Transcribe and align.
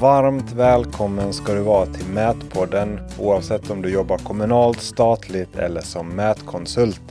Varmt 0.00 0.52
välkommen 0.52 1.32
ska 1.32 1.54
du 1.54 1.60
vara 1.60 1.86
till 1.86 2.06
Mätpodden 2.06 3.00
oavsett 3.18 3.70
om 3.70 3.82
du 3.82 3.92
jobbar 3.92 4.18
kommunalt, 4.18 4.80
statligt 4.80 5.56
eller 5.56 5.80
som 5.80 6.08
mätkonsult. 6.08 7.02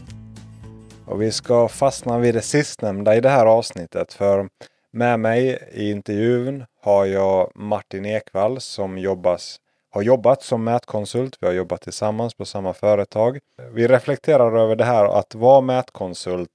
Och 1.05 1.21
vi 1.21 1.31
ska 1.31 1.67
fastna 1.67 2.19
vid 2.19 2.35
det 2.35 2.41
sistnämnda 2.41 3.15
i 3.15 3.21
det 3.21 3.29
här 3.29 3.45
avsnittet 3.45 4.13
för 4.13 4.49
med 4.91 5.19
mig 5.19 5.69
i 5.71 5.91
intervjun 5.91 6.65
har 6.81 7.05
jag 7.05 7.51
Martin 7.55 8.05
Ekvall 8.05 8.61
som 8.61 8.97
jobbas, 8.97 9.57
har 9.89 10.01
jobbat 10.01 10.43
som 10.43 10.63
mätkonsult. 10.63 11.37
Vi 11.39 11.47
har 11.47 11.53
jobbat 11.53 11.81
tillsammans 11.81 12.33
på 12.33 12.45
samma 12.45 12.73
företag. 12.73 13.39
Vi 13.73 13.87
reflekterar 13.87 14.59
över 14.59 14.75
det 14.75 14.85
här 14.85 15.05
att 15.19 15.35
vara 15.35 15.61
mätkonsult, 15.61 16.51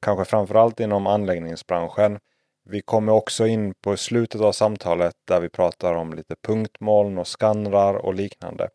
kanske 0.00 0.24
framförallt 0.24 0.80
inom 0.80 1.06
anläggningsbranschen. 1.06 2.18
Vi 2.64 2.82
kommer 2.82 3.12
också 3.12 3.46
in 3.46 3.74
på 3.74 3.96
slutet 3.96 4.40
av 4.40 4.52
samtalet 4.52 5.14
där 5.24 5.40
vi 5.40 5.48
pratar 5.48 5.94
om 5.94 6.14
lite 6.14 6.34
punktmoln 6.46 7.18
och 7.18 7.26
skannrar 7.26 7.94
och 7.94 8.14
liknande. 8.14 8.68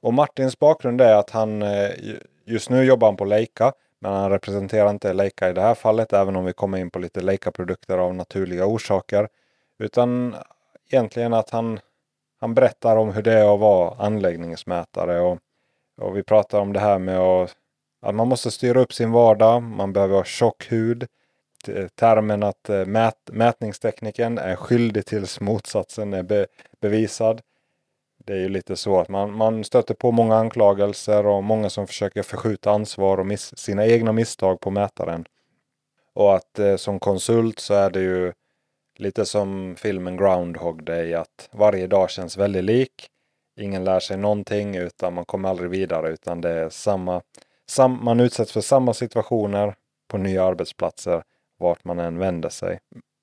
Och 0.00 0.14
Martins 0.14 0.58
bakgrund 0.58 1.00
är 1.00 1.14
att 1.14 1.30
han 1.30 1.62
eh, 1.62 1.90
just 2.44 2.70
nu 2.70 2.84
jobbar 2.84 3.12
på 3.12 3.24
Leica 3.24 3.72
men 4.00 4.12
han 4.12 4.30
representerar 4.30 4.90
inte 4.90 5.12
Leica 5.12 5.50
i 5.50 5.52
det 5.52 5.60
här 5.60 5.74
fallet, 5.74 6.12
även 6.12 6.36
om 6.36 6.44
vi 6.44 6.52
kommer 6.52 6.78
in 6.78 6.90
på 6.90 6.98
lite 6.98 7.20
Leica-produkter 7.20 7.98
av 7.98 8.14
naturliga 8.14 8.66
orsaker. 8.66 9.28
Utan 9.78 10.36
egentligen 10.90 11.34
att 11.34 11.50
han, 11.50 11.80
han 12.40 12.54
berättar 12.54 12.96
om 12.96 13.12
hur 13.12 13.22
det 13.22 13.32
är 13.32 13.54
att 13.54 13.60
vara 13.60 13.94
anläggningsmätare. 13.98 15.20
Och, 15.20 15.38
och 16.00 16.16
vi 16.16 16.22
pratar 16.22 16.60
om 16.60 16.72
det 16.72 16.80
här 16.80 16.98
med 16.98 17.18
att, 17.18 17.56
att 18.02 18.14
man 18.14 18.28
måste 18.28 18.50
styra 18.50 18.80
upp 18.80 18.92
sin 18.92 19.12
vardag. 19.12 19.62
Man 19.62 19.92
behöver 19.92 20.16
ha 20.16 20.24
tjock 20.24 20.72
hud. 20.72 21.06
Termen 21.94 22.42
att 22.42 22.68
eh, 22.68 22.86
mät, 22.86 23.30
mätningstekniken 23.32 24.38
är 24.38 24.56
skyldig 24.56 25.06
tills 25.06 25.40
motsatsen 25.40 26.14
är 26.14 26.22
be, 26.22 26.46
bevisad. 26.80 27.40
Det 28.24 28.32
är 28.32 28.38
ju 28.38 28.48
lite 28.48 28.76
så 28.76 29.00
att 29.00 29.08
man, 29.08 29.32
man 29.32 29.64
stöter 29.64 29.94
på 29.94 30.12
många 30.12 30.36
anklagelser 30.36 31.26
och 31.26 31.44
många 31.44 31.70
som 31.70 31.86
försöker 31.86 32.22
förskjuta 32.22 32.70
ansvar 32.70 33.18
och 33.20 33.26
miss, 33.26 33.58
sina 33.58 33.86
egna 33.86 34.12
misstag 34.12 34.60
på 34.60 34.70
mätaren. 34.70 35.24
Och 36.14 36.36
att 36.36 36.58
eh, 36.58 36.76
som 36.76 37.00
konsult 37.00 37.58
så 37.58 37.74
är 37.74 37.90
det 37.90 38.00
ju 38.00 38.32
lite 38.98 39.26
som 39.26 39.76
filmen 39.78 40.16
Groundhog 40.16 40.84
Day 40.84 41.14
att 41.14 41.48
varje 41.52 41.86
dag 41.86 42.10
känns 42.10 42.36
väldigt 42.36 42.64
lik. 42.64 43.08
Ingen 43.60 43.84
lär 43.84 44.00
sig 44.00 44.16
någonting 44.16 44.76
utan 44.76 45.14
man 45.14 45.24
kommer 45.24 45.48
aldrig 45.48 45.70
vidare 45.70 46.10
utan 46.10 46.40
det 46.40 46.50
är 46.50 46.68
samma, 46.68 47.22
sam, 47.66 48.04
man 48.04 48.20
utsätts 48.20 48.52
för 48.52 48.60
samma 48.60 48.94
situationer 48.94 49.74
på 50.08 50.18
nya 50.18 50.44
arbetsplatser 50.44 51.22
vart 51.58 51.84
man 51.84 51.98
än 51.98 52.18
vänder 52.18 52.48
sig. 52.48 52.78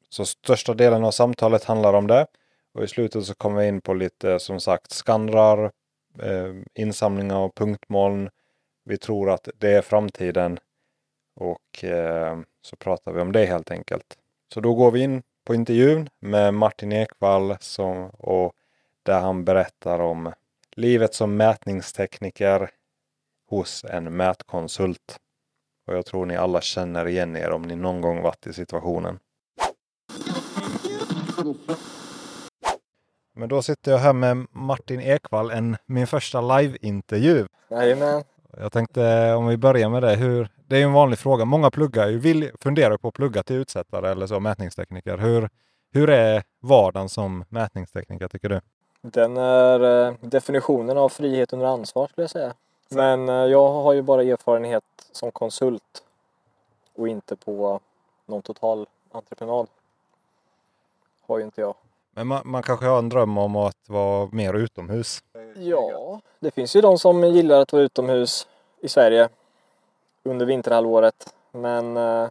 Så 0.10 0.26
största 0.26 0.74
delen 0.74 1.04
av 1.04 1.12
samtalet 1.12 1.64
handlar 1.64 1.94
om 1.94 2.08
det. 2.08 2.28
Och 2.74 2.84
i 2.84 2.88
slutet 2.88 3.26
så 3.26 3.36
kommer 3.36 3.62
vi 3.62 3.68
in 3.68 3.82
på 3.82 3.94
lite 3.94 4.40
som 4.40 4.60
sagt 4.60 4.92
skannrar, 4.92 5.72
eh, 6.22 6.54
insamlingar 6.74 7.38
och 7.38 7.56
punktmoln. 7.56 8.30
Vi 8.86 8.98
tror 8.98 9.30
att 9.32 9.50
det 9.58 9.72
är 9.72 9.82
framtiden 9.82 10.60
och 11.36 11.84
eh, 11.84 12.40
så 12.62 12.76
pratar 12.76 13.12
vi 13.12 13.22
om 13.22 13.32
det 13.32 13.46
helt 13.46 13.72
enkelt. 13.72 14.18
Så 14.54 14.62
då 14.62 14.74
går 14.74 14.92
vi 14.92 15.00
in 15.00 15.24
på 15.46 15.56
intervjun 15.56 16.10
med 16.20 16.54
Martin 16.54 16.92
Ekvall 16.92 17.58
som, 17.60 18.10
och 18.10 18.54
där 19.04 19.20
han 19.20 19.46
berättar 19.46 20.00
om 20.00 20.34
livet 20.76 21.14
som 21.14 21.38
mätningstekniker 21.38 22.70
hos 23.50 23.84
en 23.84 24.18
mätkonsult. 24.18 25.20
Och 25.88 25.96
jag 25.96 26.06
tror 26.06 26.26
ni 26.26 26.36
alla 26.36 26.62
känner 26.62 27.08
igen 27.08 27.36
er 27.36 27.52
om 27.52 27.62
ni 27.62 27.76
någon 27.76 28.02
gång 28.02 28.22
varit 28.22 28.48
i 28.48 28.54
situationen. 28.54 29.20
Men 33.36 33.50
då 33.50 33.62
sitter 33.62 33.92
jag 33.92 34.00
här 34.00 34.14
med 34.14 34.48
Martin 34.52 35.02
Ekvall, 35.02 35.52
en, 35.52 35.78
min 35.86 36.08
första 36.08 36.42
live-intervju. 36.42 37.48
Jajamän. 37.70 38.24
Jag 38.58 38.72
tänkte 38.72 39.34
om 39.34 39.48
vi 39.48 39.58
börjar 39.58 39.90
med 39.90 40.04
det. 40.04 40.16
Hur, 40.16 40.50
det 40.68 40.76
är 40.76 40.80
ju 40.80 40.86
en 40.86 40.94
vanlig 40.94 41.20
fråga. 41.20 41.46
Många 41.46 41.72
pluggar 41.72 42.08
ju, 42.08 42.20
vill, 42.20 42.52
funderar 42.62 42.98
på 42.98 43.08
att 43.08 43.14
plugga 43.14 43.44
till 43.44 43.56
utsättare 43.56 44.12
eller 44.12 44.28
så, 44.28 44.40
mätningstekniker. 44.40 45.18
Hur, 45.18 45.50
hur 45.94 46.10
är 46.10 46.44
vardagen 46.62 47.10
som 47.10 47.46
mätningstekniker 47.50 48.28
tycker 48.28 48.50
du? 48.50 48.62
Den 49.02 49.38
är 49.38 50.08
eh, 50.08 50.14
definitionen 50.22 50.98
av 50.98 51.10
frihet 51.10 51.54
under 51.54 51.66
ansvar 51.66 52.08
skulle 52.08 52.24
jag 52.24 52.30
säga. 52.30 52.54
Men 52.90 53.30
eh, 53.30 53.36
jag 53.36 53.72
har 53.72 53.94
ju 53.94 54.02
bara 54.02 54.24
erfarenhet 54.24 54.84
som 55.12 55.32
konsult 55.32 56.04
och 56.96 57.08
inte 57.08 57.36
på 57.36 57.80
någon 58.26 58.42
total 58.42 58.88
entreprenad. 59.12 59.68
Har 61.28 61.38
ju 61.38 61.46
inte 61.46 61.62
jag. 61.62 61.76
Men 62.12 62.28
man, 62.28 62.42
man, 62.46 62.64
kanske 62.64 62.86
har 62.86 63.00
en 63.00 63.10
dröm 63.10 63.38
om 63.38 63.56
att 63.56 63.90
vara 63.90 64.30
mer 64.32 64.54
utomhus? 64.54 65.24
Ja, 65.56 66.22
det 66.40 66.52
finns 66.52 66.76
ju 66.76 66.82
de 66.82 66.98
som 66.98 67.24
gillar 67.24 67.62
att 67.62 67.74
vara 67.74 67.84
utomhus 67.84 68.48
i 68.82 68.90
Sverige 68.90 69.30
under 70.24 70.46
vinterhalvåret. 70.46 71.34
Men 71.52 71.98
eh, 71.98 72.28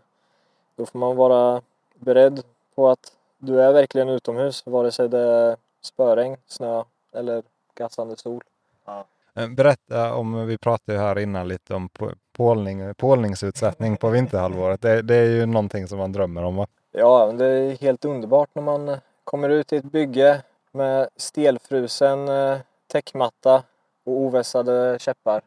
då 0.77 0.87
får 0.87 0.99
man 0.99 1.17
vara 1.17 1.63
beredd 1.95 2.43
på 2.75 2.89
att 2.89 3.13
du 3.39 3.63
är 3.63 3.73
verkligen 3.73 4.09
utomhus 4.09 4.67
vare 4.67 4.93
sig 4.93 5.09
det 5.09 5.19
är 5.19 5.57
spöregn, 5.81 6.37
snö 6.47 6.85
eller 7.13 7.43
gassande 7.75 8.17
sol. 8.17 8.43
Ja. 8.85 9.05
Eh, 9.35 9.49
berätta 9.49 10.15
om, 10.15 10.47
vi 10.47 10.59
pratade 10.59 10.99
här 10.99 11.19
innan 11.19 11.49
lite 11.49 11.75
om 11.75 11.89
pålning, 12.33 12.95
pålningsutsättning 12.95 13.97
på 13.97 14.09
vinterhalvåret. 14.09 14.83
Det, 14.83 15.03
det, 15.03 15.15
är 15.15 15.31
ju 15.31 15.47
någonting 15.47 15.89
som 15.89 15.99
man 15.99 16.13
drömmer 16.13 16.45
om 16.45 16.57
va? 16.57 16.67
Ja, 16.93 17.33
det 17.33 17.47
är 17.47 17.77
helt 17.77 18.05
underbart 18.05 18.49
när 18.53 18.63
man 18.63 18.97
kommer 19.25 19.49
ut 19.49 19.73
i 19.73 19.77
ett 19.77 19.85
bygge 19.85 20.43
med 20.73 21.09
stelfrusen 21.17 22.29
eh, 22.29 22.59
täckmatta 22.87 23.63
och 24.05 24.13
ovässade 24.13 24.99
käppar. 25.01 25.43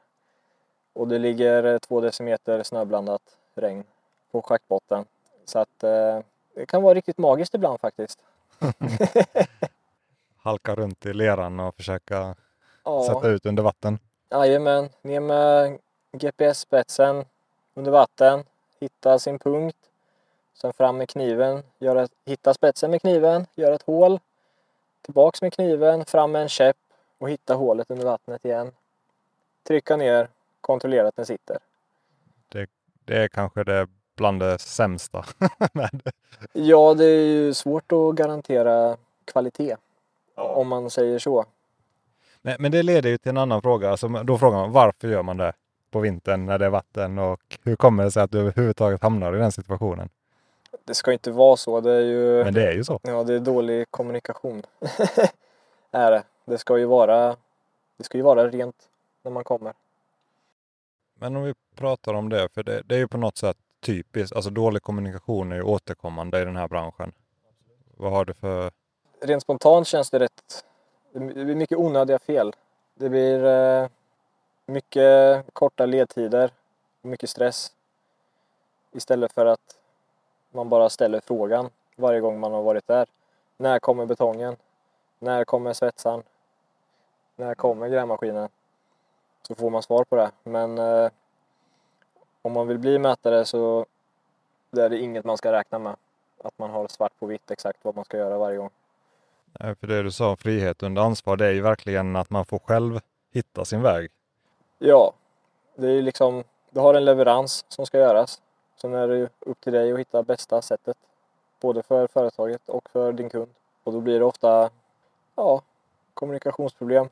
Och 0.94 1.08
det 1.08 1.20
ligger 1.20 1.64
eh, 1.64 1.78
två 1.78 2.02
decimeter 2.02 2.64
snöblandat 2.64 3.22
regn 3.56 3.84
på 4.32 4.42
schaktbotten. 4.42 5.06
Så 5.46 5.60
att 5.60 5.84
eh, 5.84 6.20
det 6.56 6.66
kan 6.66 6.84
vara 6.84 6.94
riktigt 6.94 7.18
magiskt 7.18 7.54
ibland 7.54 7.80
faktiskt. 7.80 8.20
Halka 10.38 10.76
runt 10.76 11.06
i 11.06 11.14
leran 11.14 11.60
och 11.60 11.76
försöka 11.76 12.36
ja. 12.88 13.04
sätta 13.04 13.28
ut 13.28 13.46
under 13.46 13.64
vatten? 13.64 14.00
Jajamän, 14.30 14.90
ner 15.02 15.20
med 15.20 15.80
GPS-spetsen 16.12 17.26
under 17.74 17.92
vatten, 17.92 18.44
hitta 18.80 19.20
sin 19.20 19.40
punkt 19.40 19.78
Sen 20.62 20.74
fram 20.74 20.98
med 20.98 21.10
kniven, 21.10 21.64
göra, 21.80 22.08
hitta 22.26 22.54
spetsen 22.54 22.92
med 22.92 23.02
kniven, 23.02 23.46
göra 23.56 23.76
ett 23.76 23.84
hål. 23.84 24.20
Tillbaks 25.02 25.42
med 25.42 25.54
kniven, 25.54 26.06
fram 26.06 26.32
med 26.32 26.42
en 26.42 26.50
käpp 26.50 26.78
och 27.18 27.30
hitta 27.30 27.54
hålet 27.54 27.92
under 27.92 28.06
vattnet 28.06 28.46
igen. 28.46 28.72
Trycka 29.68 29.96
ner, 29.96 30.30
kontrollera 30.62 31.08
att 31.08 31.16
den 31.16 31.26
sitter. 31.26 31.58
Det, 32.50 32.70
det 33.06 33.18
är 33.18 33.28
kanske 33.28 33.64
det 33.64 33.88
bland 34.16 34.40
det 34.40 34.60
sämsta. 34.60 35.26
ja, 36.54 36.94
det 36.94 37.06
är 37.06 37.26
ju 37.26 37.54
svårt 37.54 37.92
att 37.92 38.16
garantera 38.16 38.98
kvalitet. 39.26 39.76
Ja. 40.36 40.44
Om 40.44 40.68
man 40.68 40.90
säger 40.90 41.20
så. 41.20 41.46
Men, 42.48 42.56
men 42.60 42.72
det 42.72 42.84
leder 42.84 43.10
ju 43.10 43.18
till 43.18 43.30
en 43.30 43.38
annan 43.38 43.62
fråga. 43.62 43.92
Alltså, 43.92 44.08
då 44.08 44.38
frågar 44.38 44.58
man 44.58 44.72
varför 44.72 45.08
gör 45.08 45.24
man 45.24 45.38
det 45.38 45.54
på 45.92 46.00
vintern 46.00 46.46
när 46.46 46.60
det 46.60 46.66
är 46.66 46.70
vatten 46.70 47.18
och 47.18 47.42
hur 47.64 47.76
kommer 47.76 48.04
det 48.04 48.12
sig 48.12 48.24
att 48.24 48.32
du 48.32 48.40
överhuvudtaget 48.40 49.02
hamnar 49.02 49.36
i 49.36 49.40
den 49.40 49.52
situationen? 49.52 50.10
det 50.86 50.96
ska 50.96 51.14
inte 51.14 51.32
vara 51.32 51.58
så. 51.58 51.82
Det 51.82 51.92
är 51.92 52.02
ju... 52.02 52.44
Men 52.44 52.54
det 52.54 52.68
är 52.68 52.72
ju 52.72 52.84
så. 52.84 53.00
Ja, 53.04 53.24
det 53.24 53.34
är 53.34 53.40
dålig 53.40 53.92
kommunikation. 53.92 54.64
är 55.92 56.12
det. 56.12 56.24
Det 56.46 56.58
ska 56.58 56.78
ju 56.78 56.86
vara, 56.86 57.36
det 57.98 58.04
ska 58.04 58.18
ju 58.18 58.24
vara 58.24 58.48
rent 58.48 58.90
när 59.24 59.32
man 59.32 59.44
kommer. 59.44 59.74
Men 61.16 61.36
om 61.36 61.44
vi 61.44 61.54
pratar 61.76 62.14
om 62.14 62.30
det, 62.30 62.50
för 62.54 62.64
det, 62.64 62.82
det 62.86 62.96
är 62.96 63.00
ju 63.00 63.08
på 63.08 63.18
något 63.18 63.38
sätt 63.38 63.58
typiskt, 63.80 64.36
alltså 64.36 64.50
dålig 64.50 64.82
kommunikation 64.82 65.52
är 65.52 65.56
ju 65.56 65.64
återkommande 65.64 66.42
i 66.42 66.46
den 66.46 66.56
här 66.56 66.68
branschen. 66.68 67.12
Vad 67.98 68.12
har 68.12 68.26
du 68.26 68.34
för... 68.34 68.72
Rent 69.22 69.44
spontant 69.44 69.88
känns 69.88 70.10
det 70.10 70.20
rätt, 70.20 70.64
det 71.20 71.46
blir 71.46 71.56
mycket 71.56 71.78
onödiga 71.78 72.20
fel. 72.20 72.54
Det 72.96 73.10
blir 73.10 73.46
eh, 73.46 73.90
mycket 74.66 75.46
korta 75.54 75.86
ledtider, 75.86 76.52
mycket 77.02 77.30
stress. 77.30 77.72
Istället 78.92 79.34
för 79.34 79.46
att 79.46 79.78
man 80.52 80.70
bara 80.70 80.90
ställer 80.90 81.20
frågan 81.20 81.70
varje 81.96 82.20
gång 82.20 82.40
man 82.40 82.54
har 82.54 82.64
varit 82.64 82.88
där. 82.88 83.08
När 83.58 83.80
kommer 83.80 84.06
betongen? 84.06 84.56
När 85.20 85.46
kommer 85.46 85.74
svetsaren? 85.74 86.24
När 87.36 87.56
kommer 87.56 87.88
grävmaskinen? 87.90 88.50
Så 89.42 89.56
får 89.56 89.70
man 89.70 89.84
svar 89.84 90.04
på 90.04 90.16
det. 90.16 90.32
Men 90.44 90.78
eh, 90.78 91.10
om 92.42 92.54
man 92.54 92.68
vill 92.68 92.80
bli 92.80 93.00
mätare 93.00 93.46
så 93.46 93.86
det 94.72 94.84
är 94.84 94.90
det 94.90 94.98
inget 95.00 95.26
man 95.26 95.38
ska 95.38 95.52
räkna 95.52 95.80
med. 95.80 95.96
Att 96.44 96.60
man 96.60 96.70
har 96.70 96.88
svart 96.88 97.20
på 97.20 97.26
vitt 97.26 97.52
exakt 97.52 97.80
vad 97.82 97.96
man 97.96 98.06
ska 98.06 98.18
göra 98.18 98.38
varje 98.38 98.58
gång. 98.58 98.70
För 99.60 99.88
det 99.88 100.04
du 100.04 100.12
sa, 100.12 100.36
frihet 100.36 100.84
under 100.84 101.02
ansvar, 101.02 101.38
det 101.38 101.46
är 101.46 101.52
ju 101.52 101.62
verkligen 101.62 102.16
att 102.16 102.30
man 102.30 102.46
får 102.46 102.60
själv 102.60 103.00
hitta 103.32 103.66
sin 103.66 103.82
väg. 103.82 104.12
Ja, 104.80 105.14
det 105.76 105.88
är 105.88 105.92
ju 105.92 106.02
liksom, 106.02 106.44
du 106.70 106.80
har 106.80 106.94
en 106.94 107.06
leverans 107.06 107.66
som 107.68 107.86
ska 107.86 107.98
göras. 108.00 108.42
Sen 108.82 108.94
är 108.94 109.08
det 109.08 109.30
upp 109.40 109.62
till 109.62 109.74
dig 109.74 109.92
att 109.92 110.00
hitta 110.00 110.24
bästa 110.24 110.62
sättet. 110.62 110.98
Både 111.60 111.84
för 111.84 112.08
företaget 112.08 112.70
och 112.70 112.90
för 112.90 113.14
din 113.14 113.30
kund. 113.30 113.50
Och 113.84 113.94
då 113.94 114.02
blir 114.02 114.20
det 114.20 114.26
ofta 114.26 114.70
Ja, 115.36 115.62
kommunikationsproblem. 116.14 117.10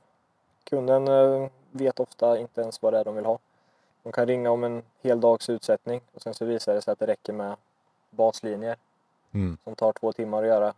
Kunden 0.64 1.08
eh, 1.08 1.48
vet 1.72 2.00
ofta 2.00 2.38
inte 2.40 2.62
ens 2.62 2.82
vad 2.82 2.94
det 2.94 3.00
är 3.00 3.04
de 3.04 3.16
vill 3.16 3.26
ha. 3.26 3.40
De 4.04 4.12
kan 4.12 4.28
ringa 4.28 4.52
om 4.52 4.64
en 4.64 4.84
hel 5.02 5.22
dags 5.22 5.50
utsättning 5.50 6.02
och 6.14 6.22
sen 6.22 6.34
så 6.34 6.46
visar 6.46 6.74
det 6.74 6.82
sig 6.82 6.92
att 6.92 7.00
det 7.00 7.08
räcker 7.08 7.34
med 7.34 7.56
baslinjer 8.10 8.76
Mm. 9.34 9.58
som 9.64 9.76
tar 9.76 9.94
två 9.94 10.12
timmar 10.14 10.44
att 10.44 10.48
göra 10.50 10.74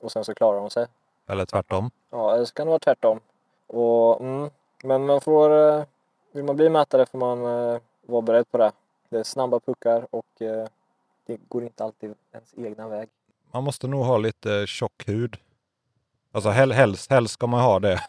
och 0.00 0.12
sen 0.12 0.24
så 0.24 0.34
klarar 0.34 0.60
de 0.60 0.70
sig. 0.70 0.86
Eller 1.26 1.46
tvärtom. 1.46 1.90
Ja, 2.10 2.34
eller 2.34 2.44
så 2.44 2.54
kan 2.54 2.66
det 2.66 2.70
vara 2.70 2.78
tvärtom. 2.78 3.20
Och, 3.66 4.20
mm, 4.20 4.50
men 4.84 5.06
man 5.06 5.20
får, 5.20 5.50
eh, 5.78 5.84
vill 6.32 6.44
man 6.44 6.56
bli 6.56 6.68
mätare 6.68 7.06
får 7.06 7.18
man 7.18 7.44
eh, 7.44 7.80
vara 8.06 8.22
beredd 8.22 8.50
på 8.50 8.58
det. 8.58 8.72
Det 9.08 9.18
är 9.18 9.22
snabba 9.24 9.60
puckar 9.60 10.06
och 10.10 10.42
eh, 10.42 10.66
det 11.26 11.36
går 11.48 11.62
inte 11.62 11.84
alltid 11.84 12.14
ens 12.32 12.54
egna 12.56 12.88
väg. 12.88 13.08
Man 13.52 13.64
måste 13.64 13.86
nog 13.86 14.04
ha 14.04 14.18
lite 14.18 14.66
tjock 14.66 15.08
hud. 15.08 15.36
Alltså 16.32 16.50
hel, 16.50 16.72
helst, 16.72 17.10
helst 17.10 17.34
ska 17.34 17.46
man 17.46 17.60
ha 17.60 17.78
det. 17.80 18.00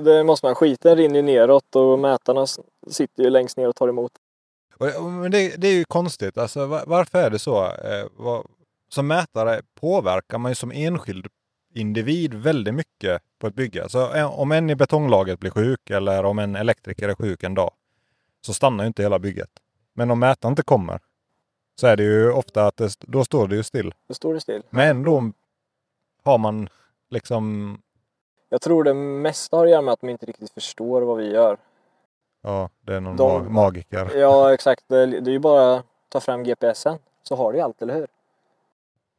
Det 0.00 0.24
måste 0.24 0.46
man. 0.46 0.54
Skiten 0.54 0.96
rinner 0.96 1.16
ju 1.16 1.22
neråt 1.22 1.76
och 1.76 1.98
mätarna 1.98 2.46
sitter 2.90 3.22
ju 3.22 3.30
längst 3.30 3.56
ner 3.56 3.68
och 3.68 3.76
tar 3.76 3.88
emot. 3.88 4.12
Men 5.20 5.30
det, 5.30 5.56
det 5.56 5.68
är 5.68 5.72
ju 5.72 5.84
konstigt. 5.84 6.38
Alltså, 6.38 6.66
va- 6.66 6.84
varför 6.86 7.18
är 7.18 7.30
det 7.30 7.38
så? 7.38 7.64
Eh, 7.64 8.06
vad, 8.16 8.46
som 8.88 9.06
mätare 9.06 9.62
påverkar 9.80 10.38
man 10.38 10.50
ju 10.50 10.54
som 10.54 10.70
enskild 10.72 11.26
individ 11.74 12.34
väldigt 12.34 12.74
mycket 12.74 13.22
på 13.38 13.46
ett 13.46 13.54
bygge. 13.54 13.88
Så 13.88 14.14
eh, 14.14 14.40
om 14.40 14.52
en 14.52 14.70
i 14.70 14.74
betonglaget 14.74 15.40
blir 15.40 15.50
sjuk 15.50 15.90
eller 15.90 16.24
om 16.24 16.38
en 16.38 16.56
elektriker 16.56 17.08
är 17.08 17.14
sjuk 17.14 17.42
en 17.42 17.54
dag 17.54 17.70
så 18.40 18.54
stannar 18.54 18.84
ju 18.84 18.88
inte 18.88 19.02
hela 19.02 19.18
bygget. 19.18 19.50
Men 19.92 20.10
om 20.10 20.18
mätaren 20.18 20.52
inte 20.52 20.62
kommer 20.62 21.00
så 21.80 21.86
är 21.86 21.96
det 21.96 22.02
ju 22.02 22.32
ofta 22.32 22.66
att 22.66 22.76
det, 22.76 22.96
då 23.00 23.24
står 23.24 23.48
det 23.48 23.56
ju 23.56 23.62
still. 23.62 23.94
Då 24.08 24.14
står 24.14 24.34
det 24.34 24.40
still. 24.40 24.62
Men 24.70 24.88
ändå 24.96 25.32
har 26.24 26.38
man 26.38 26.68
liksom, 27.10 27.78
Jag 28.48 28.60
tror 28.60 28.84
det 28.84 28.94
mesta 28.94 29.56
har 29.56 29.64
att 29.64 29.70
göra 29.70 29.82
med 29.82 29.92
att 29.92 30.00
de 30.00 30.08
inte 30.08 30.26
riktigt 30.26 30.50
förstår 30.50 31.02
vad 31.02 31.16
vi 31.16 31.32
gör. 31.32 31.58
ja 32.42 32.70
det 32.80 32.94
är 32.94 33.00
någon 33.00 33.16
De- 33.16 33.42
ma- 33.42 33.48
magiker. 33.48 34.10
Ja, 34.16 34.54
exakt. 34.54 34.84
Det, 34.88 34.96
är 35.02 35.28
ju 35.28 35.38
bara 35.38 35.74
att 35.76 35.84
ta 36.08 36.20
fram 36.20 36.44
GPSen 36.44 36.98
så 37.22 37.36
har 37.36 37.52
du 37.52 37.60
allt, 37.60 37.82
eller 37.82 37.94
hur? 37.94 38.06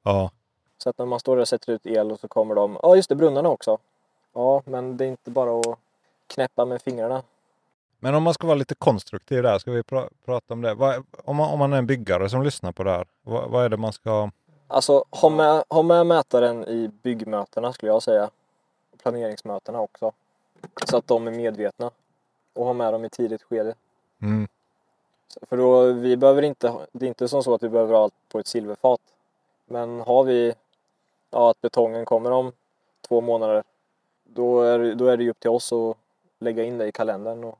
Ja, 0.03 0.31
Så 0.77 0.89
att 0.89 0.97
när 0.97 1.05
man 1.05 1.19
står 1.19 1.35
där 1.35 1.41
och 1.41 1.47
sätter 1.47 1.73
ut 1.73 1.85
el 1.85 2.11
och 2.11 2.19
så 2.19 2.27
kommer 2.27 2.55
de. 2.55 2.77
Ja, 2.83 2.95
just 2.95 3.09
det, 3.09 3.15
brunnarna 3.15 3.49
också. 3.49 3.77
Ja, 4.33 4.61
men 4.65 4.97
det 4.97 5.05
är 5.05 5.09
inte 5.09 5.31
bara 5.31 5.59
att 5.59 5.79
knäppa 6.27 6.65
med 6.65 6.81
fingrarna. 6.81 7.23
Men 7.99 8.15
om 8.15 8.23
man 8.23 8.33
ska 8.33 8.47
vara 8.47 8.57
lite 8.57 8.75
konstruktiv 8.75 9.43
där, 9.43 9.59
ska 9.59 9.71
vi 9.71 9.81
pra- 9.81 10.09
prata 10.25 10.53
om 10.53 10.61
det? 10.61 10.73
Vad, 10.73 11.03
om, 11.25 11.35
man, 11.35 11.49
om 11.53 11.59
man 11.59 11.73
är 11.73 11.77
en 11.77 11.87
byggare 11.87 12.29
som 12.29 12.43
lyssnar 12.43 12.71
på 12.71 12.83
det 12.83 12.91
här, 12.91 13.07
vad, 13.21 13.49
vad 13.49 13.65
är 13.65 13.69
det 13.69 13.77
man 13.77 13.93
ska... 13.93 14.29
Alltså, 14.67 15.03
ha 15.11 15.29
med, 15.29 15.63
ha 15.69 15.81
med 15.83 16.07
mätaren 16.07 16.63
i 16.67 16.87
byggmötena 16.87 17.73
skulle 17.73 17.91
jag 17.91 18.03
säga. 18.03 18.29
Planeringsmötena 19.03 19.79
också. 19.81 20.11
Så 20.85 20.97
att 20.97 21.07
de 21.07 21.27
är 21.27 21.31
medvetna. 21.31 21.91
Och 22.53 22.65
ha 22.65 22.73
med 22.73 22.93
dem 22.93 23.05
i 23.05 23.09
tidigt 23.09 23.43
skede. 23.43 23.75
Mm, 24.21 24.47
För 25.49 25.57
då, 25.57 25.91
vi 25.91 26.17
behöver 26.17 26.41
inte, 26.41 26.73
det 26.91 27.05
är 27.05 27.07
inte 27.07 27.27
som 27.27 27.43
så 27.43 27.53
att 27.53 27.63
vi 27.63 27.69
behöver 27.69 27.93
ha 27.93 28.03
allt 28.03 28.13
på 28.29 28.39
ett 28.39 28.47
silverfat. 28.47 29.01
Men 29.69 29.99
har 29.99 30.23
vi, 30.23 30.53
ja 31.29 31.49
att 31.49 31.61
betongen 31.61 32.05
kommer 32.05 32.31
om 32.31 32.51
två 33.07 33.21
månader. 33.21 33.63
Då 34.23 34.61
är, 34.61 34.95
då 34.95 35.07
är 35.07 35.17
det 35.17 35.29
upp 35.29 35.39
till 35.39 35.49
oss 35.49 35.73
att 35.73 35.97
lägga 36.39 36.63
in 36.63 36.77
det 36.77 36.87
i 36.87 36.91
kalendern 36.91 37.43
och 37.43 37.59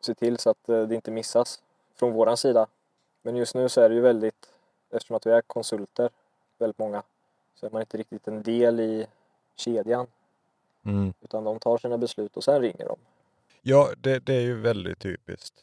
se 0.00 0.14
till 0.14 0.38
så 0.38 0.50
att 0.50 0.68
eh, 0.68 0.82
det 0.82 0.94
inte 0.94 1.10
missas 1.10 1.62
från 1.94 2.12
våran 2.12 2.36
sida. 2.36 2.66
Men 3.22 3.36
just 3.36 3.54
nu 3.54 3.68
så 3.68 3.80
är 3.80 3.88
det 3.88 3.94
ju 3.94 4.00
väldigt, 4.00 4.52
eftersom 4.90 5.16
att 5.16 5.26
vi 5.26 5.30
är 5.30 5.40
konsulter, 5.40 6.10
väldigt 6.58 6.78
många, 6.78 7.02
så 7.54 7.66
är 7.66 7.70
man 7.70 7.82
inte 7.82 7.96
riktigt 7.96 8.28
en 8.28 8.42
del 8.42 8.80
i 8.80 9.06
kedjan. 9.56 10.06
mm. 10.84 11.12
Utan 11.20 11.44
de 11.44 11.58
tar 11.58 11.78
sina 11.78 11.98
beslut 11.98 12.36
och 12.36 12.44
sen 12.44 12.60
ringer 12.60 12.86
de. 12.86 12.96
Ja, 13.62 13.88
det, 13.98 14.18
det 14.18 14.34
är 14.34 14.40
ju 14.40 14.60
väldigt 14.60 14.98
typiskt. 14.98 15.54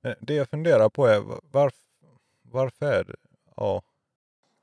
Men 0.00 0.14
det 0.20 0.34
jag 0.34 0.48
funderar 0.48 0.88
på 0.88 1.06
är 1.06 1.22
varför, 1.50 1.80
varför 2.42 2.86
är 2.86 3.04
det... 3.04 3.16
Ja, 3.56 3.82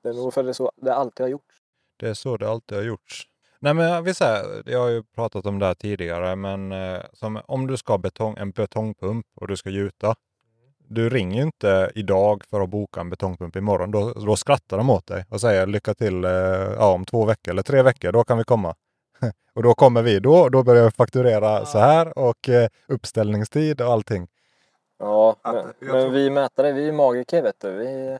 Det 0.08 0.12
är 0.12 0.24
nog 0.24 0.34
för 0.34 0.44
det 0.44 0.50
är 0.50 0.54
så 0.54 0.72
det 0.76 0.94
alltid 0.94 1.24
har 1.24 1.30
gjorts. 1.30 1.56
det 2.00 2.08
är 2.10 2.14
så 2.14 2.38
det 2.38 2.50
alltid 2.50 2.78
har 2.78 2.86
gjorts. 2.86 3.28
Nej 3.60 3.74
men 3.74 4.04
vi 4.04 4.14
säger, 4.14 4.64
jag 4.66 4.80
har 4.80 4.90
ju 4.90 5.04
pratat 5.04 5.46
om 5.46 5.60
det 5.60 5.66
här 5.66 5.74
tidigare, 5.74 6.36
men 6.36 6.72
eh, 6.72 7.02
som, 7.14 7.42
om 7.46 7.68
du 7.68 7.78
ska 7.78 7.94
ha 7.94 7.98
betong, 7.98 8.36
en 8.38 8.52
betongpump 8.52 9.26
och 9.36 9.48
du 9.48 9.58
ska 9.58 9.70
gjuta. 9.70 10.16
Du 10.78 11.10
ringer 11.10 11.36
ju 11.38 11.44
inte 11.44 11.92
idag 11.96 12.44
för 12.50 12.62
att 12.62 12.70
boka 12.70 13.00
en 13.00 13.10
betongpump 13.10 13.56
imorgon. 13.56 13.92
Då, 13.92 14.14
då 14.14 14.36
skrattar 14.36 14.78
de 14.78 14.90
åt 14.90 15.08
dig 15.08 15.26
och 15.30 15.42
säger 15.42 15.68
lycka 15.68 15.94
till 15.94 16.26
eh, 16.26 16.32
ja, 16.32 16.94
om 16.94 17.06
två 17.06 17.26
veckor 17.26 17.52
eller 17.52 17.64
tre 17.64 17.82
veckor, 17.82 18.12
då 18.12 18.24
kan 18.24 18.38
vi 18.38 18.44
komma. 18.44 18.76
och 19.54 19.64
då 19.64 19.74
kommer 19.74 20.02
vi, 20.02 20.20
då, 20.20 20.50
då 20.50 20.64
börjar 20.64 20.86
vi 20.86 20.92
fakturera 20.92 21.66
så 21.66 21.80
här 21.80 22.18
och 22.18 22.50
eh, 22.50 22.70
uppställningstid 22.88 23.82
och 23.82 23.92
allting. 23.92 24.28
Ja, 25.00 25.36
men, 25.44 25.56
jag 25.56 25.74
men 25.80 26.12
vi 26.12 26.30
mätare, 26.30 26.72
vi 26.72 26.88
är 26.88 26.92
magiker 26.92 27.42
vet 27.42 27.60
du. 27.60 27.72
Vi, 27.72 28.18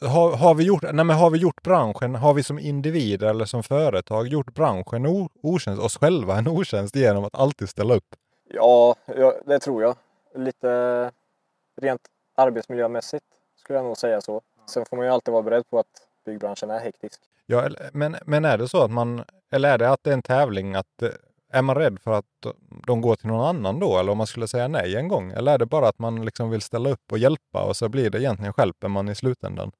har, 0.00 0.36
har, 0.36 0.54
vi 0.54 0.64
gjort, 0.64 0.82
nej 0.82 1.04
men 1.04 1.16
har 1.16 1.30
vi 1.30 1.38
gjort 1.38 1.62
branschen, 1.62 2.14
har 2.14 2.34
vi 2.34 2.42
som 2.42 2.58
individer 2.58 3.26
eller 3.26 3.44
som 3.44 3.62
företag 3.62 4.28
gjort 4.28 4.54
branschen 4.54 5.06
o, 5.06 5.28
otjänst, 5.42 5.82
oss 5.82 5.96
själva 5.98 6.38
en 6.38 6.48
otjänst 6.48 6.96
genom 6.96 7.24
att 7.24 7.34
alltid 7.34 7.68
ställa 7.68 7.94
upp? 7.94 8.14
ja, 8.54 8.94
ja, 9.06 9.34
det 9.46 9.58
tror 9.58 9.82
jag. 9.82 9.96
Lite 10.34 11.10
rent 11.76 12.00
arbetsmiljömässigt 12.34 13.24
skulle 13.56 13.78
jag 13.78 13.86
nog 13.86 13.96
säga 13.96 14.20
så. 14.20 14.42
Sen 14.66 14.84
får 14.86 14.96
man 14.96 15.06
ju 15.06 15.12
alltid 15.12 15.32
vara 15.32 15.42
beredd 15.42 15.70
på 15.70 15.78
att 15.78 15.86
byggbranschen 16.24 16.70
är 16.70 16.78
hektisk. 16.80 17.20
Ja, 17.46 17.68
men, 17.92 18.16
men 18.26 18.44
är 18.44 18.58
det 18.58 18.68
så 18.68 18.84
att 18.84 18.90
man, 18.90 19.24
eller 19.50 19.68
är 19.68 19.78
det 19.78 19.90
att 19.90 20.00
det 20.02 20.10
är 20.10 20.14
en 20.14 20.22
tävling 20.22 20.74
att 20.74 21.02
eh, 21.02 21.08
är 21.54 21.62
man 21.62 21.76
rädd 21.76 21.98
för 22.00 22.12
att 22.12 22.46
de 22.86 23.00
går 23.00 23.16
till 23.16 23.26
någon 23.26 23.46
annan 23.46 23.80
då? 23.80 23.98
Eller 23.98 24.12
om 24.12 24.18
man 24.18 24.26
skulle 24.26 24.48
säga 24.48 24.68
nej 24.68 24.96
en 24.96 25.08
gång? 25.08 25.32
Eller 25.32 25.52
är 25.52 25.58
det 25.58 25.66
bara 25.66 25.88
att 25.88 25.98
man 25.98 26.24
liksom 26.24 26.50
vill 26.50 26.60
ställa 26.60 26.90
upp 26.90 27.12
och 27.12 27.18
hjälpa 27.18 27.64
och 27.64 27.76
så 27.76 27.88
blir 27.88 28.10
det 28.10 28.18
egentligen 28.18 28.52
stjälper 28.52 28.88
man 28.88 29.08
i 29.08 29.14
slutändan? 29.14 29.72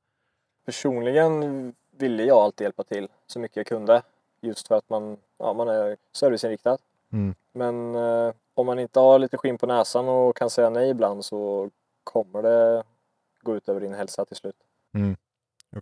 Personligen 0.67 1.75
ville 1.91 2.25
jag 2.25 2.39
alltid 2.39 2.65
hjälpa 2.65 2.85
till 2.85 3.09
så 3.27 3.39
mycket 3.39 3.57
jag 3.57 3.67
kunde. 3.67 4.03
Just 4.41 4.69
för 4.69 4.75
att 4.75 4.91
man, 4.91 5.17
ja, 5.39 5.53
man 5.53 5.69
är 5.69 5.97
serviceinriktad. 6.13 6.79
Mm. 7.13 7.35
Men 7.53 7.95
eh, 7.95 8.35
om 8.55 8.67
man 8.67 8.79
inte 8.79 9.01
har 9.01 9.19
lite 9.19 9.37
skinn 9.37 9.59
på 9.59 9.67
näsan 9.67 10.09
och 10.09 10.37
kan 10.37 10.51
säga 10.51 10.71
nej 10.71 10.91
ibland 10.91 11.25
så 11.25 11.71
kommer 12.05 12.43
det 12.43 12.83
gå 13.43 13.57
ut 13.57 13.69
över 13.69 13.81
din 13.81 13.95
hälsa 13.95 14.25
till 14.25 14.37
slut. 14.37 14.57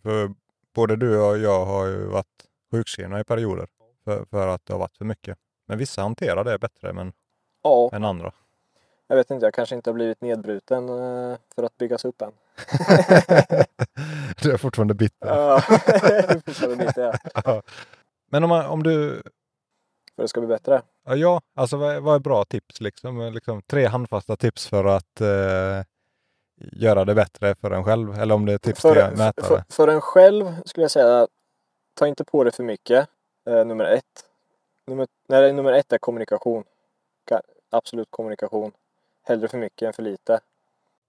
För 0.02 0.34
både 0.74 0.96
du 0.96 1.20
och 1.20 1.38
jag 1.38 1.64
har 1.64 1.86
ju 1.86 2.06
varit 2.06 2.46
sjukskrivna 2.70 3.20
i 3.20 3.24
perioder 3.24 3.66
för, 4.04 4.24
för 4.24 4.48
att 4.48 4.66
det 4.66 4.72
har 4.72 4.78
varit 4.80 4.96
för 4.96 5.04
mycket. 5.04 5.38
Men 5.72 5.78
vissa 5.78 6.02
hanterar 6.02 6.44
det 6.44 6.58
bättre 6.58 6.92
men, 6.92 7.12
Ja, 7.62 7.90
än 7.92 8.04
andra. 8.04 8.32
jag 9.06 9.16
vet 9.16 9.30
inte, 9.30 9.46
jag 9.46 9.54
kanske 9.54 9.74
inte 9.74 9.90
har 9.90 9.94
blivit 9.94 10.20
nedbruten 10.20 10.88
eh, 10.88 11.36
för 11.54 11.62
att 11.62 11.76
byggas 11.78 12.04
upp 12.04 12.22
än. 12.22 12.32
du 14.42 14.52
är 14.52 14.56
fortfarande 14.56 14.94
bitter. 14.94 15.28
Ja, 15.28 15.60
fortfarande 16.46 16.84
lite, 16.86 17.18
ja. 17.44 17.62
Men 18.30 18.44
om, 18.44 18.48
man, 18.48 18.66
om 18.66 18.82
du... 18.82 19.22
För 20.16 20.22
det 20.22 20.28
ska 20.28 20.40
bli 20.40 20.46
bättre. 20.48 20.82
Ja, 21.04 21.40
alltså 21.54 21.76
vad 21.76 21.94
är, 21.94 22.00
vad 22.00 22.14
är 22.14 22.20
bra 22.20 22.44
tips? 22.44 22.80
Liksom, 22.80 23.32
liksom, 23.32 23.62
tre 23.62 23.86
handfasta 23.86 24.36
tips 24.36 24.66
för 24.68 24.84
att 24.84 25.20
eh, 25.20 25.84
göra 26.72 27.04
det 27.04 27.14
bättre 27.14 27.54
för 27.54 27.70
en 27.70 27.84
själv. 27.84 28.14
Eller 28.14 28.34
om 28.34 28.46
det 28.46 28.52
är 28.52 28.58
tips 28.58 28.82
till 28.82 28.90
För, 28.94 29.10
mätare. 29.16 29.46
för, 29.46 29.64
för 29.68 29.88
en 29.88 30.00
själv 30.00 30.62
skulle 30.64 30.84
jag 30.84 30.90
säga, 30.90 31.28
ta 31.94 32.06
inte 32.06 32.24
på 32.24 32.44
det 32.44 32.52
för 32.52 32.62
mycket. 32.62 33.08
Eh, 33.50 33.64
nummer 33.64 33.84
ett. 33.84 34.28
Nummer, 34.86 35.06
nej, 35.26 35.52
nummer 35.52 35.72
ett 35.72 35.92
är 35.92 35.98
kommunikation. 35.98 36.64
Ka- 37.30 37.40
Absolut 37.70 38.08
kommunikation. 38.10 38.72
Hellre 39.22 39.48
för 39.48 39.58
mycket 39.58 39.86
än 39.86 39.92
för 39.92 40.02
lite. 40.02 40.40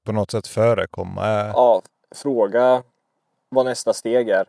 På 0.04 0.12
något 0.12 0.32
sätt 0.32 0.48
förekomma. 0.48 1.22
Ja, 1.54 1.82
fråga 2.16 2.84
vad 3.50 3.66
nästa 3.66 3.94
steg 3.94 4.30
är. 4.30 4.46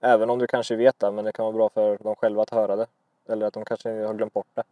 Även 0.00 0.30
om 0.30 0.38
du 0.38 0.46
kanske 0.46 0.76
vet 0.76 0.98
det, 0.98 1.10
men 1.10 1.24
det 1.24 1.32
kan 1.32 1.44
vara 1.44 1.52
bra 1.54 1.68
för 1.68 1.98
dem 1.98 2.16
själva 2.16 2.42
att 2.42 2.50
höra 2.50 2.76
det. 2.76 2.86
Eller 3.28 3.46
att 3.46 3.54
de 3.54 3.64
kanske 3.64 4.04
har 4.04 4.14
glömt 4.14 4.32
bort 4.32 4.46
det. 4.54 4.62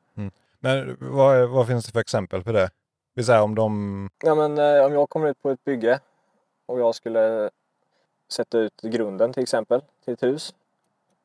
Men 0.60 0.96
vad, 1.00 1.36
är, 1.36 1.46
vad 1.46 1.66
finns 1.66 1.86
det 1.86 1.92
för 1.92 2.00
exempel 2.00 2.42
för 2.42 2.52
det? 2.52 2.70
Vi 3.14 3.24
säger 3.24 3.42
om 3.42 3.54
de... 3.54 4.10
Ja, 4.24 4.34
men 4.34 4.58
eh, 4.58 4.84
om 4.86 4.92
jag 4.92 5.08
kommer 5.10 5.28
ut 5.28 5.42
på 5.42 5.50
ett 5.50 5.64
bygge 5.64 6.00
och 6.66 6.80
jag 6.80 6.94
skulle 6.94 7.50
sätta 8.28 8.58
ut 8.58 8.80
grunden 8.82 9.32
till 9.32 9.42
exempel 9.42 9.82
till 10.04 10.14
ett 10.14 10.22
hus. 10.22 10.54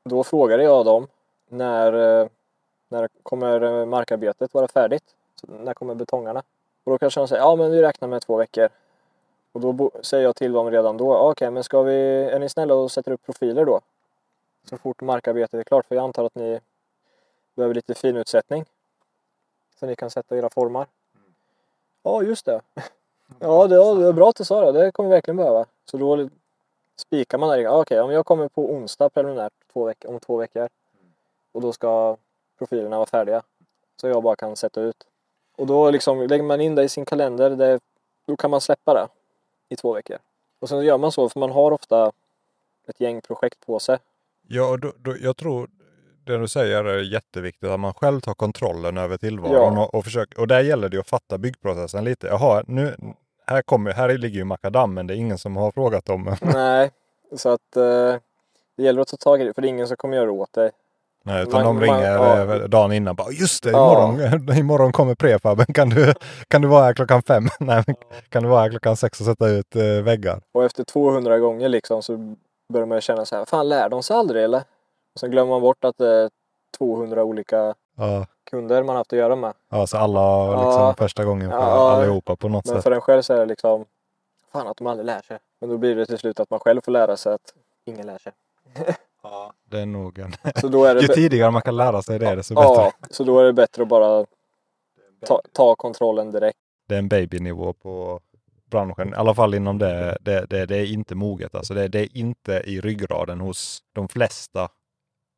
Då 0.03 0.23
frågade 0.23 0.63
jag 0.63 0.85
dem 0.85 1.07
när, 1.49 1.93
eh, 2.21 2.27
när 2.89 3.09
kommer 3.23 3.61
eh, 3.61 3.85
markarbetet 3.85 4.53
vara 4.53 4.67
färdigt? 4.67 5.03
Så 5.35 5.47
när 5.47 5.73
kommer 5.73 5.95
betongarna? 5.95 6.43
Och 6.83 6.91
då 6.91 6.97
kanske 6.97 7.19
de 7.19 7.27
säger 7.27 7.41
ja 7.41 7.55
men 7.55 7.71
vi 7.71 7.81
räknar 7.81 8.07
med 8.07 8.21
två 8.21 8.37
veckor. 8.37 8.69
Och 9.51 9.61
då 9.61 9.91
säger 10.01 10.23
jag 10.23 10.35
till 10.35 10.51
dem 10.51 10.71
redan 10.71 10.97
då, 10.97 11.17
okej 11.17 11.51
men 11.51 11.63
ska 11.63 11.81
vi, 11.81 12.23
är 12.23 12.39
ni 12.39 12.49
snälla 12.49 12.73
och 12.75 12.91
sätter 12.91 13.11
upp 13.11 13.25
profiler 13.25 13.65
då? 13.65 13.81
Så 14.63 14.77
fort 14.77 15.01
markarbetet 15.01 15.53
är 15.59 15.63
klart, 15.63 15.85
för 15.85 15.95
jag 15.95 16.03
antar 16.03 16.23
att 16.25 16.35
ni 16.35 16.59
behöver 17.55 17.75
lite 17.75 17.93
finutsättning. 17.95 18.65
Så 19.79 19.85
ni 19.85 19.95
kan 19.95 20.09
sätta 20.09 20.37
era 20.37 20.49
formar. 20.49 20.87
Ja, 22.03 22.23
just 22.23 22.45
det. 22.45 22.61
Ja, 23.39 23.67
det, 23.67 23.75
ja, 23.75 23.93
det 23.93 24.07
är 24.07 24.13
bra 24.13 24.29
att 24.29 24.35
du 24.35 24.45
sa 24.45 24.71
det. 24.71 24.85
Det 24.85 24.91
kommer 24.91 25.09
vi 25.09 25.15
verkligen 25.15 25.37
behöva. 25.37 25.65
Så 25.85 25.97
då 25.97 26.29
spikar 26.95 27.37
man 27.37 27.49
där. 27.49 27.67
Okej, 27.67 28.01
om 28.01 28.11
jag 28.11 28.25
kommer 28.25 28.47
på 28.47 28.71
onsdag 28.71 29.09
preliminärt 29.09 29.53
två 29.73 29.85
veck- 29.85 30.05
om 30.05 30.19
två 30.19 30.37
veckor. 30.37 30.69
Och 31.51 31.61
då 31.61 31.73
ska 31.73 32.17
profilerna 32.59 32.95
vara 32.97 33.05
färdiga. 33.05 33.41
Så 34.01 34.07
jag 34.07 34.23
bara 34.23 34.35
kan 34.35 34.55
sätta 34.55 34.81
ut. 34.81 34.95
Och 35.57 35.67
då 35.67 35.89
liksom 35.91 36.27
lägger 36.27 36.43
man 36.43 36.61
in 36.61 36.75
det 36.75 36.83
i 36.83 36.89
sin 36.89 37.05
kalender. 37.05 37.49
Det, 37.49 37.79
då 38.27 38.35
kan 38.37 38.51
man 38.51 38.61
släppa 38.61 38.93
det 38.93 39.07
i 39.69 39.75
två 39.75 39.93
veckor. 39.93 40.17
Och 40.61 40.69
sen 40.69 40.85
gör 40.85 40.97
man 40.97 41.11
så 41.11 41.29
för 41.29 41.39
man 41.39 41.51
har 41.51 41.71
ofta 41.71 42.11
ett 42.87 42.99
gäng 42.99 43.21
projekt 43.21 43.65
på 43.65 43.79
sig. 43.79 43.97
Ja, 44.47 44.69
och 44.69 44.79
då, 44.79 44.93
då, 44.97 45.15
jag 45.21 45.37
tror 45.37 45.69
det 46.25 46.37
du 46.37 46.47
säger 46.47 46.85
är 46.85 47.01
jätteviktigt, 47.13 47.69
att 47.69 47.79
man 47.79 47.93
själv 47.93 48.21
tar 48.21 48.33
kontrollen 48.33 48.97
över 48.97 49.17
tillvaron 49.17 49.73
Ja. 49.73 49.83
och, 49.85 49.95
och 49.95 50.03
försöker, 50.03 50.39
och 50.39 50.47
där 50.47 50.61
gäller 50.61 50.89
det 50.89 50.99
att 50.99 51.09
fatta 51.09 51.37
byggprocessen 51.37 52.03
lite. 52.03 52.27
Jaha, 52.27 52.63
nu, 52.67 52.95
här, 53.47 53.61
kommer, 53.61 53.91
här 53.91 54.17
ligger 54.17 54.37
ju 54.37 54.43
makadammen, 54.43 55.07
det 55.07 55.13
är 55.13 55.15
ingen 55.15 55.37
som 55.37 55.57
har 55.57 55.71
frågat 55.71 56.09
om. 56.09 56.35
Nej, 56.41 56.91
så 57.37 57.49
att 57.49 57.75
eh, 57.75 58.15
det 58.77 58.83
gäller 58.83 59.01
att 59.01 59.07
ta 59.07 59.17
tag 59.17 59.41
i 59.41 59.43
det 59.43 59.53
för 59.53 59.61
det 59.61 59.67
är 59.67 59.69
ingen 59.69 59.87
som 59.87 59.97
kommer 59.97 60.15
göra 60.15 60.25
det 60.25 60.31
åt 60.31 60.53
dig. 60.53 60.71
Nej, 61.23 61.43
utan 61.43 61.63
Man- 61.65 61.75
de 61.75 61.81
ringer 61.85 62.17
man- 62.17 62.49
ja. 62.61 62.67
dagen 62.67 62.91
innan 62.91 63.15
bara 63.15 63.31
just 63.31 63.63
det, 63.63 63.69
Ja. 63.71 64.09
imorgon, 64.09 64.57
imorgon 64.57 64.91
kommer 64.91 65.15
prefaben. 65.15 65.65
Kan 65.65 65.89
du, 65.89 66.13
kan 66.47 66.61
du 66.61 66.67
vara 66.67 66.83
här 66.83 66.93
klockan 66.93 67.21
fem? 67.21 67.43
Nej, 67.59 67.83
men 67.87 67.95
kan 68.29 68.43
du 68.43 68.49
vara 68.49 68.61
här 68.61 68.69
klockan 68.69 68.97
sex 68.97 69.19
och 69.19 69.25
sätta 69.25 69.47
ut 69.47 69.75
eh, 69.75 69.81
väggar? 70.03 70.41
Och 70.51 70.63
efter 70.63 70.83
200 70.83 71.39
gånger 71.39 71.69
liksom 71.69 72.03
så 72.03 72.35
börjar 72.73 72.85
man 72.87 73.01
känna 73.01 73.25
så 73.25 73.35
här, 73.35 73.45
fan 73.45 73.69
lär 73.69 73.89
de 73.89 74.03
sig 74.03 74.15
aldrig 74.15 74.43
eller? 74.43 74.59
Och 75.13 75.19
sen 75.19 75.31
glömmer 75.31 75.49
man 75.49 75.61
bort 75.61 75.83
att 75.85 75.97
det 75.97 76.07
är 76.09 76.29
200 76.77 77.23
olika 77.23 77.73
Ja, 77.97 78.25
kunder 78.51 78.83
man 78.83 78.95
haft 78.95 79.13
att 79.13 79.19
göra 79.19 79.35
med. 79.35 79.53
ja 79.71 79.87
så 79.87 79.97
alla 79.97 80.49
liksom 80.55 80.81
Ja. 80.81 80.95
första 80.97 81.25
gången 81.25 81.51
för 81.51 81.57
Ja. 81.57 81.91
allihopa 81.91 82.35
på 82.35 82.49
något 82.49 82.65
Men 82.65 82.75
sätt. 82.75 82.83
för 82.83 82.91
en 82.91 83.01
själv 83.01 83.21
så 83.21 83.33
är 83.33 83.37
det 83.39 83.45
liksom, 83.45 83.85
fan 84.53 84.67
att 84.67 84.77
de 84.77 84.87
aldrig 84.87 85.05
lär 85.05 85.21
sig. 85.21 85.37
Men 85.61 85.69
då 85.69 85.77
blir 85.77 85.95
det 85.95 86.05
till 86.05 86.17
slut 86.17 86.39
att 86.39 86.49
man 86.49 86.59
själv 86.59 86.81
får 86.85 86.91
lära 86.91 87.17
sig 87.17 87.33
att 87.33 87.53
ingen 87.85 88.05
lär 88.07 88.17
sig. 88.17 88.31
Det 89.69 89.79
är 89.79 89.85
nog 89.85 90.19
en... 90.19 90.33
Så 90.61 90.67
då 90.67 90.85
är 90.85 90.95
det, 90.95 91.01
Ju 91.07 91.07
tidigare 91.07 91.51
man 91.51 91.61
kan 91.61 91.77
lära 91.77 92.01
sig 92.01 92.19
det, 92.19 92.35
desto 92.35 92.55
bättre. 92.55 92.67
ja, 92.67 92.91
så 93.09 93.23
då 93.23 93.39
är 93.39 93.43
det 93.43 93.53
bättre 93.53 93.81
att 93.81 93.87
bara 93.87 94.25
ta, 95.25 95.41
ta 95.53 95.75
kontrollen 95.75 96.31
direkt. 96.31 96.59
Det 96.87 96.95
är 96.95 96.99
en 96.99 97.09
babynivå 97.09 97.73
på 97.73 98.19
branschen. 98.65 99.09
I 99.09 99.15
alla 99.15 99.33
fall 99.33 99.53
inom 99.53 99.77
det. 99.77 100.17
Det, 100.21 100.45
det, 100.49 100.65
det 100.65 100.77
är 100.77 100.93
inte 100.93 101.15
moget. 101.15 101.55
Alltså 101.55 101.73
det, 101.73 101.87
det 101.87 101.99
är 101.99 102.17
inte 102.17 102.53
i 102.65 102.81
ryggraden 102.81 103.39
hos 103.39 103.83
de 103.93 104.07
flesta 104.07 104.69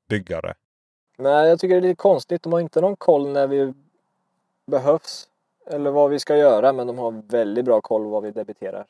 byggare. 0.09 0.53
Nej, 1.17 1.49
jag 1.49 1.59
tycker 1.59 1.75
det 1.75 1.79
är 1.79 1.89
lite 1.89 1.95
konstigt. 1.95 2.43
De 2.43 2.53
har 2.53 2.59
inte 2.59 2.81
någon 2.81 2.95
koll 2.95 3.31
när 3.31 3.47
vi 3.47 3.73
behövs. 4.67 5.27
Eller 5.67 5.91
vad 5.91 6.09
vi 6.09 6.19
ska 6.19 6.37
göra, 6.37 6.73
men 6.73 6.87
de 6.87 6.97
har 6.97 7.11
väldigt 7.27 7.65
bra 7.65 7.81
koll 7.81 8.05
vad 8.05 8.23
vi 8.23 8.31
debiterar. 8.31 8.85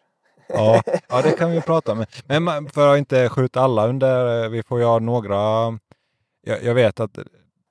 Ja, 0.48 0.82
ja 1.10 1.22
det 1.22 1.32
kan 1.32 1.52
vi 1.52 1.62
prata 1.62 1.92
om. 1.92 2.06
Men 2.28 2.70
för 2.70 2.94
att 2.94 2.98
inte 2.98 3.30
skjuta 3.30 3.62
alla 3.62 3.88
under, 3.88 4.50
vi 4.50 4.64
får 4.64 4.80
ju 4.80 4.86
ha 4.86 5.00
några. 5.00 5.38
Jag, 6.42 6.64
jag 6.64 6.74
vet 6.74 7.00
att 7.00 7.14
det 7.14 7.24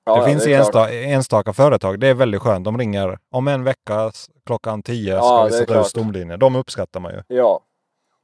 ja, 0.05 0.25
finns 0.25 0.43
klart. 0.43 0.59
enstaka, 0.59 0.93
enstaka 0.93 1.53
företag. 1.53 1.99
Det 1.99 2.07
är 2.07 2.13
väldigt 2.13 2.41
skönt. 2.41 2.65
De 2.65 2.77
ringer 2.77 3.19
om 3.29 3.47
en 3.47 3.63
vecka 3.63 4.11
klockan 4.45 4.83
10 4.83 5.17
ska 5.17 5.25
Ja, 5.25 5.43
vi 5.43 5.49
det 5.49 5.55
är 5.55 5.59
sätta 5.59 5.81
ut 5.81 5.87
stomlinjer. 5.87 6.37
De 6.37 6.55
uppskattar 6.55 6.99
man 6.99 7.13
ju. 7.13 7.23
Ja. 7.27 7.59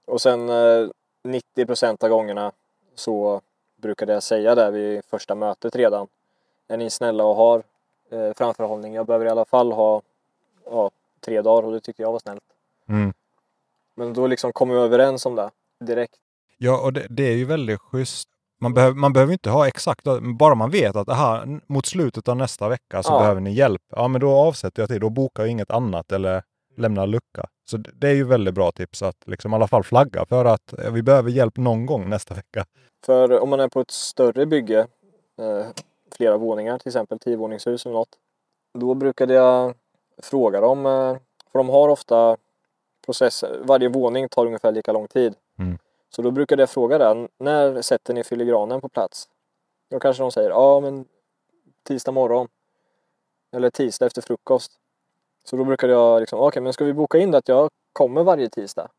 Och 0.07 0.21
sen 0.21 0.49
eh, 0.49 0.89
90 1.23 1.65
procent 1.65 2.03
av 2.03 2.09
gångerna 2.09 2.51
så 2.95 3.41
brukade 3.81 4.13
jag 4.13 4.23
säga 4.23 4.55
det 4.55 4.71
vid 4.71 5.05
första 5.05 5.35
mötet 5.35 5.75
redan. 5.75 6.07
Är 6.67 6.77
ni 6.77 6.89
snälla 6.89 7.23
och 7.23 7.35
har 7.35 7.63
eh, 8.11 8.33
framförhållning? 8.35 8.93
Jag 8.93 9.05
behöver 9.05 9.25
i 9.25 9.29
alla 9.29 9.45
fall 9.45 9.71
ha 9.71 10.01
ja, 10.65 10.91
tre 11.25 11.41
dagar 11.41 11.67
och 11.67 11.73
det 11.73 11.79
tyckte 11.79 12.01
jag 12.01 12.11
var 12.11 12.19
snällt. 12.19 12.43
Mm. 12.89 13.13
Men 13.97 14.13
då 14.13 14.27
liksom 14.27 14.53
kom 14.53 14.69
vi 14.69 14.75
överens 14.75 15.25
om 15.25 15.35
det 15.35 15.49
direkt. 15.85 16.13
Ja, 16.57 16.81
och 16.81 16.93
det, 16.93 17.07
det 17.09 17.23
är 17.23 17.35
ju 17.35 17.45
väldigt 17.45 17.79
schysst. 17.81 18.29
Man, 18.61 18.73
behöver, 18.73 18.95
man 18.95 19.13
behöver 19.13 19.33
inte 19.33 19.49
ha 19.49 19.67
exakt, 19.67 20.05
bara 20.39 20.55
man 20.55 20.69
vet 20.69 20.95
att 20.95 21.09
aha, 21.09 21.43
mot 21.67 21.85
slutet 21.85 22.27
av 22.27 22.37
nästa 22.37 22.69
vecka 22.69 23.03
så 23.03 23.13
Ja. 23.13 23.19
behöver 23.19 23.41
ni 23.41 23.53
hjälp. 23.53 23.81
Ja, 23.89 24.07
men 24.07 24.21
då 24.21 24.31
avsätter 24.31 24.81
jag 24.81 24.89
tid. 24.89 25.01
Då 25.01 25.09
bokar 25.09 25.43
jag 25.43 25.49
inget 25.51 25.71
annat 25.71 26.11
eller 26.11 26.43
lämnar 26.77 27.07
lucka. 27.07 27.45
Så 27.69 27.77
det, 27.77 27.91
det 27.93 28.07
är 28.09 28.13
ju 28.13 28.23
väldigt 28.23 28.53
bra 28.53 28.71
tips 28.71 29.01
att 29.03 29.15
liksom 29.25 29.51
i 29.51 29.55
alla 29.55 29.67
fall 29.67 29.83
flagga 29.83 30.25
för 30.25 30.45
att 30.45 30.73
eh, 30.79 30.91
vi 30.91 31.01
behöver 31.03 31.29
hjälp 31.31 31.57
någon 31.57 31.85
gång 31.85 32.09
nästa 32.09 32.33
vecka. 32.33 32.65
För 33.05 33.39
om 33.39 33.49
man 33.49 33.59
är 33.59 33.67
på 33.67 33.81
ett 33.81 33.91
större 33.91 34.45
bygge, 34.45 34.79
eh, 35.41 35.65
flera 36.17 36.37
våningar 36.37 36.79
till 36.79 36.87
exempel, 36.89 37.19
tiovåningshus 37.19 37.85
eller 37.85 37.95
något. 37.95 38.09
Då 38.79 38.93
brukade 38.93 39.33
jag 39.33 39.73
fråga 40.23 40.61
dem, 40.61 40.85
eh, 40.85 41.15
för 41.51 41.59
de 41.59 41.69
har 41.69 41.89
ofta 41.89 42.37
processer, 43.07 43.59
varje 43.63 43.89
våning 43.89 44.29
tar 44.29 44.45
ungefär 44.45 44.71
lika 44.71 44.91
lång 44.91 45.07
tid. 45.07 45.35
Mm. 45.59 45.77
Så 46.09 46.21
då 46.21 46.31
brukade 46.31 46.61
jag 46.61 46.69
fråga 46.69 46.97
den, 46.97 47.27
när 47.37 47.81
sätter 47.81 48.13
ni 48.13 48.23
filigranen 48.23 48.81
på 48.81 48.89
plats? 48.89 49.29
Då 49.89 49.99
kanske 49.99 50.23
de 50.23 50.31
säger, 50.31 50.49
ja 50.49 50.79
men 50.79 51.05
tisdag 51.83 52.11
morgon. 52.11 52.47
Eller 53.51 53.69
tisdag 53.69 54.05
efter 54.05 54.21
frukost. 54.21 54.71
Så 55.43 55.57
då 55.57 55.63
brukade 55.63 55.93
jag 55.93 56.19
liksom, 56.19 56.39
okej 56.39 56.61
men 56.61 56.73
ska 56.73 56.85
vi 56.85 56.93
boka 56.93 57.17
in 57.17 57.31
det 57.31 57.37
att 57.37 57.47
jag 57.47 57.69
kommer 57.93 58.23
varje 58.23 58.49
tisdag? 58.49 58.89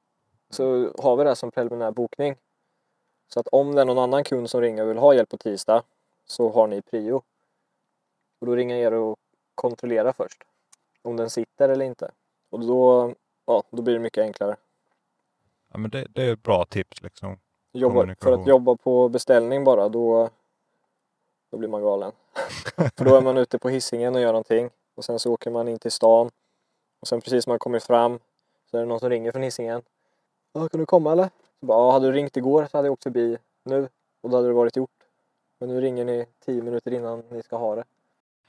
Så 0.51 0.93
har 0.99 1.17
vi 1.17 1.25
det 1.25 1.37
som 1.37 1.51
preliminär 1.51 1.91
bokning. 1.91 2.37
Så 3.29 3.41
att 3.41 3.49
om 3.49 3.75
det 3.75 3.81
är 3.81 3.85
någon 3.85 3.99
annan 3.99 4.25
kund 4.25 4.51
som 4.51 4.61
ringer 4.61 4.83
och 4.83 4.91
vill 4.91 4.99
ha 4.99 5.15
hjälp 5.15 5.29
på 5.29 5.37
tisdag 5.37 5.83
så 6.27 6.49
har 6.49 6.67
ni 6.67 6.83
prio. 6.83 7.23
Och 8.41 8.47
då 8.47 8.57
ringer 8.57 8.77
jag 8.77 8.85
er 8.85 8.93
och 8.93 9.19
kontrollerar 9.55 10.13
först 10.13 10.45
om 11.03 11.17
den 11.17 11.31
sitter 11.31 11.69
eller 11.69 11.85
inte. 11.85 12.11
Och 12.51 12.61
då, 12.61 13.15
ja, 13.49 13.63
då 13.71 13.83
blir 13.83 13.95
det 13.95 14.01
mycket 14.01 14.23
enklare. 14.23 14.57
Ja, 15.73 15.79
men 15.79 15.91
det, 15.91 16.07
det 16.11 16.23
är 16.23 16.33
ett 16.33 16.43
bra 16.43 16.65
tips 16.65 17.03
liksom. 17.03 17.39
Jobba, 17.73 18.15
för 18.21 18.33
att 18.33 18.47
jobba 18.47 18.77
på 18.77 19.09
beställning 19.09 19.65
bara, 19.65 19.89
då, 19.89 20.31
då 21.51 21.57
blir 21.57 21.69
man 21.69 21.83
galen. 21.83 22.13
för 22.97 23.05
då 23.05 23.17
är 23.17 23.21
man 23.21 23.37
ute 23.37 23.59
på 23.59 23.69
hissingen 23.69 24.15
och 24.15 24.21
gör 24.21 24.33
någonting. 24.33 24.71
Och 24.95 25.05
sen 25.05 25.19
så 25.19 25.33
åker 25.33 25.51
man 25.51 25.69
in 25.69 25.79
till 25.79 25.91
stan. 25.91 26.31
Och 27.01 27.09
sen 27.09 27.21
precis 27.21 27.47
när 27.47 27.53
man 27.53 27.59
kommer 27.59 27.79
fram 27.79 28.19
så 28.71 28.77
är 28.77 28.81
det 28.81 28.87
någon 28.87 29.01
som 29.01 29.11
ringer 29.11 29.33
från 29.33 29.43
hissingen. 29.43 29.83
Ja, 30.53 30.69
kan 30.69 30.81
du 30.81 30.87
komma 30.87 31.13
eller? 31.13 31.31
Så 31.61 31.67
bara, 31.67 31.79
ja, 31.79 31.93
hade 31.93 32.07
du 32.07 32.13
ringt 32.13 32.37
igår 32.37 32.67
så 32.71 32.79
hade 32.79 32.87
jag 32.87 32.93
åkt 32.93 33.03
förbi 33.03 33.39
nu. 33.65 33.89
Och 34.21 34.31
då 34.31 34.37
hade 34.37 34.49
det 34.49 34.55
varit 34.55 34.77
gjort. 34.77 34.91
Men 35.59 35.69
nu 35.69 35.81
ringer 35.81 36.05
ni 36.05 36.27
tio 36.45 36.63
minuter 36.63 36.95
innan 36.95 37.23
ni 37.31 37.43
ska 37.43 37.57
ha 37.57 37.75
det. 37.75 37.85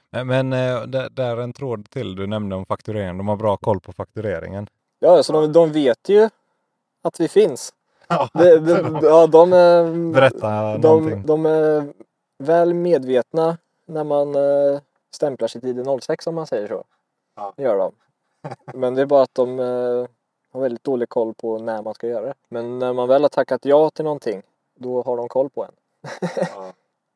Men, 0.09 0.27
men 0.27 0.53
eh, 0.53 0.81
där 1.11 1.37
är 1.37 1.41
en 1.41 1.53
tråd 1.53 1.89
till 1.89 2.15
du 2.15 2.27
nämnde 2.27 2.55
om 2.55 2.65
faktureringen. 2.65 3.17
De 3.17 3.27
har 3.27 3.35
bra 3.35 3.57
koll 3.57 3.79
på 3.79 3.93
faktureringen. 3.93 4.67
Ja, 4.99 5.23
så 5.23 5.33
de, 5.33 5.53
de 5.53 5.71
vet 5.71 6.09
ju 6.09 6.29
att 7.01 7.19
vi 7.19 7.27
finns. 7.27 7.73
Det, 8.33 8.59
det, 8.59 8.99
ja, 9.01 9.27
de, 9.27 9.53
är- 9.53 10.11
Berätta 10.13 10.77
någonting. 10.77 11.21
de, 11.21 11.25
de 11.25 11.45
är 11.45 11.93
väl 12.37 12.73
medvetna 12.73 13.57
när 13.85 14.03
man 14.03 14.35
eh, 14.35 14.79
stämplar 15.11 15.47
sitt 15.47 15.63
ID06 15.63 16.27
om 16.27 16.35
man 16.35 16.47
säger 16.47 16.67
så. 16.67 16.83
Ja. 17.35 17.53
Det 17.57 17.63
gör 17.63 17.77
de. 17.77 17.91
Men 18.73 18.95
det 18.95 19.01
är 19.01 19.05
bara 19.05 19.23
att 19.23 19.35
de 19.35 19.59
eh, 19.59 20.07
har 20.51 20.61
väldigt 20.61 20.83
dålig 20.83 21.09
koll 21.09 21.33
på 21.33 21.57
när 21.59 21.81
man 21.81 21.93
ska 21.93 22.07
göra 22.07 22.25
det. 22.25 22.33
Men 22.49 22.79
när 22.79 22.93
man 22.93 23.07
väl 23.07 23.21
har 23.21 23.29
tackat 23.29 23.65
ja 23.65 23.89
till 23.89 24.05
någonting, 24.05 24.41
då 24.75 25.01
har 25.03 25.17
de 25.17 25.27
koll 25.29 25.49
på 25.49 25.63
en. 25.65 25.71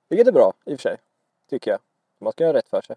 Vilket 0.10 0.28
är 0.28 0.32
bra 0.32 0.54
i 0.66 0.75
och 0.75 0.80
för 0.80 0.90
sig, 0.90 0.98
tycker 1.50 1.72
jag. 1.72 1.80
Man 2.20 2.32
ska 2.34 2.44
göra 2.44 2.58
rätt 2.58 2.70
för 2.70 2.82
sig. 2.82 2.96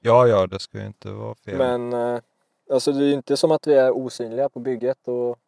Ja, 0.00 0.26
ja, 0.26 0.46
det 0.46 0.58
ska 0.58 0.78
ju 0.78 0.86
inte 0.86 1.08
vara 1.10 1.34
fel. 1.34 1.58
Men 1.58 1.92
eh, 1.92 2.20
alltså 2.70 2.92
det 2.92 3.04
är 3.04 3.08
ju 3.08 3.12
inte 3.12 3.36
som 3.36 3.50
att 3.50 3.66
vi 3.66 3.74
är 3.74 3.90
osynliga 3.90 4.48
på 4.48 4.60
bygget 4.60 5.08
och 5.08 5.38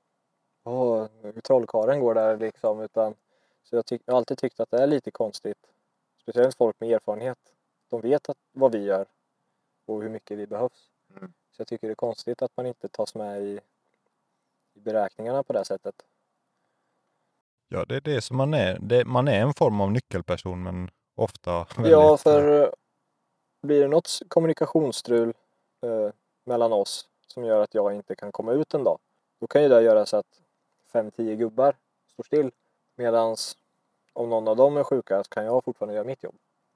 åh, 0.64 1.06
trollkarlen 1.44 2.00
går 2.00 2.14
där 2.14 2.36
liksom. 2.36 2.80
Utan, 2.80 3.14
så 3.62 3.76
jag, 3.76 3.86
tyck, 3.86 4.02
jag 4.04 4.12
har 4.14 4.18
alltid 4.18 4.38
tyckt 4.38 4.60
att 4.60 4.70
det 4.70 4.82
är 4.82 4.86
lite 4.86 5.10
konstigt. 5.10 5.58
Speciellt 6.22 6.56
folk 6.56 6.80
med 6.80 6.90
erfarenhet. 6.90 7.38
De 7.90 8.00
vet 8.00 8.28
att, 8.28 8.36
vad 8.52 8.72
vi 8.72 8.84
gör 8.84 9.06
och 9.86 10.02
hur 10.02 10.10
mycket 10.10 10.38
vi 10.38 10.46
behövs. 10.46 10.90
Mm. 11.16 11.32
Så 11.50 11.60
jag 11.60 11.66
tycker 11.68 11.86
det 11.86 11.92
är 11.92 11.94
konstigt 11.94 12.42
att 12.42 12.56
man 12.56 12.66
inte 12.66 12.88
tas 12.88 13.14
med 13.14 13.42
i, 13.42 13.60
i 14.74 14.80
beräkningarna 14.80 15.42
på 15.42 15.52
det 15.52 15.64
sättet. 15.64 15.94
Ja, 17.68 17.84
det 17.84 17.96
är 17.96 18.00
det 18.00 18.20
som 18.20 18.36
man 18.36 18.54
är. 18.54 18.78
Det, 18.80 19.04
man 19.04 19.28
är 19.28 19.40
en 19.40 19.54
form 19.54 19.80
av 19.80 19.92
nyckelperson, 19.92 20.62
men 20.62 20.90
ofta 21.14 21.66
väldigt... 21.76 21.92
Ja, 21.92 22.16
för 22.16 22.74
blir 23.62 23.80
det 23.80 23.88
något 23.88 24.20
kommunikationsstrul 24.28 25.34
eh, 25.82 26.10
mellan 26.44 26.72
oss 26.72 27.10
som 27.30 27.44
gör 27.44 27.60
att 27.60 27.75
jag 27.75 27.94
inte 27.94 28.14
kan 28.14 28.32
komma 28.32 28.52
ut 28.52 28.75
en 28.75 28.84
dag, 28.84 28.99
då 29.38 29.46
kan 29.46 29.62
ju 29.62 29.68
det 29.68 29.82
göra 29.82 30.06
så 30.06 30.16
att 30.16 30.40
5-10 30.92 31.34
gubbar 31.34 31.76
står 32.12 32.25
still. 32.25 32.50
Medans 32.96 33.56
om 34.12 34.28
någon 34.28 34.49
av 34.49 34.56
dem 34.56 34.76
är 34.76 34.84
sjuka 34.84 35.25
så 35.25 35.30
kan 35.30 35.44
jag 35.44 35.64
fortfarande 35.64 35.94
göra 35.94 36.04
mitt 36.04 36.22
jobb. 36.22 36.34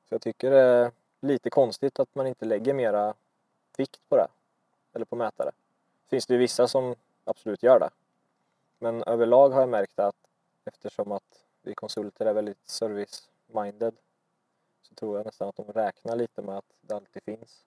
Så 0.08 0.14
jag 0.14 0.22
tycker 0.22 0.50
det 0.50 0.60
är 0.60 0.92
lite 1.20 1.50
konstigt 1.50 2.00
att 2.00 2.14
man 2.14 2.26
inte 2.26 2.44
lägger 2.44 2.74
mera 2.74 3.14
vikt 3.76 4.00
på 4.08 4.16
det. 4.16 4.28
Eller 4.92 5.04
på 5.04 5.16
mätare. 5.16 5.52
Finns 6.08 6.26
det 6.26 6.34
ju 6.34 6.38
vissa 6.38 6.68
som 6.68 6.94
absolut 7.24 7.62
gör 7.62 7.80
det. 7.80 7.90
Men 8.78 9.02
överlag 9.02 9.50
har 9.50 9.60
jag 9.60 9.68
märkt 9.68 9.98
att 9.98 10.16
eftersom 10.64 11.12
att 11.12 11.44
vi 11.62 11.74
konsulter 11.74 12.26
är 12.26 12.32
väldigt 12.32 12.66
service-minded 12.66 13.94
så 14.82 14.94
tror 14.94 15.16
jag 15.16 15.26
nästan 15.26 15.48
att 15.48 15.56
de 15.56 15.72
räknar 15.72 16.16
lite 16.16 16.42
med 16.42 16.58
att 16.58 16.72
det 16.80 16.94
alltid 16.94 17.22
finns 17.22 17.64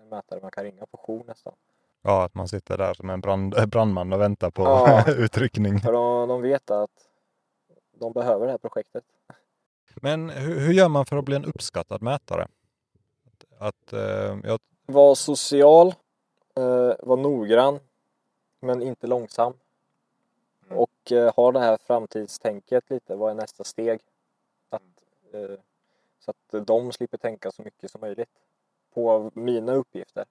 en 0.00 0.08
mätare 0.08 0.40
man 0.42 0.50
kan 0.50 0.64
ringa 0.64 0.86
på 0.86 0.96
jour 0.96 1.24
nästan. 1.26 1.54
Ja, 2.02 2.24
att 2.24 2.34
man 2.34 2.48
sitter 2.48 2.78
där 2.78 2.94
som 2.94 3.10
en 3.10 3.20
brand, 3.20 3.54
brandman 3.68 4.12
och 4.12 4.20
väntar 4.20 4.50
på 4.50 4.62
Ja. 4.62 5.10
utryckning. 5.16 5.80
För 5.80 5.92
de, 5.92 6.28
de 6.28 6.42
vet 6.42 6.70
att 6.70 6.90
de 7.92 8.12
behöver 8.12 8.46
det 8.46 8.52
här 8.52 8.58
projektet. 8.58 9.04
Men 10.02 10.30
hur, 10.30 10.60
hur 10.60 10.72
gör 10.72 10.88
man 10.88 11.06
för 11.06 11.16
att 11.16 11.24
bli 11.24 11.36
en 11.36 11.44
uppskattad 11.44 12.02
mätare? 12.02 12.48
Att, 13.58 13.92
eh, 13.92 14.38
jag, 14.44 14.58
Var 14.86 15.14
social, 15.14 15.94
eh, 16.56 16.92
var 17.02 17.16
noggrann, 17.16 17.78
men 18.60 18.82
inte 18.82 19.06
långsam. 19.06 19.52
Och 20.70 21.12
eh, 21.12 21.34
ha 21.34 21.52
det 21.52 21.60
här 21.60 21.78
framtidstänket 21.86 22.90
lite, 22.90 23.14
vad 23.14 23.30
är 23.30 23.34
nästa 23.34 23.64
steg? 23.64 24.00
Att, 24.70 24.82
eh, 25.32 25.56
så 26.18 26.30
att 26.30 26.66
de 26.66 26.92
slipper 26.92 27.18
tänka 27.18 27.50
så 27.50 27.62
mycket 27.62 27.90
som 27.90 28.00
möjligt 28.00 28.30
på 28.94 29.30
mina 29.34 29.72
uppgifter. 29.74 30.24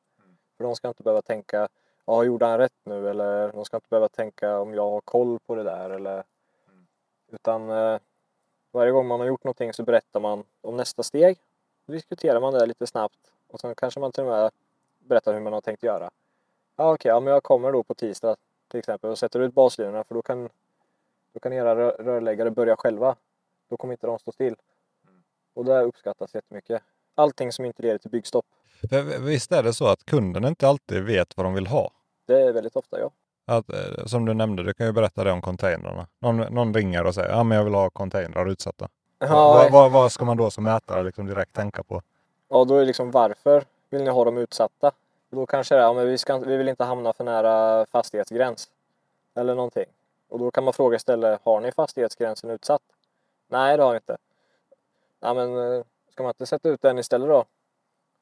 För 0.57 0.63
de 0.63 0.75
ska 0.75 0.87
inte 0.87 1.03
behöva 1.03 1.21
tänka, 1.21 1.67
ja 2.05 2.23
gjorde 2.23 2.45
han 2.45 2.57
rätt 2.57 2.73
nu? 2.83 3.09
Eller 3.09 3.51
de 3.51 3.65
ska 3.65 3.77
inte 3.77 3.89
behöva 3.89 4.09
tänka 4.09 4.59
om 4.59 4.73
jag 4.73 4.89
har 4.89 5.01
koll 5.01 5.39
på 5.39 5.55
det 5.55 5.63
där 5.63 5.89
eller 5.89 6.23
Mm. 6.67 6.87
utan 7.31 7.69
eh, 7.69 7.99
varje 8.71 8.91
gång 8.91 9.07
man 9.07 9.19
har 9.19 9.27
gjort 9.27 9.43
någonting 9.43 9.73
så 9.73 9.83
berättar 9.83 10.19
man 10.19 10.43
om 10.61 10.77
nästa 10.77 11.03
steg. 11.03 11.39
Då 11.85 11.93
diskuterar 11.93 12.39
man 12.39 12.53
det 12.53 12.65
lite 12.65 12.87
snabbt 12.87 13.31
och 13.47 13.59
sen 13.59 13.75
kanske 13.75 13.99
man 13.99 14.11
till 14.11 14.23
och 14.23 14.29
med 14.29 14.51
berättar 14.99 15.33
hur 15.33 15.39
man 15.41 15.53
har 15.53 15.61
tänkt 15.61 15.83
göra. 15.83 16.09
Ja 16.75 16.93
okej, 16.93 17.09
ja, 17.09 17.19
men 17.19 17.33
jag 17.33 17.43
kommer 17.43 17.71
då 17.71 17.83
på 17.83 17.93
tisdag 17.93 18.35
till 18.67 18.79
exempel 18.79 19.09
och 19.09 19.17
sätter 19.19 19.39
ut 19.39 19.53
baslinjerna 19.53 20.03
för 20.03 20.15
då 20.15 20.21
kan, 20.21 20.49
då 21.33 21.39
kan 21.39 21.53
era 21.53 21.75
rör- 21.75 21.97
rörläggare 22.03 22.51
börja 22.51 22.75
själva. 22.77 23.15
Då 23.67 23.77
kommer 23.77 23.93
inte 23.93 24.07
de 24.07 24.19
stå 24.19 24.31
still. 24.31 24.55
Mm. 25.07 25.23
Och 25.53 25.65
det 25.65 25.81
uppskattas 25.81 26.35
jättemycket. 26.35 26.83
Allting 27.15 27.51
som 27.51 27.65
inte 27.65 27.81
leder 27.81 27.97
till 27.97 28.11
byggstopp. 28.11 28.45
För 28.89 29.19
visst 29.19 29.51
är 29.51 29.63
det 29.63 29.73
så 29.73 29.87
att 29.87 30.05
kunden 30.05 30.45
inte 30.45 30.67
alltid 30.67 31.03
vet 31.03 31.37
vad 31.37 31.45
de 31.45 31.53
vill 31.53 31.67
ha? 31.67 31.91
Det 32.27 32.41
är 32.41 32.53
väldigt 32.53 32.75
ofta 32.75 32.99
ja. 32.99 33.11
Att, 33.47 33.73
eh, 33.73 34.05
som 34.05 34.25
du 34.25 34.33
nämnde, 34.33 34.63
du 34.63 34.73
kan 34.73 34.85
ju 34.85 34.91
berätta 34.91 35.23
det 35.23 35.31
om 35.31 35.41
containrarna. 35.41 36.07
Någon, 36.19 36.37
någon 36.37 36.73
ringer 36.73 37.05
och 37.05 37.15
säger 37.15 37.29
ja 37.29 37.43
men 37.43 37.57
jag 37.57 37.65
vill 37.65 37.73
ha 37.73 37.89
containrar 37.89 38.49
utsatta. 38.49 38.87
Ja, 39.19 39.69
vad, 39.71 39.91
vad, 39.91 40.11
ska 40.11 40.25
man 40.25 40.37
då 40.37 40.51
som 40.51 40.63
mätare 40.63 41.03
liksom 41.03 41.27
direkt 41.27 41.53
tänka 41.53 41.83
på? 41.83 42.01
Ja, 42.49 42.65
då 42.65 42.75
är 42.75 42.79
det 42.79 42.85
liksom 42.85 43.11
varför 43.11 43.63
vill 43.89 44.03
ni 44.03 44.09
ha 44.09 44.25
dem 44.25 44.37
utsatta? 44.37 44.91
Då 45.29 45.45
kanske 45.45 45.75
det 45.75 45.81
är, 45.81 45.83
ja, 45.83 45.93
men 45.93 46.07
vi, 46.07 46.17
ska, 46.17 46.37
vi 46.37 46.57
vill 46.57 46.69
inte 46.69 46.83
hamna 46.83 47.13
för 47.13 47.23
nära 47.23 47.85
fastighetsgräns. 47.85 48.69
Eller 49.35 49.55
någonting. 49.55 49.85
Och 50.29 50.39
då 50.39 50.51
kan 50.51 50.63
man 50.63 50.73
fråga 50.73 50.95
istället, 50.95 51.41
har 51.43 51.61
ni 51.61 51.71
fastighetsgränsen 51.71 52.49
utsatt? 52.49 52.81
Nej, 53.47 53.77
det 53.77 53.83
har 53.83 53.91
ni 53.91 53.95
inte. 53.95 54.17
Ja, 55.19 55.33
men 55.33 55.57
eh, 55.57 55.83
ska 56.11 56.23
man 56.23 56.29
inte 56.29 56.45
sätta 56.45 56.69
ut 56.69 56.81
den 56.81 56.97
istället 56.97 57.29
då? 57.29 57.45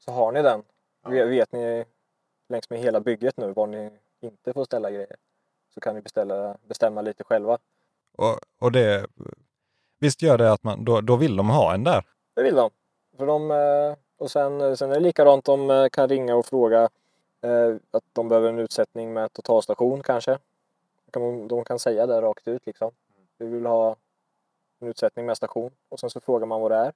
Så 0.05 0.11
har 0.11 0.31
ni 0.31 0.41
den. 0.41 0.63
Ve- 1.07 1.25
Vet 1.25 1.51
ni 1.51 1.85
längs 2.49 2.69
med 2.69 2.79
hela 2.79 2.99
bygget 2.99 3.37
nu 3.37 3.51
var 3.53 3.67
ni 3.67 3.89
inte 4.19 4.53
får 4.53 4.65
ställa 4.65 4.91
grejer. 4.91 5.15
Så 5.73 5.79
kan 5.79 5.95
ni 5.95 6.01
beställa, 6.01 6.57
bestämma 6.67 7.01
lite 7.01 7.23
själva. 7.23 7.57
Och, 8.17 8.39
och 8.59 8.71
det, 8.71 9.07
visst 9.99 10.21
gör 10.21 10.37
det 10.37 10.51
att 10.51 10.63
man, 10.63 10.85
då, 10.85 11.01
då 11.01 11.15
vill 11.15 11.35
de 11.35 11.49
ha 11.49 11.73
en 11.73 11.83
där? 11.83 12.05
Det 12.33 12.43
vill 12.43 12.55
de. 12.55 12.69
För 13.17 13.25
de 13.25 13.51
eh, 13.51 13.95
och 14.17 14.31
sen, 14.31 14.77
sen 14.77 14.89
är 14.89 14.93
det 14.93 14.99
likadant, 14.99 15.45
de 15.45 15.69
eh, 15.69 15.89
kan 15.89 16.09
ringa 16.09 16.35
och 16.35 16.45
fråga 16.45 16.89
eh, 17.41 17.75
att 17.91 18.03
de 18.13 18.29
behöver 18.29 18.49
en 18.49 18.59
utsättning 18.59 19.13
med 19.13 19.33
totalstation 19.33 20.03
kanske. 20.03 20.37
Kan- 21.11 21.47
De 21.47 21.63
kan 21.63 21.79
säga 21.79 22.05
det 22.05 22.21
rakt 22.21 22.47
ut 22.47 22.65
liksom. 22.65 22.91
Vi 23.37 23.45
vill 23.47 23.65
ha 23.65 23.95
en 24.79 24.87
utsättning 24.87 25.25
med 25.25 25.37
station 25.37 25.71
och 25.89 25.99
sen 25.99 26.09
så 26.09 26.19
frågar 26.19 26.45
man 26.45 26.61
vad 26.61 26.71
det 26.71 26.77
är. 26.77 26.93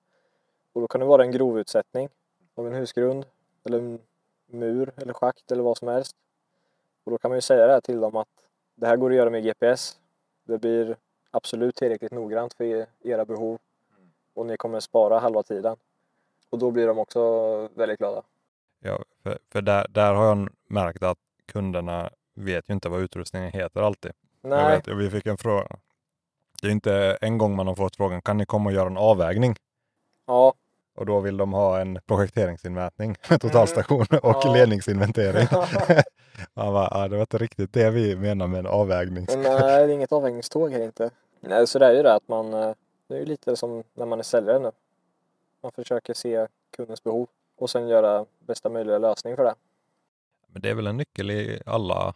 Och 0.73 0.81
då 0.81 0.87
kan 0.87 0.99
det 1.01 1.07
vara 1.07 1.23
en 1.23 1.31
grovutsättning 1.31 2.09
av 2.57 2.67
en 2.67 2.73
husgrund 2.73 3.25
eller 3.65 3.77
en 3.79 3.99
mur 4.47 4.91
eller 4.97 5.13
schakt 5.13 5.51
eller 5.51 5.63
vad 5.63 5.77
som 5.77 5.87
helst. 5.87 6.15
Och 7.03 7.11
då 7.11 7.17
kan 7.17 7.31
man 7.31 7.37
ju 7.37 7.41
säga 7.41 7.67
det 7.67 7.73
här 7.73 7.81
till 7.81 7.99
dem 7.99 8.15
att 8.15 8.27
det 8.75 8.87
här 8.87 8.97
går 8.97 9.09
att 9.09 9.15
göra 9.15 9.29
med 9.29 9.43
GPS. 9.43 9.97
Det 10.43 10.57
blir 10.57 10.97
absolut 11.31 11.75
tillräckligt 11.75 12.11
noggrant 12.11 12.53
för 12.53 12.63
er- 12.63 12.87
era 13.03 13.25
behov 13.25 13.59
och 14.33 14.45
ni 14.45 14.57
kommer 14.57 14.79
spara 14.79 15.19
halva 15.19 15.43
tiden. 15.43 15.75
Och 16.49 16.59
då 16.59 16.71
blir 16.71 16.87
de 16.87 16.99
också 16.99 17.21
väldigt 17.73 17.99
glada. 17.99 18.21
Ja, 18.79 19.03
för 19.23 19.39
för 19.51 19.61
där, 19.61 19.87
där 19.89 20.13
har 20.13 20.25
jag 20.25 20.49
märkt 20.67 21.03
att 21.03 21.17
kunderna 21.45 22.09
vet 22.33 22.69
ju 22.69 22.73
inte 22.73 22.89
vad 22.89 23.01
utrustningen 23.01 23.51
heter 23.51 23.81
alltid. 23.81 24.11
Jag 24.41 24.49
Nej, 24.49 24.75
vet, 24.75 24.87
vi 24.87 25.09
fick 25.09 25.25
en 25.25 25.37
fråga. 25.37 25.67
Det 26.61 26.67
är 26.67 26.71
inte 26.71 27.17
en 27.21 27.37
gång 27.37 27.55
man 27.55 27.67
har 27.67 27.75
fått 27.75 27.95
frågan, 27.95 28.21
kan 28.21 28.37
ni 28.37 28.45
komma 28.45 28.69
och 28.69 28.75
göra 28.75 28.87
en 28.87 28.97
avvägning? 28.97 29.55
ja, 30.25 30.53
Och 30.97 31.05
då 31.05 31.19
vill 31.19 31.37
de 31.37 31.53
ha 31.53 31.79
en 31.79 31.99
projekteringsinmätning 32.05 33.15
med 33.29 33.41
totalstation 33.41 34.05
och 34.23 34.35
Ja. 34.43 34.53
ledningsinventering. 34.53 35.47
Man 36.53 36.73
bara, 36.73 36.89
ja, 36.91 37.07
det 37.07 37.15
var 37.15 37.21
inte 37.21 37.37
riktigt 37.37 37.73
det 37.73 37.89
vi 37.89 38.15
menar 38.15 38.47
med 38.47 38.59
en 38.59 38.67
avvägning. 38.67 39.25
Nej, 39.29 39.43
det 39.43 39.63
är 39.73 39.87
inget 39.87 40.11
avvägningståg 40.11 40.71
här 40.71 40.81
inte. 40.83 41.09
Nej, 41.39 41.67
så 41.67 41.79
det 41.79 41.85
är 41.85 41.93
ju 41.93 42.03
det 42.03 42.13
att 42.13 42.27
man, 42.27 42.53
eh, 42.53 42.73
det 43.07 43.15
är 43.15 43.19
ju 43.19 43.25
lite 43.25 43.55
som 43.55 43.83
när 43.93 44.05
man 44.05 44.19
är 44.19 44.23
säljare 44.23 44.59
nu. 44.59 44.71
Man 45.63 45.71
försöker 45.71 46.13
se 46.13 46.47
kundens 46.77 47.03
behov 47.03 47.27
och 47.57 47.69
sen 47.69 47.87
göra 47.87 48.25
bästa 48.39 48.69
möjliga 48.69 48.97
lösning 48.97 49.35
för 49.35 49.43
det. 49.43 49.55
Men 50.47 50.61
det 50.61 50.69
är 50.69 50.73
väl 50.75 50.87
en 50.87 50.97
nyckel 50.97 51.31
i 51.31 51.61
alla, 51.65 52.13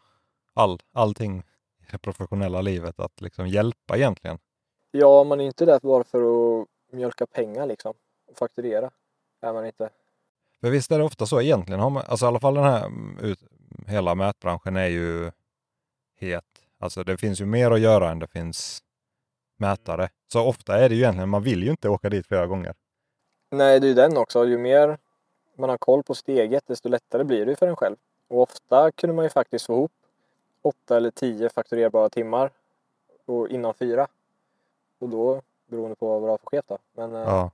all, 0.54 0.80
allting 0.94 1.40
i 1.88 1.92
det 1.92 1.98
professionella 1.98 2.62
livet, 2.62 3.00
att 3.00 3.22
liksom 3.22 3.48
hjälpa 3.48 3.98
egentligen. 3.98 4.38
Ja, 4.92 5.24
man 5.24 5.42
är 5.42 5.46
inte 5.46 5.66
där 5.66 5.80
bara 5.84 6.04
för 6.04 6.22
att 6.22 6.68
mjölka 6.92 7.26
pengar 7.26 7.66
liksom 7.66 7.94
fakturera. 8.36 8.92
Är 9.42 9.54
man 9.54 9.66
inte. 9.66 9.90
För 10.62 10.70
visst 10.70 10.92
är 10.92 10.98
det 10.98 11.04
ofta 11.04 11.26
så 11.26 11.42
egentligen, 11.42 11.80
har 11.80 11.90
man, 11.90 12.04
alltså 12.08 12.26
i 12.26 12.28
alla 12.28 12.40
fall 12.40 12.54
den 12.54 12.64
här 12.64 12.86
mm, 12.86 13.18
ut, 13.20 13.40
hela 13.88 14.16
mätbranschen 14.16 14.76
är 14.76 14.88
ju 14.88 15.32
het. 16.16 16.46
Alltså 16.80 17.04
det 17.04 17.18
finns 17.18 17.42
ju 17.42 17.46
mer 17.46 17.72
att 17.72 17.80
göra 17.80 18.12
än 18.12 18.20
det 18.20 18.28
finns 18.28 18.84
mätare. 19.58 20.10
Så 20.28 20.48
ofta 20.48 20.78
är 20.78 20.90
det 20.90 20.96
ju 20.96 21.02
egentligen, 21.02 21.30
man 21.30 21.44
vill 21.44 21.64
ju 21.64 21.70
inte 21.70 21.90
åka 21.90 22.10
dit 22.10 22.28
flera 22.28 22.48
gånger. 22.48 22.74
Nej, 23.50 23.80
det 23.80 23.86
är 23.86 23.90
ju 23.90 23.94
den 23.94 24.18
också. 24.18 24.46
Ju 24.46 24.58
mer 24.58 24.98
man 25.56 25.70
har 25.70 25.78
koll 25.78 26.04
på 26.04 26.16
steget, 26.16 26.68
desto 26.68 26.90
lättare 26.90 27.24
blir 27.24 27.46
det 27.46 27.56
för 27.56 27.68
en 27.68 27.76
själv. 27.76 27.96
Och 28.28 28.42
ofta 28.42 28.92
kunde 28.92 29.16
man 29.16 29.26
ju 29.26 29.30
faktiskt 29.30 29.66
få 29.66 29.74
ihop 29.74 29.92
åtta 30.62 30.98
eller 30.98 31.12
tio 31.12 31.50
fakturerbara 31.50 32.10
timmar 32.10 32.52
och 33.26 33.50
innan 33.50 33.74
fyra. 33.74 34.08
Och 35.00 35.10
då, 35.10 35.42
beroende 35.68 35.96
på 35.96 36.08
vad 36.08 36.22
du 36.22 36.28
har 36.28 36.38
för 36.38 36.46
chef 36.46 36.66
då. 36.68 36.78
Men 36.94 37.16
eh, 37.16 37.22
Ja, 37.22 37.52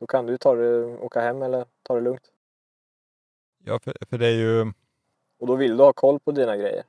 då 0.00 0.06
kan 0.06 0.26
du 0.26 0.32
ju 0.32 0.38
ta 0.38 0.54
det, 0.54 0.84
åka 0.84 1.20
hem 1.20 1.42
eller 1.42 1.64
ta 1.82 1.94
det 1.94 2.00
lugnt. 2.00 2.30
ja 3.64 3.78
för, 3.78 3.94
för, 4.10 4.18
det 4.18 4.26
är 4.26 4.34
ju, 4.36 4.72
Och 5.40 5.46
då 5.46 5.56
vill 5.56 5.76
du 5.76 5.82
ha 5.84 5.92
koll 5.92 6.20
på 6.20 6.32
dina 6.32 6.56
grejer. 6.56 6.82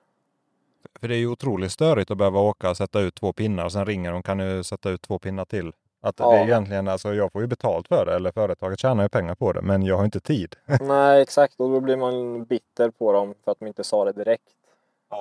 för 1.00 1.08
det 1.08 1.16
är 1.16 1.20
ju 1.20 1.28
otroligt 1.28 1.72
störigt 1.72 2.12
att 2.12 2.18
behöva 2.18 2.40
åka 2.40 2.70
och 2.70 2.78
sätta 2.78 3.00
ut 3.02 3.16
två 3.16 3.34
pinnar 3.34 3.66
och 3.66 3.72
sen 3.72 3.86
ringer 3.86 4.12
de, 4.12 4.24
kan 4.24 4.38
du 4.38 4.64
sätta 4.64 4.90
ut 4.90 5.02
två 5.02 5.20
pinnar 5.20 5.46
till? 5.46 5.72
Att 6.04 6.20
Ja. 6.20 6.32
det 6.32 6.38
är 6.38 6.44
egentligen, 6.44 6.88
alltså 6.88 7.14
jag 7.14 7.32
får 7.32 7.42
ju 7.42 7.48
betalt 7.48 7.88
för 7.88 8.06
det, 8.06 8.16
eller 8.16 8.32
företaget 8.32 8.80
tjänar 8.80 9.04
ju 9.04 9.10
pengar 9.10 9.36
på 9.36 9.54
det, 9.54 9.62
men 9.62 9.84
jag 9.84 9.98
har 9.98 10.06
inte 10.06 10.20
tid. 10.20 10.56
Nej, 10.82 11.22
exakt. 11.22 11.60
Och 11.60 11.70
då 11.70 11.80
blir 11.80 11.98
man 11.98 12.44
bitter 12.46 12.90
på 12.90 13.12
dem 13.12 13.34
för 13.44 13.52
att 13.52 13.60
de 13.60 13.68
inte 13.68 13.84
sa 13.84 14.06
det 14.06 14.12
direkt. 14.12 14.44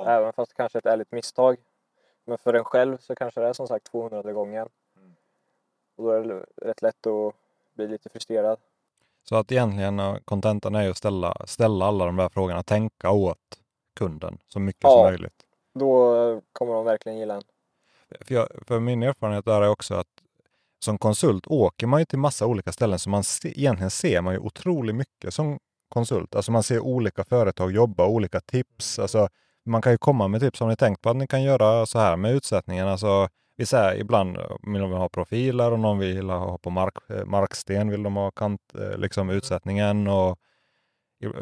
Även 0.06 0.32
fast 0.32 0.50
det 0.50 0.56
kanske 0.56 0.78
är 0.78 0.80
ett 0.80 0.86
ärligt 0.86 1.12
misstag. 1.12 1.56
Men 2.24 2.38
för 2.38 2.54
en 2.54 2.64
själv 2.64 2.98
så 2.98 3.14
kanske 3.14 3.40
det 3.40 3.46
är 3.46 3.52
som 3.52 3.68
sagt 3.68 3.86
200 3.86 4.32
gången. 4.32 4.68
Mm. 4.96 5.14
Och 5.96 6.04
då 6.04 6.10
är 6.10 6.20
det 6.24 6.44
rätt 6.56 6.82
lätt 6.82 7.06
att 7.06 7.34
bli 7.86 7.88
lite 7.88 8.08
frustrerad. 8.08 8.58
Så 9.28 9.36
att 9.36 9.52
egentligen 9.52 10.00
eh, 10.00 10.16
kontentan 10.24 10.74
är 10.74 10.90
att 10.90 10.96
ställa, 10.96 11.36
ställa 11.46 11.86
alla 11.86 12.06
de 12.06 12.16
där 12.16 12.28
frågorna, 12.28 12.62
tänka 12.62 13.10
åt 13.10 13.38
kunden 13.98 14.38
så 14.48 14.58
mycket 14.60 14.82
Ja. 14.84 14.90
som 14.90 15.02
möjligt. 15.02 15.42
Då 15.78 16.16
eh, 16.16 16.38
kommer 16.52 16.74
de 16.74 16.84
verkligen 16.84 17.18
gilla 17.18 17.34
en. 17.34 17.42
För, 18.20 18.34
jag, 18.34 18.48
för 18.66 18.80
min 18.80 19.02
erfarenhet 19.02 19.44
där 19.44 19.62
är 19.62 19.68
också 19.68 19.94
att 19.94 20.06
som 20.84 20.98
konsult 20.98 21.46
åker 21.46 21.86
man 21.86 22.00
ju 22.00 22.04
till 22.04 22.18
massa 22.18 22.46
olika 22.46 22.72
ställen 22.72 22.98
så 22.98 23.10
man 23.10 23.24
se, 23.24 23.60
egentligen 23.60 23.90
ser 23.90 24.20
man 24.20 24.34
ju 24.34 24.40
otroligt 24.40 24.96
mycket 24.96 25.34
som 25.34 25.58
konsult. 25.88 26.34
Alltså 26.34 26.52
man 26.52 26.62
ser 26.62 26.80
olika 26.80 27.24
företag 27.24 27.72
jobba, 27.72 28.06
olika 28.06 28.40
tips. 28.40 28.98
Alltså 28.98 29.28
man 29.64 29.82
kan 29.82 29.92
ju 29.92 29.98
komma 29.98 30.28
med 30.28 30.40
tips. 30.40 30.60
Har 30.60 30.68
ni 30.68 30.76
tänkt 30.76 31.02
på 31.02 31.10
att 31.10 31.16
ni 31.16 31.26
kan 31.26 31.42
göra 31.42 31.86
så 31.86 31.98
här 31.98 32.16
med 32.16 32.34
utsättningen? 32.34 32.88
Alltså, 32.88 33.28
vi 33.60 33.66
säger 33.66 34.00
ibland 34.00 34.38
vill 34.62 34.80
de 34.80 34.92
ha 34.92 35.08
profiler 35.08 35.72
och 35.72 35.78
någon 35.78 35.98
vill 35.98 36.30
ha 36.30 36.58
på 36.58 36.70
mark, 36.70 36.94
eh, 37.10 37.24
marksten, 37.24 37.90
vill 37.90 38.02
de 38.02 38.16
ha 38.16 38.30
kant, 38.30 38.60
eh, 38.74 38.98
liksom 38.98 39.30
utsättningen 39.30 40.08
och 40.08 40.38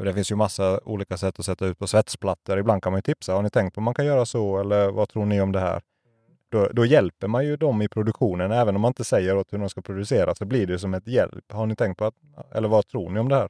det 0.04 0.14
finns 0.14 0.30
ju 0.32 0.36
massa 0.36 0.80
olika 0.84 1.16
sätt 1.16 1.38
att 1.38 1.44
sätta 1.44 1.66
ut 1.66 1.78
på 1.78 1.86
svetsplattor. 1.86 2.58
Ibland 2.58 2.82
kan 2.82 2.92
man 2.92 2.98
ju 2.98 3.02
tipsa. 3.02 3.32
Har 3.32 3.42
ni 3.42 3.50
tänkt 3.50 3.74
på 3.74 3.80
man 3.80 3.94
kan 3.94 4.06
göra 4.06 4.26
så 4.26 4.60
eller 4.60 4.90
vad 4.90 5.08
tror 5.08 5.26
ni 5.26 5.40
om 5.40 5.52
det 5.52 5.60
här? 5.60 5.82
Då, 6.50 6.68
då 6.72 6.84
hjälper 6.84 7.26
man 7.28 7.44
ju 7.44 7.56
dem 7.56 7.82
i 7.82 7.88
produktionen. 7.88 8.52
Även 8.52 8.74
om 8.76 8.82
man 8.82 8.90
inte 8.90 9.04
säger 9.04 9.36
åt 9.36 9.52
hur 9.52 9.58
de 9.58 9.68
ska 9.68 9.80
producera 9.82 10.34
så 10.34 10.44
blir 10.44 10.66
det 10.66 10.78
som 10.78 10.94
ett 10.94 11.06
hjälp. 11.06 11.52
Har 11.52 11.66
ni 11.66 11.76
tänkt 11.76 11.98
på 11.98 12.04
att, 12.04 12.14
eller 12.54 12.68
vad 12.68 12.86
tror 12.86 13.10
ni 13.10 13.20
om 13.20 13.28
det 13.28 13.34
här? 13.36 13.48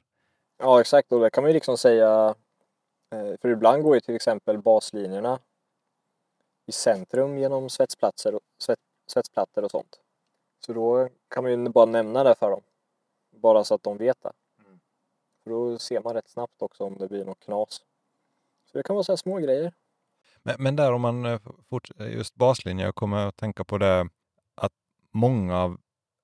Ja, 0.63 0.79
exakt. 0.81 1.11
Och 1.11 1.19
det 1.19 1.29
kan 1.29 1.43
man 1.43 1.49
ju 1.49 1.53
liksom 1.53 1.77
säga. 1.77 2.35
eh, 3.15 3.33
För 3.41 3.49
ibland 3.49 3.83
går 3.83 3.95
ju 3.95 4.01
till 4.01 4.15
exempel 4.15 4.61
baslinjerna 4.61 5.39
i 6.69 6.71
centrum 6.71 7.37
genom 7.37 7.69
svetsplatser 7.69 8.35
och, 8.35 8.41
svett, 8.59 8.79
svetsplattor 9.07 9.63
och 9.63 9.71
sånt. 9.71 9.99
Så 10.65 10.73
då 10.73 11.09
kan 11.27 11.43
man 11.43 11.51
ju 11.51 11.69
bara 11.69 11.85
nämna 11.85 12.23
det 12.23 12.35
för 12.35 12.51
dem. 12.51 12.61
Bara 13.31 13.63
så 13.63 13.75
att 13.75 13.83
de 13.83 13.97
vet 13.97 14.21
det. 14.21 14.31
För 15.43 15.49
då 15.49 15.77
ser 15.77 16.01
man 16.01 16.13
rätt 16.13 16.29
snabbt 16.29 16.61
också 16.61 16.83
om 16.83 16.97
det 16.97 17.07
blir 17.07 17.25
något 17.25 17.39
knas. 17.39 17.81
Så 18.71 18.77
det 18.77 18.83
kan 18.83 18.95
vara 18.95 19.03
så 19.03 19.11
här 19.11 19.17
små 19.17 19.37
grejer. 19.37 19.73
Men, 20.43 20.55
men 20.59 20.75
där 20.75 20.93
om 20.93 21.01
man 21.01 21.25
eh, 21.25 21.39
fort, 21.69 21.89
just 21.99 22.35
baslinje, 22.35 22.85
jag 22.85 22.95
kommer 22.95 23.27
att 23.27 23.37
tänka 23.37 23.63
på 23.63 23.77
det 23.77 24.09
att 24.55 24.73
många 25.11 25.77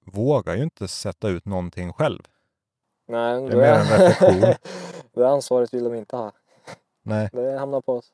vågar 0.06 0.56
ju 0.56 0.64
inte 0.64 0.88
sätta 0.88 1.30
ut 1.30 1.46
någonting 1.46 1.94
själv. 1.94 2.22
Nej, 3.08 3.42
Det 3.42 3.48
är 3.48 3.52
då 3.52 3.58
mer 3.58 3.74
en 3.74 3.88
reflektion. 3.88 4.54
det 5.14 5.30
ansvaret 5.30 5.74
vill 5.74 5.84
de 5.84 5.96
inte 5.96 6.16
ha. 6.16 6.32
Nej. 7.02 7.30
Det 7.34 7.60
hamnar 7.60 7.82
på 7.82 7.94
oss. 7.94 8.14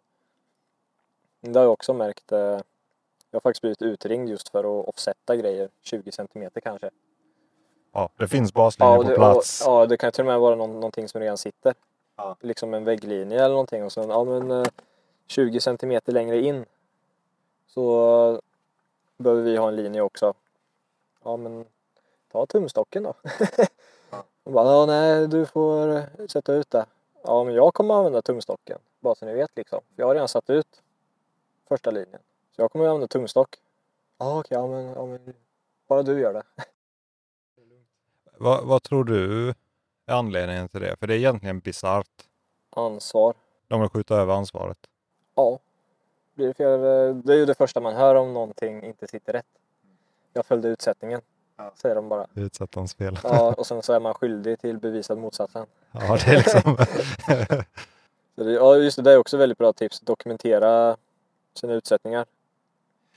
Det 1.42 1.60
har 1.60 1.64
jag 1.66 1.74
också 1.74 1.94
märkt. 1.94 2.32
eh, 2.32 2.40
Jag 2.40 2.62
har 3.32 3.40
faktiskt 3.40 3.62
blivit 3.62 3.82
utringd 3.82 4.30
just 4.30 4.50
för 4.50 4.60
att 4.60 4.88
offsetta 4.88 5.36
grejer 5.36 5.70
20 5.82 6.12
centimeter 6.12 6.62
kanske. 6.62 6.90
Ja, 7.94 8.10
det 8.18 8.28
finns 8.28 8.54
baslinjer 8.54 8.98
på 8.98 9.04
det, 9.04 9.16
plats. 9.16 9.68
Och, 9.68 9.74
ja, 9.74 9.86
det 9.86 9.98
kan 9.98 10.12
till 10.12 10.22
och 10.22 10.26
med 10.28 10.40
vara 10.40 10.56
någon, 10.56 10.74
någonting 10.74 11.08
som 11.08 11.22
redan 11.22 11.38
sitter. 11.38 11.74
Ja. 12.16 12.36
Liksom 12.40 12.74
en 12.74 12.84
vägglinje 12.84 13.38
eller 13.40 13.50
någonting 13.54 13.84
och 13.84 13.92
sen 13.92 14.10
ja, 14.10 14.24
men, 14.24 14.52
eh, 14.52 14.64
20 15.28 15.60
centimeter 15.62 16.12
längre 16.12 16.40
in 16.42 16.66
så 17.68 18.08
eh, 18.34 18.40
behöver 19.18 19.42
vi 19.44 19.58
ha 19.58 19.68
en 19.68 19.76
linje 19.76 20.02
också. 20.02 20.34
Ja 21.24 21.38
men 21.38 21.66
ta 22.32 22.46
tumstocken 22.46 23.04
då. 23.04 23.14
Och 24.44 24.52
bara, 24.52 24.66
ja, 24.72 24.86
nej 24.86 25.28
du 25.28 25.46
får 25.46 25.88
eh, 25.96 26.04
sätta 26.30 26.54
ut 26.54 26.70
det. 26.72 26.86
Ja 27.24 27.44
men 27.44 27.54
jag 27.54 27.74
kommer 27.74 27.94
använda 27.96 28.22
tumstocken. 28.22 28.80
Bara 29.00 29.16
så 29.16 29.26
ni 29.26 29.34
vet 29.34 29.52
liksom. 29.56 29.80
Jag 29.96 30.08
har 30.08 30.14
redan 30.14 30.28
satt 30.28 30.50
ut 30.50 30.82
första 31.72 31.92
linjen. 31.92 32.22
Så 32.56 32.62
jag 32.62 32.72
kommer 32.72 32.86
använda 32.86 33.08
tumstock. 33.08 33.56
Ja 34.20 34.40
okej, 34.40 34.58
ja, 34.58 34.68
men, 34.68 34.86
ja, 34.86 35.06
men 35.06 35.34
bara 35.88 36.04
du 36.04 36.20
gör 36.20 36.34
det. 36.34 36.44
Vad, 38.38 38.66
vad 38.66 38.84
tror 38.84 39.04
du 39.04 39.50
är 40.06 40.14
anledningen 40.14 40.70
till 40.70 40.82
det? 40.82 40.96
För 41.00 41.08
det 41.08 41.14
är 41.14 41.18
egentligen 41.18 41.60
bisarrt. 41.60 42.08
Ansvar. 42.70 43.34
De 43.68 43.82
vill 43.82 43.90
skjuta 43.90 44.16
över 44.16 44.34
ansvaret. 44.34 44.78
Ja. 45.36 45.60
Blir 46.34 46.48
det 46.48 46.54
fel? 46.54 46.80
eh, 46.80 47.16
Det 47.16 47.34
är 47.34 47.38
ju 47.38 47.46
det 47.46 47.56
första 47.56 47.80
man 47.80 47.96
hör 47.96 48.16
om 48.16 48.34
någonting 48.34 48.84
inte 48.84 49.08
sitter 49.08 49.34
rätt. 49.34 49.46
Jag 50.34 50.46
följde 50.46 50.68
utsättningen. 50.68 51.22
Säger 51.76 51.96
de 51.96 52.10
bara. 52.10 52.28
Utsättarens 52.36 52.96
fel. 52.96 53.20
Ja, 53.24 53.54
och 53.58 53.68
sen 53.68 53.82
så 53.82 53.94
är 53.94 54.00
man 54.00 54.14
skyldig 54.14 54.60
till 54.60 54.78
bevisad 54.80 55.18
motsatsen. 55.18 55.66
Ja, 55.92 56.18
det 56.26 56.32
är 56.32 56.38
liksom... 56.38 56.78
Så 58.36 58.44
det, 58.44 58.52
ja, 58.52 58.76
just 58.76 58.96
det, 58.98 59.02
det 59.04 59.12
är 59.12 59.18
också 59.18 59.38
väldigt 59.38 59.58
bra 59.58 59.74
tips. 59.74 60.00
Dokumentera 60.00 60.98
sina 61.54 61.74
utsättningar. 61.74 62.26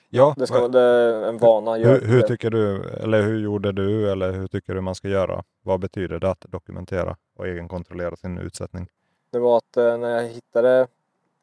ja, 0.08 0.34
Det 0.36 0.46
ska 0.46 0.58
vara 0.60 0.68
det 0.68 1.26
en 1.28 1.38
vana. 1.38 1.74
Hur, 1.74 2.00
hur 2.00 2.22
tycker 2.22 2.50
du, 2.50 2.84
eller 2.88 3.22
hur 3.22 3.38
gjorde 3.40 3.72
du, 3.72 4.10
eller 4.12 4.32
hur 4.32 4.46
tycker 4.46 4.74
du 4.74 4.80
man 4.80 4.94
ska 4.94 5.08
göra? 5.08 5.44
Vad 5.62 5.80
betyder 5.80 6.18
det 6.18 6.30
att 6.30 6.44
dokumentera 6.48 7.16
och 7.36 7.46
egenkontrollera 7.48 8.16
sin 8.16 8.38
utsättning? 8.38 8.86
Det 9.30 9.38
var 9.38 9.56
att 9.58 9.76
eh, 9.76 9.98
när 9.98 10.08
jag 10.08 10.22
hittade 10.28 10.86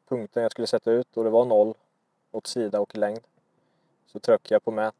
punkten 0.08 0.42
jag 0.42 0.52
skulle 0.52 0.66
sätta 0.66 0.90
ut 0.92 1.16
och 1.16 1.24
det 1.24 1.30
var 1.30 1.44
noll 1.44 1.74
åt 2.30 2.46
sida 2.46 2.80
och 2.80 2.96
längd 2.96 3.20
så 4.06 4.18
tryckte 4.18 4.54
jag 4.54 4.64
på 4.64 4.70
mät 4.70 4.94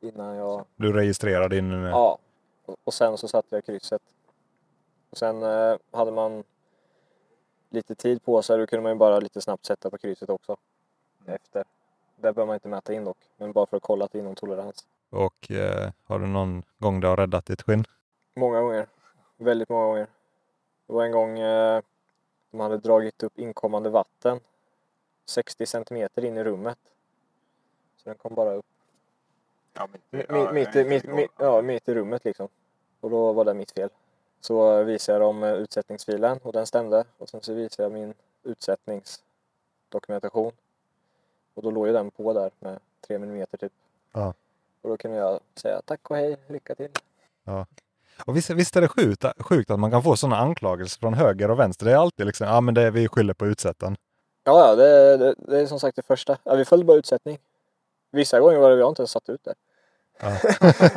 innan 0.00 0.36
jag 0.36 0.64
Du 0.76 0.92
registrerar 0.92 1.48
din... 1.48 1.70
Ja, 1.72 2.18
och- 2.66 2.76
och 2.84 2.94
sen 2.94 3.18
så 3.18 3.28
satte 3.28 3.54
jag 3.56 3.64
krysset. 3.64 4.02
Och 5.10 5.18
sen 5.18 5.42
eh, 5.42 5.76
hade 5.90 6.10
man 6.12 6.44
lite 7.70 7.94
tid 7.94 8.22
på 8.24 8.42
sig, 8.42 8.58
då 8.58 8.66
kunde 8.66 8.82
man 8.82 8.92
ju 8.92 8.98
bara 8.98 9.20
lite 9.20 9.40
snabbt 9.40 9.66
sätta 9.66 9.90
på 9.90 9.98
krysset 9.98 10.30
också. 10.30 10.56
Efter. 11.28 11.64
Där 12.16 12.32
behöver 12.32 12.46
man 12.46 12.54
inte 12.54 12.68
mäta 12.68 12.92
in 12.92 13.04
dock, 13.04 13.18
men 13.36 13.52
bara 13.52 13.66
för 13.66 13.76
att 13.76 13.82
kolla 13.82 14.04
att 14.04 14.12
det 14.12 14.18
är 14.18 14.20
inom 14.20 14.34
tolerans. 14.34 14.86
Och 15.10 15.50
eh, 15.50 15.90
har 16.04 16.18
du 16.18 16.26
någon 16.26 16.62
gång 16.78 17.00
det 17.00 17.08
har 17.08 17.16
räddat 17.16 17.46
ditt 17.46 17.62
skinn? 17.62 17.84
Många 18.36 18.60
gånger. 18.60 18.86
Väldigt 19.36 19.68
många 19.68 19.84
gånger. 19.86 20.06
Det 20.86 20.92
var 20.92 21.04
en 21.04 21.12
gång 21.12 21.38
eh, 21.38 21.82
de 22.50 22.60
hade 22.60 22.78
dragit 22.78 23.22
upp 23.22 23.38
inkommande 23.38 23.90
vatten 23.90 24.40
60 25.26 25.66
centimeter 25.66 26.24
in 26.24 26.36
i 26.38 26.44
rummet. 26.44 26.78
Så 27.96 28.08
den 28.08 28.18
kom 28.18 28.34
bara 28.34 28.52
upp. 28.54 28.66
Mi- 30.10 30.52
mitt, 30.52 30.76
i- 30.76 30.84
mitt, 30.84 31.04
mitt, 31.04 31.30
ja, 31.38 31.62
mitt 31.62 31.88
i 31.88 31.94
rummet 31.94 32.24
liksom. 32.24 32.48
Och 33.00 33.10
då 33.10 33.32
var 33.32 33.44
det 33.44 33.54
mitt 33.54 33.70
fel. 33.70 33.90
Så 34.40 34.82
visade 34.82 35.18
jag 35.18 35.28
dem 35.28 35.42
eh, 35.42 35.52
utsättningsfilen 35.52 36.38
och 36.42 36.52
den 36.52 36.66
stämde. 36.66 37.04
Och 37.18 37.28
sen 37.28 37.40
så 37.40 37.54
visade 37.54 37.82
jag 37.82 37.92
min 37.92 38.14
utsättningsdokumentation. 38.42 40.52
Och 41.58 41.64
då 41.64 41.70
låg 41.70 41.86
ju 41.86 41.92
den 41.92 42.10
på 42.10 42.32
där 42.32 42.50
med 42.58 42.78
3 43.06 43.16
mm 43.16 43.46
typ. 43.60 43.72
Ja. 44.12 44.34
Och 44.82 44.90
då 44.90 44.96
kunde 44.96 45.16
jag 45.16 45.40
säga 45.54 45.82
tack 45.84 46.10
och 46.10 46.16
hej, 46.16 46.36
lycka 46.46 46.74
till. 46.74 46.88
Och 48.24 48.36
visst, 48.36 48.50
visst 48.50 48.76
är 48.76 48.80
det 48.80 48.88
sjukt, 48.88 49.24
sjukt 49.40 49.70
att 49.70 49.78
man 49.78 49.90
kan 49.90 50.02
få 50.02 50.16
sådana 50.16 50.36
anklagelser 50.36 51.00
från 51.00 51.14
höger 51.14 51.50
och 51.50 51.58
vänster. 51.58 51.86
Det 51.86 51.92
är 51.92 51.96
alltid 51.96 52.26
liksom, 52.26 52.46
ja 52.46 52.60
men 52.60 52.74
det 52.74 52.82
är, 52.82 52.90
vi 52.90 53.08
skyller 53.08 53.34
på 53.34 53.46
utsättaren. 53.46 53.96
Ja, 54.44 54.68
ja, 54.68 54.74
det, 54.74 55.16
det, 55.16 55.34
det 55.38 55.60
är 55.60 55.66
som 55.66 55.80
sagt 55.80 55.96
det 55.96 56.02
första. 56.02 56.38
Ja, 56.44 56.54
vi 56.54 56.64
följde 56.64 56.84
bara 56.84 56.96
utsättning. 56.96 57.38
Vissa 58.10 58.40
gånger 58.40 58.58
var 58.58 58.70
det 58.70 58.76
vi 58.76 58.82
har 58.82 58.88
inte 58.88 59.02
ens 59.02 59.10
satt 59.10 59.28
ut 59.28 59.40
det. 59.44 59.54
Ja. 60.20 60.38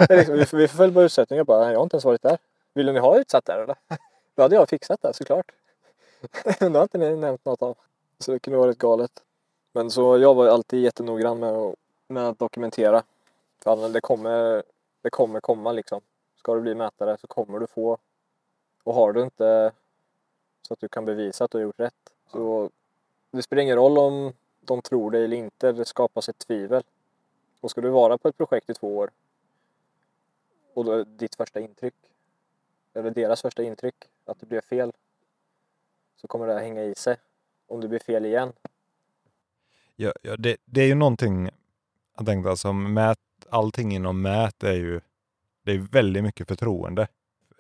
Det 0.08 0.17
liksom, 0.17 0.36
vi, 0.36 0.45
vi 0.58 0.67
följde 0.67 0.93
bara 0.93 1.06
utsättning 1.06 1.39
och 1.39 1.45
bara, 1.45 1.60
"Nej, 1.63 1.71
jag 1.71 1.80
har 1.80 1.84
inte 1.84 1.95
ens 1.95 2.06
varit 2.06 2.21
där. 2.21 2.38
Vill 2.74 2.93
ni 2.93 3.00
ha 3.00 3.19
utsatt 3.19 3.45
där 3.45 3.63
eller? 3.63 3.76
Då 4.36 4.41
hade 4.41 4.56
jag 4.56 4.69
fixat 4.69 5.02
det 5.02 5.13
såklart. 5.13 5.52
Men 6.60 6.74
det 6.74 6.80
har 6.80 6.84
inte 6.84 6.97
ni 6.97 7.15
nämnt 7.15 7.45
något 7.45 7.62
av. 7.62 7.78
Så 8.19 8.32
det 8.32 8.39
kunde 8.39 8.60
varit 8.60 8.78
galet. 8.78 9.12
Men 9.72 9.92
så 9.92 10.18
jag 10.18 10.34
var 10.34 10.48
alltid 10.48 10.84
jättenoggrann 10.84 11.40
med 11.40 11.50
att, 11.50 11.76
med 12.08 12.28
att 12.28 12.40
dokumentera. 12.40 13.04
För 13.64 13.90
det 13.90 14.02
kommer, 14.02 14.64
det 15.02 15.10
kommer 15.10 15.40
komma 15.40 15.72
liksom. 15.72 16.02
Ska 16.36 16.56
du 16.56 16.62
bli 16.62 16.76
mätare 16.76 17.18
så 17.18 17.28
kommer 17.28 17.60
du 17.60 17.68
få. 17.68 17.98
Och 18.84 18.94
har 18.94 19.14
du 19.14 19.22
inte 19.22 19.72
så 20.62 20.74
att 20.74 20.80
du 20.80 20.88
kan 20.88 21.06
bevisa 21.06 21.44
att 21.44 21.52
du 21.52 21.58
har 21.58 21.64
gjort 21.64 21.80
rätt. 21.80 22.14
Så 22.32 22.70
det 23.32 23.42
spelar 23.42 23.64
ingen 23.64 23.76
roll 23.76 23.98
om 23.98 24.34
de 24.62 24.82
tror 24.82 25.12
det 25.12 25.20
eller 25.20 25.38
inte. 25.38 25.72
Det 25.72 25.86
skapas 25.86 26.30
ett 26.30 26.38
tvivel. 26.38 26.84
Och 27.62 27.72
ska 27.72 27.82
du 27.82 27.90
vara 27.90 28.18
på 28.18 28.28
ett 28.28 28.38
projekt 28.38 28.70
i 28.70 28.74
två 28.74 28.98
år 28.98 29.12
och 30.74 30.86
då 30.86 30.92
är 30.92 31.06
ditt 31.06 31.36
första 31.36 31.60
intryck, 31.60 31.96
eller 32.94 33.12
deras 33.12 33.42
första 33.42 33.64
intryck, 33.64 33.96
att 34.26 34.40
det 34.40 34.46
blev 34.46 34.62
fel, 34.62 34.92
så 36.16 36.28
kommer 36.28 36.48
det 36.48 36.60
hänga 36.60 36.84
i 36.84 36.96
sig. 36.96 37.18
Om 37.68 37.82
det 37.82 37.88
blir 37.88 38.00
fel 38.00 38.26
igen. 38.26 38.54
Ja, 40.02 40.12
ja, 40.22 40.36
det, 40.38 40.58
det 40.66 40.82
är 40.82 40.88
ju 40.88 40.96
någonting, 40.96 41.50
jag 42.18 42.26
tänkte 42.26 42.50
alltså, 42.50 42.74
mät, 42.74 43.18
allting 43.50 43.92
inom 43.96 44.22
mät 44.22 44.64
är 44.64 44.74
ju, 44.74 45.02
det 45.66 45.72
är 45.72 45.78
väldigt 45.78 46.24
mycket 46.24 46.48
förtroende. 46.48 47.08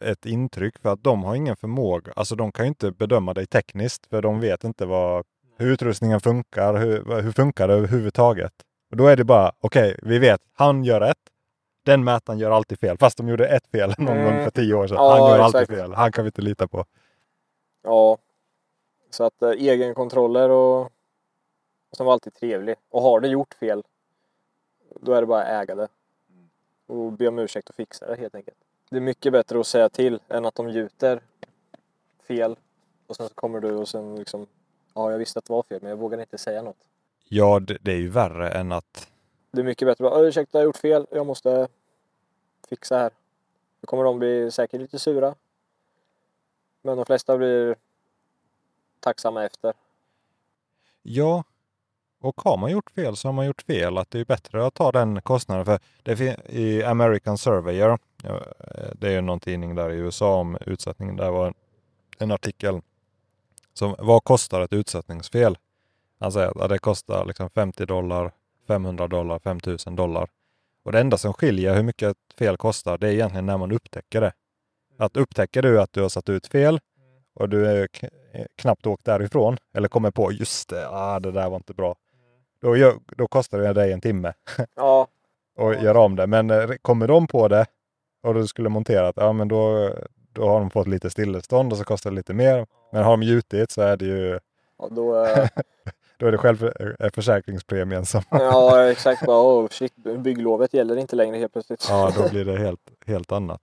Ett 0.01 0.25
intryck 0.25 0.79
för 0.79 0.89
att 0.89 1.03
de 1.03 1.23
har 1.23 1.35
ingen 1.35 1.55
förmåga, 1.55 2.13
alltså 2.15 2.35
de 2.35 2.51
kan 2.51 2.65
ju 2.65 2.67
inte 2.67 2.91
bedöma 2.91 3.33
dig 3.33 3.45
tekniskt 3.47 4.05
för 4.05 4.21
de 4.21 4.39
vet 4.39 4.63
inte 4.63 4.85
vad, 4.85 5.25
hur 5.57 5.71
utrustningen 5.71 6.19
funkar, 6.19 6.73
hur, 6.73 7.21
hur 7.21 7.31
funkar 7.31 7.67
det 7.67 7.73
överhuvudtaget. 7.73 8.53
Och 8.91 8.97
då 8.97 9.07
är 9.07 9.15
det 9.17 9.23
bara, 9.23 9.51
okej, 9.59 9.99
vi 10.03 10.19
vet, 10.19 10.41
han 10.53 10.83
gör 10.83 10.99
rätt. 10.99 11.17
Den 11.85 12.03
mätaren 12.03 12.39
gör 12.39 12.51
alltid 12.51 12.79
fel, 12.79 12.97
fast 12.97 13.17
de 13.17 13.27
gjorde 13.29 13.47
ett 13.47 13.67
fel 13.67 13.93
någon 13.97 14.17
Mm. 14.17 14.23
gång 14.35 14.43
för 14.43 14.51
tio 14.51 14.73
år 14.73 14.87
sedan. 14.87 14.97
Ja, 14.97 15.11
han 15.11 15.29
gör 15.29 15.39
alltid 15.39 15.61
exakt. 15.61 15.79
fel, 15.79 15.93
han 15.93 16.11
kan 16.11 16.23
vi 16.23 16.27
inte 16.27 16.41
lita 16.41 16.67
på. 16.67 16.85
Ja. 17.83 18.17
Så 19.09 19.23
att 19.23 19.41
eh, 19.41 19.49
egenkontroller 19.49 20.49
och, 20.49 20.89
och 21.91 21.97
sen 21.97 22.05
var 22.05 22.13
alltid 22.13 22.33
trevlig. 22.33 22.75
Och 22.89 23.01
har 23.01 23.19
det 23.19 23.27
gjort 23.27 23.53
fel, 23.53 23.83
då 24.99 25.13
är 25.13 25.21
det 25.21 25.27
bara 25.27 25.41
att 25.43 25.63
äga 25.63 25.75
det. 25.75 25.87
Och 26.87 27.11
be 27.11 27.27
om 27.27 27.39
ursäkt 27.39 27.69
och 27.69 27.75
fixa 27.75 28.07
det 28.07 28.15
helt 28.15 28.35
enkelt. 28.35 28.57
Det 28.89 28.97
är 28.97 29.01
mycket 29.01 29.33
bättre 29.33 29.59
att 29.59 29.67
säga 29.67 29.89
till 29.89 30.19
än 30.27 30.45
att 30.45 30.55
de 30.55 30.69
gjuter 30.69 31.21
fel. 32.27 32.55
Och 33.07 33.15
sen 33.15 33.27
så 33.29 33.33
kommer 33.33 33.59
du 33.59 33.75
och 33.75 33.87
sen 33.87 34.15
liksom, 34.15 34.47
ja 34.93 35.11
jag 35.11 35.17
visste 35.17 35.39
att 35.39 35.45
det 35.45 35.53
var 35.53 35.63
fel 35.63 35.79
men 35.81 35.89
jag 35.89 35.97
vågade 35.97 36.23
inte 36.23 36.37
säga 36.37 36.61
något. 36.61 36.87
Ja, 37.23 37.59
det, 37.59 37.77
det 37.81 37.91
är 37.91 37.97
ju 37.97 38.09
värre 38.09 38.49
än 38.49 38.71
att 38.71 39.09
Det 39.51 39.61
är 39.61 39.65
mycket 39.65 39.85
bättre 39.85 40.05
att 40.05 40.11
bara, 40.11 40.21
ursäkta 40.21 40.57
jag 40.57 40.61
har 40.61 40.65
gjort 40.65 40.77
fel, 40.77 41.07
jag 41.11 41.25
måste 41.25 41.67
fixa 42.69 42.97
här. 42.97 43.11
Då 43.81 43.87
kommer 43.87 44.03
de 44.03 44.19
bli 44.19 44.51
säkert 44.51 44.81
lite 44.81 44.99
sura. 44.99 45.35
Men 46.81 46.97
de 46.97 47.05
flesta 47.05 47.37
blir 47.37 47.75
tacksamma 48.99 49.45
efter. 49.45 49.73
Ja, 51.01 51.43
och 52.21 52.41
har 52.41 52.57
man 52.57 52.71
gjort 52.71 52.91
fel 52.91 53.15
så 53.15 53.27
har 53.27 53.33
man 53.33 53.45
gjort 53.45 53.61
fel. 53.61 53.97
Att 53.97 54.11
det 54.11 54.19
är 54.19 54.25
bättre 54.25 54.65
att 54.65 54.73
ta 54.73 54.91
den 54.91 55.21
kostnaden. 55.21 55.65
För 55.65 55.79
det 56.03 56.37
i 56.49 56.83
American 56.83 57.37
Surveyor, 57.37 57.99
det 58.93 59.07
är 59.07 59.11
ju 59.11 59.21
någon 59.21 59.39
tidning 59.39 59.75
där 59.75 59.89
i 59.89 59.95
USA 59.95 60.35
om 60.35 60.57
utsättningen. 60.65 61.15
Där 61.15 61.31
var 61.31 61.53
en 62.17 62.31
artikel 62.31 62.81
som 63.73 63.95
vad 63.99 64.23
kostar 64.23 64.61
ett 64.61 64.73
utsättningsfel? 64.73 65.57
Han 66.19 66.31
säger 66.31 66.63
att 66.63 66.69
det 66.69 66.79
kostar 66.79 67.25
liksom 67.25 67.49
50 67.49 67.85
dollar, 67.85 68.31
500 68.67 69.07
dollar, 69.07 69.39
5000 69.39 69.95
dollar. 69.95 70.29
Och 70.83 70.91
det 70.91 70.99
enda 70.99 71.17
som 71.17 71.33
skiljer 71.33 71.75
hur 71.75 71.83
mycket 71.83 72.09
ett 72.09 72.37
fel 72.37 72.57
kostar, 72.57 72.97
det 72.97 73.07
är 73.07 73.11
egentligen 73.11 73.45
när 73.45 73.57
man 73.57 73.71
upptäcker 73.71 74.21
det. 74.21 74.33
Att 74.97 75.17
upptäcker 75.17 75.61
du 75.61 75.81
att 75.81 75.93
du 75.93 76.01
har 76.01 76.09
satt 76.09 76.29
ut 76.29 76.47
fel 76.47 76.79
och 77.33 77.49
du 77.49 77.67
är 77.67 77.87
knappt 78.55 78.85
åkt 78.85 79.05
därifrån 79.05 79.57
eller 79.73 79.87
kommer 79.87 80.11
på 80.11 80.31
just 80.31 80.69
det, 80.69 80.87
ah, 80.89 81.19
det 81.19 81.31
där 81.31 81.49
var 81.49 81.57
inte 81.57 81.73
bra. 81.73 81.95
Då, 82.61 82.75
gör, 82.77 82.93
då 83.17 83.27
kostar 83.27 83.59
det 83.59 83.73
dig 83.73 83.91
en 83.91 84.01
timme 84.01 84.33
Ja, 84.75 85.07
att 85.59 85.83
göra 85.83 85.99
om 85.99 86.15
det. 86.15 86.27
Men 86.27 86.49
eh, 86.49 86.69
kommer 86.81 87.07
de 87.07 87.27
på 87.27 87.47
det 87.47 87.65
och 88.23 88.33
du 88.33 88.47
skulle 88.47 88.69
montera 88.69 89.11
det, 89.11 89.21
ja 89.21 89.33
men 89.33 89.47
då, 89.47 89.89
då 90.33 90.47
har 90.47 90.59
de 90.59 90.69
fått 90.69 90.87
lite 90.87 91.09
stillestånd 91.09 91.71
och 91.71 91.77
så 91.77 91.83
kostar 91.83 92.09
det 92.09 92.15
lite 92.15 92.33
mer. 92.33 92.67
Men 92.91 93.03
har 93.03 93.11
de 93.11 93.23
gjutit 93.23 93.71
så 93.71 93.81
är 93.81 93.97
det 93.97 94.05
ju, 94.05 94.39
ja 94.79 94.87
då... 94.91 95.25
eh, 95.25 95.47
då 96.17 96.27
är 96.27 96.31
det 96.31 96.37
själv 96.37 96.71
eh, 96.99 97.09
försäkringspremien 97.13 98.05
som, 98.05 98.21
Ja, 98.29 98.83
exakt. 98.91 99.25
Bara, 99.25 99.41
oh, 99.41 99.67
shit, 99.67 99.93
bygglovet 99.95 100.73
gäller 100.73 100.95
inte 100.97 101.15
längre 101.15 101.37
helt 101.37 101.53
plötsligt. 101.53 101.85
ja 101.89 102.11
då 102.17 102.29
blir 102.29 102.45
det 102.45 102.57
helt, 102.57 102.91
helt 103.05 103.31
annat. 103.31 103.61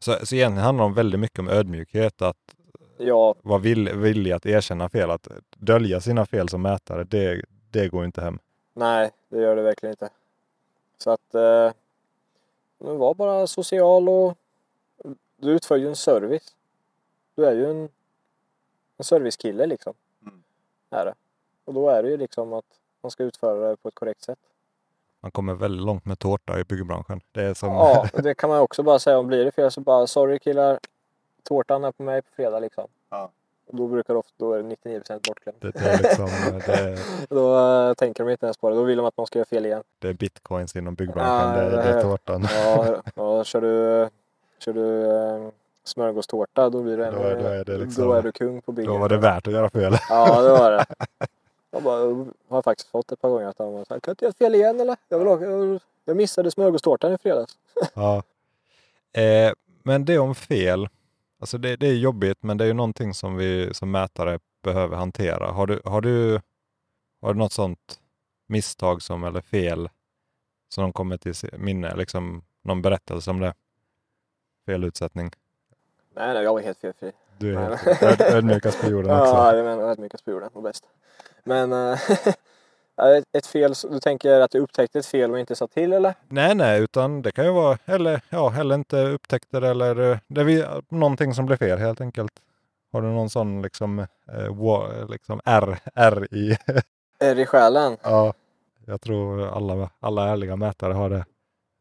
Så, 0.00 0.12
så 0.26 0.34
egentligen 0.34 0.64
handlar 0.64 0.88
det 0.88 0.94
väldigt 0.94 1.20
mycket 1.20 1.38
om 1.38 1.48
ödmjukhet, 1.48 2.22
att 2.22 2.36
Ja, 2.98 3.34
vara 3.42 3.58
vill, 3.58 3.88
villig 3.88 4.32
att 4.32 4.46
erkänna 4.46 4.88
fel, 4.88 5.10
att 5.10 5.28
dölja 5.56 6.00
sina 6.00 6.26
fel 6.26 6.48
som 6.48 6.62
mätare, 6.62 7.04
det, 7.04 7.42
det 7.74 7.88
går 7.88 8.04
inte 8.04 8.20
hem. 8.20 8.38
nej, 8.72 9.10
det 9.28 9.40
gör 9.40 9.56
det 9.56 9.62
verkligen 9.62 9.92
inte. 9.92 10.08
Så 10.98 11.10
att 11.10 11.34
eh, 11.34 11.72
var 12.78 13.14
bara 13.14 13.46
social 13.46 14.08
och 14.08 14.38
du 15.36 15.50
utför 15.52 15.76
ju 15.76 15.88
en 15.88 15.96
service. 15.96 16.54
Du 17.34 17.46
är 17.46 17.52
ju 17.52 17.70
en, 17.70 17.88
en 18.96 19.04
servicekille 19.04 19.66
liksom. 19.66 19.94
Mm. 20.22 20.42
Är 20.90 21.04
det. 21.04 21.14
Och 21.64 21.74
då 21.74 21.88
är 21.88 22.02
det 22.02 22.08
ju 22.08 22.16
liksom 22.16 22.52
att 22.52 22.64
man 23.00 23.10
ska 23.10 23.22
utföra 23.24 23.70
det 23.70 23.76
på 23.76 23.88
ett 23.88 23.94
korrekt 23.94 24.22
sätt. 24.22 24.38
Man 25.20 25.30
kommer 25.30 25.54
väldigt 25.54 25.86
långt 25.86 26.04
med 26.04 26.18
tårta 26.18 26.60
i 26.60 26.64
byggbranschen. 26.64 27.20
Det 27.32 27.42
är 27.42 27.54
som, 27.54 27.68
Ja, 27.68 28.08
det 28.12 28.34
kan 28.34 28.50
man 28.50 28.60
också 28.60 28.82
bara 28.82 28.98
säga 28.98 29.18
om 29.18 29.26
blir 29.26 29.44
det 29.44 29.52
fel 29.52 29.70
så 29.70 29.80
bara 29.80 30.06
sorry 30.06 30.38
killar, 30.38 30.78
tårtan 31.42 31.84
är 31.84 31.92
på 31.92 32.02
mig 32.02 32.22
på 32.22 32.30
fredag 32.36 32.58
liksom. 32.58 32.88
Ja. 33.10 33.30
Och 33.66 33.76
då 33.76 33.86
brukar 33.86 34.14
det 34.14 34.18
ofta, 34.18 34.32
då 34.36 34.52
är 34.52 34.62
det 34.62 34.76
99% 34.84 35.28
bortklämt. 35.28 35.56
det, 35.60 35.70
det, 35.70 35.78
är 35.80 35.98
liksom, 36.02 36.26
det, 36.66 36.98
Då 37.28 37.58
äh, 37.88 37.94
tänker 37.94 38.24
de 38.24 38.30
inte 38.30 38.46
ens 38.46 38.56
på 38.56 38.70
det, 38.70 38.76
då 38.76 38.82
vill 38.82 38.96
de 38.96 39.06
att 39.06 39.16
man 39.16 39.26
ska 39.26 39.38
göra 39.38 39.46
fel 39.46 39.66
igen. 39.66 39.82
det 39.98 40.08
är 40.08 40.12
bitcoins 40.12 40.76
inom 40.76 40.94
byggbranschen, 40.94 41.56
Ja, 41.64 41.70
det, 41.70 41.70
det 41.76 41.82
det 41.82 41.88
är 41.88 42.02
tårtan. 42.02 42.46
Ja, 42.54 42.96
ja 43.14 43.44
kör 43.44 43.60
du, 43.60 44.08
kör 44.58 44.72
du 44.72 45.10
äh, 45.44 45.48
smörgåstårta 45.84 46.70
då 46.70 46.82
blir 46.82 46.96
det 46.96 47.10
Då 47.10 47.22
är- 47.22 47.36
då 47.42 47.46
är 47.48 47.64
det 47.64 47.78
liksom- 47.78 48.04
då 48.04 48.12
är 48.12 48.22
du 48.22 48.32
kung 48.32 48.60
på 48.62 48.72
bygget. 48.72 48.92
Då 48.92 48.98
var 48.98 49.08
det 49.08 49.16
värt 49.18 49.46
att 49.46 49.52
göra 49.52 49.70
fel. 49.70 49.96
Ja, 50.08 50.42
det 50.42 50.50
var 50.50 50.70
det. 50.70 50.84
Jag 51.70 51.82
bara, 51.82 52.26
har 52.48 52.62
faktiskt 52.62 52.88
fått 52.90 53.12
ett 53.12 53.20
par 53.20 53.28
gånger 53.28 53.46
att 53.46 53.58
de 53.58 53.74
har 53.74 53.84
sagt, 53.84 53.88
kan 53.88 54.00
jag 54.10 54.12
inte 54.12 54.24
göra 54.24 54.32
fel 54.32 54.54
igen 54.54 54.80
eller? 54.80 54.96
Jag, 55.08 55.18
vill 55.18 55.28
åka, 55.28 55.44
jag 56.04 56.16
missade 56.16 56.50
smörgåstårtan 56.50 57.12
i 57.12 57.18
fredags. 57.18 57.52
Ja. 57.94 58.22
Eh, 59.12 59.52
men 59.82 60.04
det 60.04 60.18
om 60.18 60.34
fel, 60.34 60.88
alltså 61.40 61.58
det, 61.58 61.76
det 61.76 61.86
är 61.86 61.94
jobbigt 61.94 62.42
men 62.42 62.58
det 62.58 62.64
är 62.64 62.68
ju 62.68 62.74
någonting 62.74 63.14
som 63.14 63.36
vi 63.36 63.74
som 63.74 63.90
mätare 63.90 64.38
behöver 64.62 64.96
hantera. 64.96 65.50
Har 65.50 65.66
du, 65.66 65.80
har 65.84 66.00
du, 66.00 66.40
har 67.22 67.32
du 67.32 67.38
något 67.38 67.52
sånt 67.52 68.00
misstag 68.46 69.02
som, 69.02 69.24
eller 69.24 69.40
fel 69.40 69.88
som 70.68 70.92
kommer 70.92 71.16
till 71.16 71.34
minne? 71.58 71.96
Liksom 71.96 72.44
någon 72.62 72.82
berättelse 72.82 73.30
om 73.30 73.40
det? 73.40 73.54
Felutsättning? 74.66 75.30
Nej, 76.14 76.34
nej, 76.34 76.42
jag 76.42 76.54
var 76.54 76.60
helt 76.60 76.78
felfri. 76.78 77.12
Du 77.38 77.56
är 77.56 77.76
helt 77.76 78.02
öd, 78.02 78.20
ödmjukast 78.20 78.80
på 78.80 78.90
jorden 78.90 79.10
också. 79.20 79.34
Ja, 79.34 79.56
jag 79.56 79.64
menar 79.64 79.82
ödmjukast 79.82 80.24
på 80.24 80.30
jorden 80.30 80.50
och 80.52 80.62
bäst. 80.62 80.84
Men 81.44 81.72
äh, 81.72 81.98
ett- 83.32 83.46
fel, 83.46 83.72
du 83.90 84.00
tänker 84.00 84.40
att 84.40 84.50
du 84.50 84.58
upptäckte 84.58 84.98
ett 84.98 85.06
fel 85.06 85.30
och 85.30 85.38
inte 85.38 85.56
sa 85.56 85.66
till 85.66 85.92
eller? 85.92 86.14
Nej, 86.28 86.54
nej, 86.54 86.80
utan 86.82 87.22
det 87.22 87.32
kan 87.32 87.44
ju 87.44 87.52
vara, 87.52 87.78
eller 87.84 88.20
ja, 88.30 88.54
eller 88.60 88.74
inte 88.74 89.02
upptäckte 89.02 89.60
det 89.60 89.68
eller 89.68 90.10
eh, 90.10 90.18
det 90.28 90.40
är 90.40 90.44
vi, 90.44 90.64
någonting 90.88 91.34
som 91.34 91.46
blev 91.46 91.56
fel 91.56 91.78
helt 91.78 92.00
enkelt. 92.00 92.32
Har 92.92 93.02
du 93.02 93.08
någon 93.08 93.30
sån 93.30 93.62
liksom, 93.62 93.98
eh, 93.98 95.08
liksom 95.08 95.40
R, 95.44 95.78
R 95.94 96.28
i, 96.30 96.56
Är 97.18 97.38
i 97.38 97.46
själen? 97.46 97.96
ja, 98.02 98.34
jag 98.86 99.00
tror 99.00 99.48
alla, 99.56 99.90
alla 100.00 100.28
ärliga 100.28 100.56
mätare 100.56 100.92
har 100.92 101.10
det. 101.10 101.24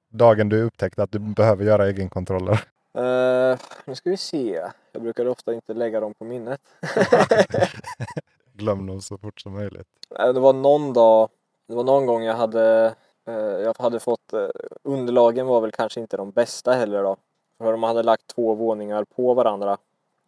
Dagen 0.09 0.49
du 0.49 0.61
upptäckte 0.61 1.03
att 1.03 1.11
du 1.11 1.19
behöver 1.19 1.65
göra 1.65 1.87
egenkontroller. 1.87 2.59
Uh, 2.97 3.57
nu 3.85 3.95
ska 3.95 4.09
vi 4.09 4.17
se. 4.17 4.61
Jag 4.91 5.01
brukar 5.01 5.25
ofta 5.25 5.53
inte 5.53 5.73
lägga 5.73 5.99
dem 5.99 6.13
på 6.13 6.25
minnet. 6.25 6.61
Glöm 8.53 8.87
dem 8.87 9.01
så 9.01 9.17
fort 9.17 9.41
som 9.41 9.53
möjligt. 9.53 9.87
Det 10.09 10.39
var 10.39 10.53
någon 10.53 10.93
dag, 10.93 11.29
det 11.67 11.75
var 11.75 11.83
någon 11.83 12.05
gång 12.05 12.23
jag 12.23 12.35
hade, 12.35 12.95
eh, 13.25 13.33
jag 13.35 13.75
hade 13.79 13.99
fått, 13.99 14.33
eh, 14.33 14.47
underlagen 14.83 15.47
var 15.47 15.61
väl 15.61 15.71
kanske 15.71 15.99
inte 15.99 16.17
de 16.17 16.31
bästa 16.31 16.71
heller 16.71 17.03
då. 17.03 17.17
För 17.57 17.71
de 17.71 17.83
hade 17.83 18.03
lagt 18.03 18.27
två 18.27 18.53
våningar 18.53 19.03
på 19.03 19.33
varandra 19.33 19.77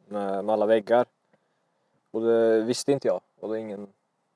med, 0.07 0.45
med 0.45 0.53
alla 0.53 0.65
väggar. 0.65 1.05
Och 2.11 2.21
det 2.21 2.61
visste 2.61 2.91
inte 2.91 3.07
jag. 3.07 3.15
Och 3.15 3.41
det 3.41 3.47
var 3.47 3.55
ingen 3.55 3.87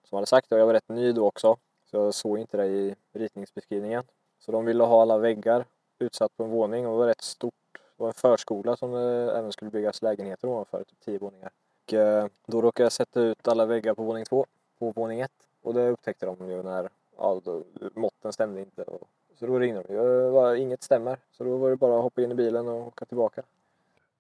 som 0.04 0.16
hade 0.16 0.28
sagt 0.28 0.50
det. 0.50 0.56
Och 0.56 0.62
jag 0.62 0.66
var 0.66 0.74
rätt 0.74 0.90
ny 0.90 1.12
då 1.12 1.28
också. 1.28 1.58
Så 1.92 1.98
jag 1.98 2.14
såg 2.14 2.40
inte 2.40 2.58
det 2.58 2.66
i 2.66 2.96
ritningsbeskrivningen. 3.14 4.04
Så 4.40 4.52
de 4.52 4.66
ville 4.66 4.84
ha 4.84 5.02
alla 5.02 5.18
väggar 5.18 5.66
utsatt 6.00 6.38
på 6.38 6.44
en 6.44 6.50
våning 6.50 6.88
och 6.88 6.92
det 6.92 6.98
var 6.98 7.08
rätt 7.08 7.22
stort. 7.22 7.54
Det 7.74 8.04
var 8.04 8.08
en 8.08 8.14
förskola 8.14 8.78
som 8.78 8.92
det 8.92 9.38
även 9.38 9.52
skulle 9.52 9.72
byggas 9.72 10.02
lägenheter 10.02 10.48
ovanför, 10.48 10.84
typ 10.84 11.00
tio 11.00 11.20
våningar. 11.20 11.52
Och 11.90 11.94
eh, 11.94 12.28
då 12.46 12.62
råkade 12.62 12.86
jag 12.86 12.92
sätta 12.92 13.22
ut 13.22 13.48
alla 13.48 13.66
väggar 13.66 13.94
på 13.94 14.04
våning 14.04 14.26
två 14.26 14.46
på 14.80 14.92
våning 14.92 15.20
ett. 15.20 15.32
Och 15.62 15.74
det 15.74 15.90
upptäckte 15.90 16.26
de 16.26 16.50
ju 16.50 16.64
när 16.64 16.90
ja, 17.18 17.42
då, 17.44 17.64
måtten 17.94 18.34
stämde 18.34 18.60
inte. 18.60 18.84
Och, 18.84 19.08
så 19.36 19.46
då 19.46 19.60
ringde 19.60 19.84
de. 19.88 19.94
Det 19.94 20.30
var, 20.30 20.56
inget 20.56 20.84
stämmer. 20.84 21.18
Så 21.32 21.44
då 21.44 21.58
var 21.58 21.70
det 21.70 21.76
bara 21.76 21.98
att 21.98 22.04
hoppa 22.04 22.22
in 22.22 22.32
i 22.32 22.36
bilen 22.36 22.68
och 22.68 22.88
åka 22.88 23.06
tillbaka. 23.06 23.44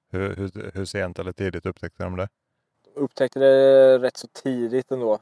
Hur, 0.09 0.35
hur, 0.35 0.71
hur 0.73 0.85
sent 0.85 1.19
eller 1.19 1.31
tidigt 1.31 1.65
upptäckte 1.65 2.03
de 2.03 2.15
det? 2.15 2.29
De 2.93 2.99
upptäckte 2.99 3.39
det 3.39 3.99
rätt 3.99 4.17
så 4.17 4.27
tidigt 4.27 4.91
ändå. 4.91 5.19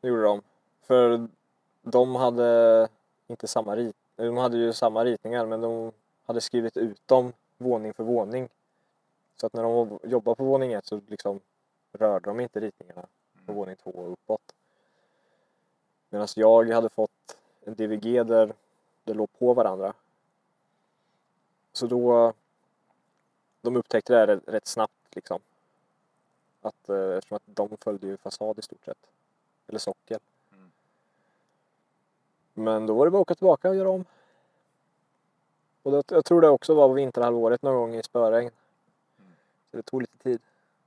Det 0.00 0.08
gjorde 0.08 0.22
de. 0.22 0.42
För 0.82 1.28
de 1.82 2.14
hade 2.14 2.88
inte 3.26 3.46
samma 3.46 3.76
rit. 3.76 3.96
De 4.16 4.36
hade 4.36 4.56
ju 4.56 4.72
samma 4.72 5.04
ritningar 5.04 5.46
men 5.46 5.60
de 5.60 5.92
hade 6.26 6.40
skrivit 6.40 6.76
ut 6.76 7.08
dem 7.08 7.32
våning 7.58 7.94
för 7.94 8.04
våning. 8.04 8.48
Så 9.40 9.46
att 9.46 9.52
när 9.52 9.62
de 9.62 9.98
jobbade 10.02 10.36
på 10.36 10.44
våning 10.44 10.72
ett 10.72 10.86
så 10.86 11.00
liksom 11.06 11.40
rörde 11.92 12.30
de 12.30 12.40
inte 12.40 12.60
ritningarna 12.60 13.06
på 13.46 13.52
våning 13.52 13.76
två 13.76 13.90
och 13.90 14.12
uppåt. 14.12 14.54
Medan 16.10 16.28
jag 16.34 16.70
hade 16.70 16.88
fått 16.88 17.38
en 17.64 17.74
DVG 17.74 18.22
där 18.26 18.52
det 19.04 19.14
låg 19.14 19.32
på 19.38 19.54
varandra. 19.54 19.94
Så 21.72 21.86
då 21.86 22.32
de 23.60 23.76
upptäckte 23.76 24.12
det 24.12 24.18
här 24.18 24.40
rätt, 24.46 24.66
snabbt 24.66 25.14
liksom. 25.14 25.40
Att, 26.62 26.88
eh, 26.88 27.16
eftersom 27.16 27.36
att 27.36 27.42
de 27.46 27.76
följde 27.76 28.06
ju 28.06 28.16
fasad 28.16 28.58
i 28.58 28.62
stort 28.62 28.84
sett. 28.84 29.10
Eller 29.66 29.78
sockel. 29.78 30.20
Men 32.54 32.86
då 32.86 32.94
var 32.94 33.04
det 33.06 33.10
bara 33.10 33.18
att 33.18 33.22
åka 33.22 33.34
tillbaka 33.34 33.68
och 33.68 33.76
göra 33.76 33.90
om. 33.90 34.04
Och 35.82 35.92
det, 35.92 36.10
jag 36.10 36.24
tror 36.24 36.40
det 36.40 36.48
också 36.48 36.74
var 36.74 36.88
på 36.88 36.94
vinterhalvåret 36.94 37.62
någon 37.62 37.74
gång 37.74 37.94
i 37.94 38.02
spöregn. 38.02 38.50
Så 39.70 39.76
det 39.76 39.82
tog 39.82 40.00
lite 40.00 40.18
tid. 40.18 40.40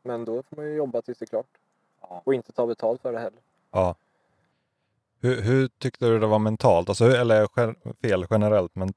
Men 0.03 0.25
då 0.25 0.43
får 0.43 0.55
man 0.55 0.65
ju 0.65 0.73
jobba 0.75 1.01
tills 1.01 1.17
det 1.17 1.25
är 1.25 1.27
klart. 1.27 1.47
Och 1.99 2.33
inte 2.33 2.51
ta 2.51 2.65
betalt 2.67 3.01
för 3.01 3.13
det 3.13 3.19
heller. 3.19 3.39
Ja. 3.71 3.95
Hur, 5.19 5.41
hur 5.41 5.67
tyckte 5.67 6.05
du 6.05 6.19
det 6.19 6.27
var 6.27 6.39
mentalt? 6.39 6.89
Alltså, 6.89 7.05
hur- 7.05 7.19
eller 7.19 7.47
fel 8.01 8.25
generellt, 8.29 8.75
men 8.75 8.93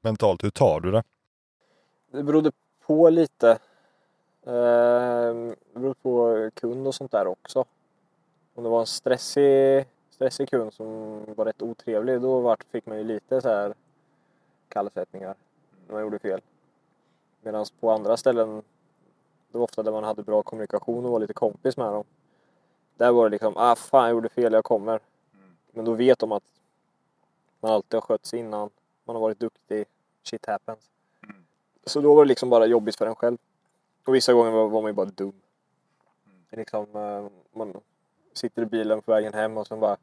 mentalt, 0.00 0.44
hur 0.44 0.50
tar 0.50 0.80
du 0.80 0.90
det? 0.90 1.02
Det 2.10 2.22
berodde 2.22 2.52
på 2.86 3.10
lite. 3.10 3.50
Eh, 4.42 4.52
Det 4.52 5.54
berodde 5.80 5.94
på 6.02 6.50
kund 6.54 6.86
och 6.86 6.94
sånt 6.94 7.12
där 7.12 7.26
också. 7.26 7.64
Om 8.54 8.64
det 8.64 8.70
var 8.70 8.80
en 8.80 8.86
stressig, 8.86 9.86
stressig 10.10 10.48
kund 10.50 10.72
som 10.72 11.20
var 11.34 11.44
rätt 11.44 11.62
otrevlig 11.62 12.20
då 12.20 12.40
vart, 12.40 12.64
fick 12.64 12.86
man 12.86 12.98
ju 12.98 13.04
lite 13.04 13.40
så 13.40 13.48
här 13.48 13.74
kallsvettningar 14.68 15.34
när 15.86 15.94
man 15.94 16.02
gjorde 16.02 16.18
fel. 16.18 16.40
Medan 17.42 17.66
på 17.80 17.90
andra 17.90 18.16
ställen, 18.16 18.62
det 19.56 19.58
var 19.58 19.64
ofta 19.64 19.82
där 19.82 19.92
man 19.92 20.04
hade 20.04 20.22
bra 20.22 20.42
kommunikation 20.42 21.04
och 21.04 21.12
var 21.12 21.20
lite 21.20 21.32
kompis 21.32 21.76
med 21.76 21.86
dem. 21.86 22.04
Där 22.96 23.12
var 23.12 23.24
det 23.24 23.30
liksom, 23.30 23.52
ah 23.56 23.76
fan 23.76 24.04
jag 24.04 24.10
gjorde 24.10 24.28
fel, 24.28 24.52
jag 24.52 24.64
kommer. 24.64 25.00
Men 25.72 25.84
då 25.84 25.92
vet 25.92 26.18
de 26.18 26.32
att 26.32 26.42
man 27.60 27.72
alltid 27.72 27.94
har 27.94 28.00
skött 28.00 28.26
sig 28.26 28.38
innan, 28.38 28.70
man 29.04 29.16
har 29.16 29.20
varit 29.20 29.40
duktig, 29.40 29.84
shit 30.22 30.46
happens. 30.46 30.78
Så 31.86 32.00
då 32.00 32.14
var 32.14 32.24
det 32.24 32.28
liksom 32.28 32.50
bara 32.50 32.66
jobbigt 32.66 32.96
för 32.96 33.06
en 33.06 33.14
själv. 33.14 33.36
Och 34.06 34.14
vissa 34.14 34.32
gånger 34.32 34.50
var, 34.50 34.68
var 34.68 34.82
man 34.82 34.88
ju 34.88 34.94
bara 34.94 35.06
dum. 35.06 35.32
Liksom, 36.50 36.86
eh, 36.94 37.26
man 37.58 37.74
sitter 38.32 38.62
i 38.62 38.66
bilen 38.66 39.02
på 39.02 39.12
vägen 39.12 39.34
hem 39.34 39.56
och 39.56 39.66
så 39.66 39.76
bara 39.76 39.96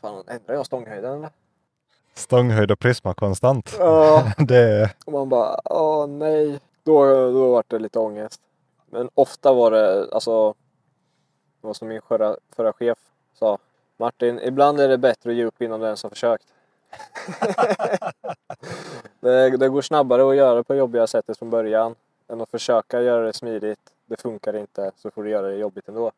Fan, 0.00 0.24
ändrar 0.26 0.54
jag 0.54 0.66
stånghöjden 0.66 1.12
eller? 1.12 1.30
Stånghöjd 2.14 2.70
och 2.70 2.78
prisma 2.78 3.14
konstant. 3.14 3.76
Ja. 3.78 4.32
Det 4.38 4.94
Och 5.06 5.12
man 5.12 5.28
bara, 5.28 5.60
åh 5.64 6.06
nej. 6.06 6.60
Då, 6.84 7.04
då 7.30 7.50
var 7.52 7.64
det 7.68 7.78
lite 7.78 7.98
ångest. 7.98 8.40
Men 8.94 9.10
ofta 9.14 9.52
var 9.52 9.70
det, 9.70 10.08
alltså, 10.12 10.54
det 11.60 11.66
var 11.66 11.74
som 11.74 11.88
min 11.88 12.02
förra, 12.02 12.36
förra 12.56 12.72
chef 12.72 12.98
sa. 13.32 13.58
Martin, 13.96 14.40
ibland 14.42 14.80
är 14.80 14.88
det 14.88 14.98
bättre 14.98 15.30
att 15.30 15.36
ge 15.36 15.44
upp 15.44 15.62
innan 15.62 15.80
du 15.80 15.86
ens 15.86 16.02
har 16.02 16.10
försökt. 16.10 16.46
det, 19.20 19.56
det 19.56 19.68
går 19.68 19.82
snabbare 19.82 20.30
att 20.30 20.36
göra 20.36 20.62
på 20.62 20.74
jobbiga 20.74 21.06
sättet 21.06 21.38
från 21.38 21.50
början 21.50 21.94
än 22.28 22.40
att 22.40 22.50
försöka 22.50 23.02
göra 23.02 23.26
det 23.26 23.32
smidigt. 23.32 23.92
Det 24.06 24.20
funkar 24.20 24.56
inte 24.56 24.92
så 24.96 25.10
får 25.10 25.24
du 25.24 25.30
göra 25.30 25.48
det 25.48 25.56
jobbigt 25.56 25.88
ändå. 25.88 26.12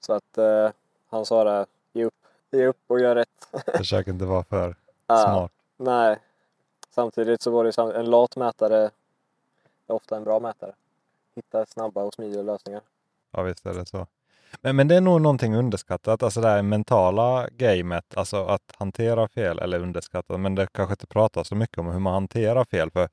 Så 0.00 0.12
att 0.12 0.38
eh, 0.38 0.70
han 1.10 1.26
sa 1.26 1.44
det, 1.44 1.66
ge 1.92 2.04
upp, 2.04 2.14
ge 2.50 2.66
upp 2.66 2.80
och 2.86 3.00
gör 3.00 3.14
rätt. 3.14 3.48
försök 3.76 4.06
inte 4.06 4.24
vara 4.24 4.44
för 4.44 4.76
smart. 5.06 5.52
Nej. 5.76 6.18
Samtidigt 6.90 7.42
så 7.42 7.50
var 7.50 7.64
det 7.64 7.98
en 7.98 8.10
lat 8.10 8.36
mätare 8.36 8.90
är 9.86 9.94
ofta 9.94 10.16
en 10.16 10.24
bra 10.24 10.40
mätare. 10.40 10.72
Hitta 11.36 11.66
snabba 11.66 12.02
och 12.02 12.14
smidiga 12.14 12.42
lösningar. 12.42 12.80
Ja, 13.32 13.42
visst 13.42 13.66
är 13.66 13.74
det 13.74 13.86
så. 13.86 14.06
Men, 14.60 14.76
men 14.76 14.88
det 14.88 14.96
är 14.96 15.00
nog 15.00 15.20
någonting 15.20 15.56
underskattat, 15.56 16.22
alltså 16.22 16.40
det 16.40 16.48
här 16.48 16.62
mentala 16.62 17.48
gamet, 17.50 18.04
alltså 18.16 18.44
att 18.44 18.62
hantera 18.78 19.28
fel, 19.28 19.58
eller 19.58 19.80
underskattat, 19.80 20.40
men 20.40 20.54
det 20.54 20.66
kanske 20.72 20.92
inte 20.92 21.06
pratas 21.06 21.48
så 21.48 21.54
mycket 21.54 21.78
om 21.78 21.86
hur 21.86 21.98
man 21.98 22.12
hanterar 22.12 22.64
fel. 22.64 22.90
För 22.90 23.08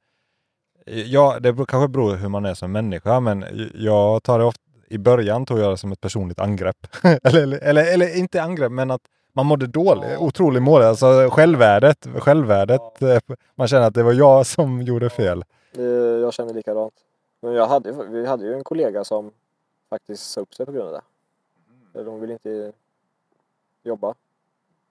Ja, 0.85 1.37
det 1.39 1.53
kanske 1.67 1.87
beror 1.87 2.15
hur 2.15 2.29
man 2.29 2.45
är 2.45 2.53
som 2.53 2.71
människa, 2.71 3.19
men 3.19 3.45
jag 3.75 4.23
tar 4.23 4.39
det 4.39 4.45
ofta, 4.45 4.61
i 4.87 4.97
början 4.97 5.45
tog 5.45 5.59
jag 5.59 5.71
det 5.71 5.77
som 5.77 5.91
ett 5.91 6.01
personligt 6.01 6.39
angrepp. 6.39 6.87
eller, 7.23 7.59
eller, 7.63 7.93
eller 7.93 8.17
inte 8.17 8.41
angrepp, 8.43 8.71
men 8.71 8.91
att 8.91 9.01
man 9.33 9.45
mådde 9.45 9.67
dåligt, 9.67 10.09
Ja. 10.11 10.17
otroligt 10.17 10.63
mål. 10.63 10.81
Alltså 10.81 11.29
självvärdet, 11.31 12.07
självvärdet. 12.17 13.01
eh, 13.01 13.17
Man 13.55 13.67
känner 13.67 13.87
att 13.87 13.93
det 13.93 14.03
var 14.03 14.13
jag 14.13 14.45
som 14.45 14.81
gjorde 14.81 15.09
fel. 15.09 15.43
Jag 16.21 16.33
känner 16.33 16.53
likadant. 16.53 16.93
Men 17.43 17.53
jag 17.53 17.67
hade, 17.67 17.91
vi 18.05 18.25
hade 18.25 18.45
ju 18.45 18.53
en 18.53 18.63
kollega 18.63 19.03
som 19.03 19.31
faktiskt 19.89 20.23
sa 20.31 20.41
upp 20.41 20.53
sig 20.53 20.65
på 20.65 20.71
grund 20.71 20.87
av 20.87 20.93
det. 20.93 21.01
Eller 21.93 22.05
De 22.05 22.19
ville 22.19 22.33
inte 22.33 22.73
jobba 23.83 24.15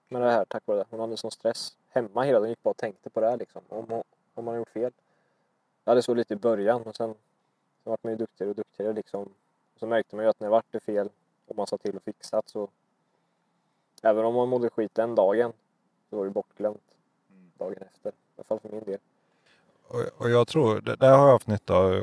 med 0.07 0.21
det 0.21 0.31
här 0.31 0.45
tack 0.45 0.67
vare 0.67 0.77
det. 0.77 0.85
Hon 0.89 0.99
hade 0.99 1.17
sån 1.17 1.31
stress 1.31 1.77
hemma 1.89 2.23
hela 2.23 2.39
tiden. 2.39 2.49
gick 2.49 2.63
bara 2.63 2.69
och 2.69 2.77
tänkte 2.77 3.09
på 3.09 3.19
det 3.19 3.29
här 3.29 3.37
liksom. 3.37 3.61
Om, 3.69 3.85
hon- 3.89 4.03
om 4.33 4.45
man 4.45 4.55
gjort 4.55 4.69
fel. 4.69 4.91
Jag 5.83 5.91
hade 5.91 6.01
så 6.01 6.13
lite 6.13 6.33
i 6.33 6.37
början 6.37 6.81
men 6.85 6.93
sen, 6.93 7.13
sen 7.83 7.91
vart 7.91 8.03
man 8.03 8.13
ju 8.13 8.17
duktigare 8.17 8.49
och 8.49 8.55
duktigare 8.55 8.93
liksom. 8.93 9.29
Så 9.75 9.87
märkte 9.87 10.15
man 10.15 10.25
ju 10.25 10.29
att 10.29 10.39
när 10.39 10.47
det 10.47 10.51
vart 10.51 10.71
det 10.71 10.79
fel 10.79 11.09
och 11.47 11.55
man 11.55 11.67
sa 11.67 11.77
till 11.77 11.95
och 11.97 12.03
fixat 12.03 12.49
så 12.49 12.69
även 14.03 14.25
om 14.25 14.33
man 14.35 14.49
mådde 14.49 14.69
skit 14.69 14.95
den 14.95 15.15
dagen 15.15 15.53
så 16.09 16.15
var 16.17 16.25
det 16.25 16.31
bortglömt 16.31 16.95
dagen 17.57 17.77
efter. 17.81 18.09
I 18.09 18.13
alla 18.35 18.43
fall 18.43 18.59
för 18.59 18.69
min 18.69 18.83
del. 18.83 18.99
Och, 20.17 20.29
jag 20.29 20.47
tror, 20.47 20.81
det, 20.81 20.95
där 20.95 21.17
har 21.17 21.25
jag 21.25 21.31
haft 21.33 21.47
nytta 21.47 21.75
av 21.75 21.93
eh, 21.93 22.01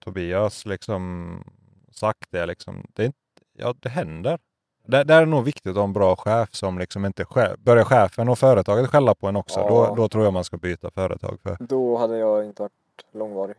Tobias 0.00 0.66
liksom 0.66 1.44
sagt 1.90 2.28
det 2.30 2.46
liksom. 2.46 2.86
Det, 2.94 3.02
är 3.02 3.06
inte, 3.06 3.18
ja, 3.58 3.74
det 3.80 3.88
händer. 3.88 4.38
Det, 4.86 5.04
det 5.04 5.14
är 5.14 5.26
nog 5.26 5.44
viktigt 5.44 5.70
att 5.70 5.76
ha 5.76 5.84
en 5.84 5.92
bra 5.92 6.16
chef 6.16 6.48
som 6.54 6.78
liksom 6.78 7.04
inte 7.04 7.24
chef, 7.24 7.58
börjar 7.58 7.84
chefen 7.84 8.28
och 8.28 8.38
företaget 8.38 8.90
skälla 8.90 9.14
på 9.14 9.26
en 9.28 9.36
också. 9.36 9.60
Ja. 9.60 9.68
Då, 9.68 9.94
då 9.94 10.08
tror 10.08 10.24
jag 10.24 10.32
man 10.32 10.44
ska 10.44 10.56
byta 10.56 10.90
företag. 10.90 11.38
För, 11.42 11.56
Då 11.60 11.96
hade 11.96 12.18
jag 12.18 12.44
inte 12.44 12.62
varit 12.62 12.72
långvarig. 13.12 13.54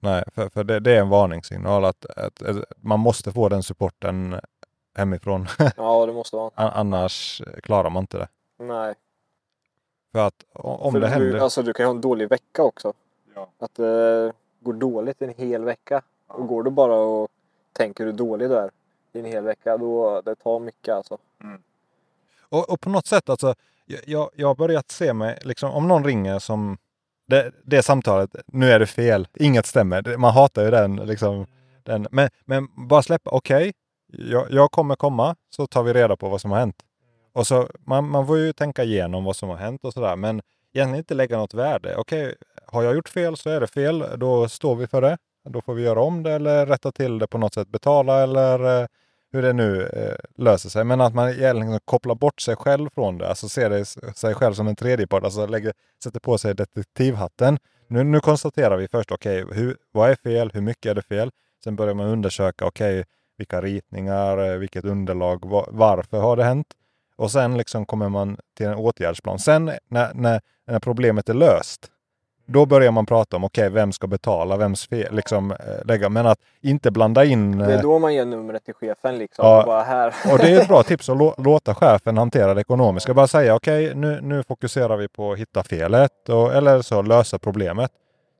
nej, 0.00 0.24
för, 0.34 0.48
för 0.48 0.64
det, 0.64 0.80
det 0.80 0.92
är 0.96 1.00
en 1.00 1.08
varningssignal 1.08 1.84
att, 1.84 2.06
att, 2.06 2.42
att 2.42 2.56
man 2.76 3.00
måste 3.00 3.32
få 3.32 3.48
den 3.48 3.62
supporten 3.62 4.40
hemifrån. 4.96 5.46
Ja, 5.76 6.06
det 6.06 6.12
måste 6.12 6.36
vara. 6.36 6.50
An- 6.54 6.70
Annars 6.74 7.42
klarar 7.62 7.90
man 7.90 8.02
inte 8.02 8.18
det. 8.18 8.28
Nej. 8.64 8.94
För 10.18 10.26
att 10.26 10.44
om 10.52 10.92
För 10.92 11.00
det 11.00 11.06
du, 11.06 11.10
händer. 11.12 11.38
Alltså 11.38 11.62
du 11.62 11.72
kan 11.72 11.84
ju 11.84 11.86
ha 11.88 11.94
en 11.94 12.00
dålig 12.00 12.28
vecka 12.28 12.62
också. 12.62 12.92
Ja. 13.34 13.48
Att 13.58 13.74
det 13.74 14.32
går 14.60 14.72
dåligt 14.72 15.22
en 15.22 15.34
hel 15.36 15.64
vecka. 15.64 16.02
Och 16.26 16.46
går 16.48 16.62
du 16.62 16.70
bara 16.70 16.94
och 16.96 17.28
tänker 17.72 18.04
hur 18.04 18.12
dålig 18.12 18.48
du 18.48 18.56
är 18.56 18.70
i 19.12 19.18
en 19.18 19.24
hel 19.24 19.44
vecka, 19.44 19.76
då 19.76 20.20
det 20.20 20.34
tar 20.34 20.60
mycket 20.60 20.94
alltså. 20.94 21.18
Och, 22.48 22.70
och 22.70 22.80
på 22.80 22.90
något 22.90 23.06
sätt 23.06 23.28
alltså, 23.28 23.54
jag- 23.86 24.00
jag, 24.06 24.30
jag 24.34 24.48
har 24.48 24.54
börjat 24.54 24.90
se 24.90 25.12
mig, 25.12 25.38
liksom, 25.42 25.70
om 25.70 25.88
någon 25.88 26.04
ringer 26.04 26.38
som 26.38 26.78
det, 27.26 27.52
det 27.64 27.82
samtalet, 27.82 28.36
nu 28.46 28.70
är 28.70 28.78
det 28.78 28.86
fel, 28.86 29.28
inget 29.34 29.66
stämmer. 29.66 30.16
Man 30.16 30.32
hatar 30.34 30.64
ju 30.64 30.70
den. 30.70 30.96
Liksom, 30.96 31.46
den 31.82 32.06
men, 32.10 32.28
men 32.44 32.68
bara 32.88 33.02
släppa, 33.02 33.30
okej, 33.30 33.72
jag, 34.12 34.46
jag 34.50 34.70
kommer 34.70 34.96
komma, 34.96 35.36
så 35.50 35.66
tar 35.66 35.82
vi 35.82 35.92
reda 35.92 36.16
på 36.16 36.28
vad 36.28 36.40
som 36.40 36.50
har 36.50 36.58
hänt. 36.58 36.76
Och 37.32 37.46
så, 37.46 37.68
man, 37.86 38.08
man 38.08 38.26
får 38.26 38.38
ju 38.38 38.52
tänka 38.52 38.84
igenom 38.84 39.24
vad 39.24 39.36
som 39.36 39.48
har 39.48 39.56
hänt 39.56 39.84
och 39.84 39.92
sådär, 39.92 40.16
men 40.16 40.40
egentligen 40.72 40.98
inte 40.98 41.14
lägga 41.14 41.36
något 41.36 41.54
värde. 41.54 41.96
Okej, 41.96 42.34
har 42.66 42.82
jag 42.82 42.94
gjort 42.94 43.08
fel 43.08 43.36
så 43.36 43.50
är 43.50 43.60
det 43.60 43.66
fel, 43.66 44.04
då 44.16 44.48
står 44.48 44.76
vi 44.76 44.86
för 44.86 45.00
det. 45.02 45.18
Då 45.48 45.60
får 45.60 45.74
vi 45.74 45.82
göra 45.82 46.00
om 46.00 46.22
det 46.22 46.32
eller 46.32 46.66
rätta 46.66 46.92
till 46.92 47.18
det 47.18 47.26
på 47.26 47.38
något 47.38 47.54
sätt, 47.54 47.68
betala 47.68 48.22
eller 48.22 48.82
eh, 48.82 48.86
hur 49.32 49.42
det 49.42 49.52
nu 49.52 49.86
eh, 49.86 50.42
löser 50.42 50.68
sig. 50.68 50.84
Men 50.84 51.00
att 51.00 51.14
man 51.14 51.28
egentligen 51.28 51.56
liksom 51.56 51.80
kopplar 51.84 52.14
bort 52.14 52.40
sig 52.40 52.56
själv 52.56 52.88
från 52.94 53.18
det, 53.18 53.28
alltså 53.28 53.48
ser 53.48 53.70
det, 53.70 53.84
sig 54.16 54.34
själv 54.34 54.54
som 54.54 54.68
en 54.68 54.76
tredjepart, 54.76 55.24
alltså 55.24 55.46
lägger, 55.46 55.72
sätter 56.04 56.20
på 56.20 56.38
sig 56.38 56.54
detektivhatten. 56.54 57.58
Nu, 57.88 58.04
nu 58.04 58.20
konstaterar 58.20 58.76
vi 58.76 58.88
först, 58.88 59.12
okej, 59.12 59.44
hur 59.52 59.76
vad 59.92 60.10
är 60.10 60.14
fel, 60.14 60.50
hur 60.54 60.60
mycket 60.60 60.90
är 60.90 60.94
det 60.94 61.02
fel? 61.02 61.30
Sen 61.64 61.76
börjar 61.76 61.94
man 61.94 62.06
undersöka, 62.06 62.66
okej, 62.66 63.04
vilka 63.36 63.60
ritningar, 63.60 64.38
eh, 64.38 64.58
vilket 64.58 64.84
underlag, 64.84 65.44
var, 65.44 65.68
varför 65.70 66.20
har 66.20 66.36
det 66.36 66.44
hänt? 66.44 66.66
Och 67.18 67.30
sen 67.30 67.56
liksom 67.56 67.86
kommer 67.86 68.08
man 68.08 68.36
till 68.56 68.66
en 68.66 68.74
åtgärdsplan. 68.74 69.38
Sen 69.38 69.64
när, 69.88 70.14
när, 70.14 70.40
när 70.66 70.78
problemet 70.78 71.28
är 71.28 71.34
löst, 71.34 71.90
då 72.46 72.66
börjar 72.66 72.92
man 72.92 73.06
prata 73.06 73.36
om, 73.36 73.44
okej, 73.44 73.70
vem 73.70 73.92
ska 73.92 74.06
betala, 74.06 74.56
vems 74.56 74.86
fel, 74.86 75.14
liksom 75.14 75.50
eh, 75.50 75.56
lägga, 75.84 76.08
men 76.08 76.26
att 76.26 76.38
inte 76.60 76.90
blanda 76.90 77.24
in 77.24 77.58
Det 77.58 77.64
eh, 77.64 77.78
är 77.78 77.82
då 77.82 77.98
man 77.98 78.14
ger 78.14 78.24
numret 78.24 78.64
till 78.64 78.74
chefen 78.74 79.18
liksom. 79.18 79.46
Ja. 79.46 79.60
Och 79.60 79.66
bara 79.66 79.82
här. 79.82 80.14
och 80.32 80.38
det 80.38 80.50
är 80.50 80.60
ett 80.60 80.68
bra 80.68 80.82
tips 80.86 81.08
att 81.08 81.16
lå- 81.16 81.34
låta 81.44 81.74
chefen 81.74 82.18
hantera 82.18 82.54
det 82.54 82.60
ekonomiska. 82.60 83.14
Bara 83.14 83.26
säga 83.26 83.54
okej, 83.54 83.94
nu, 83.94 84.20
nu 84.22 84.42
fokuserar 84.42 84.96
vi 84.96 85.08
på 85.08 85.32
att 85.32 85.38
hitta 85.38 85.62
felet 85.62 86.28
och, 86.28 86.54
eller 86.54 86.82
så 86.82 87.02
lösa 87.02 87.38
problemet. 87.38 87.90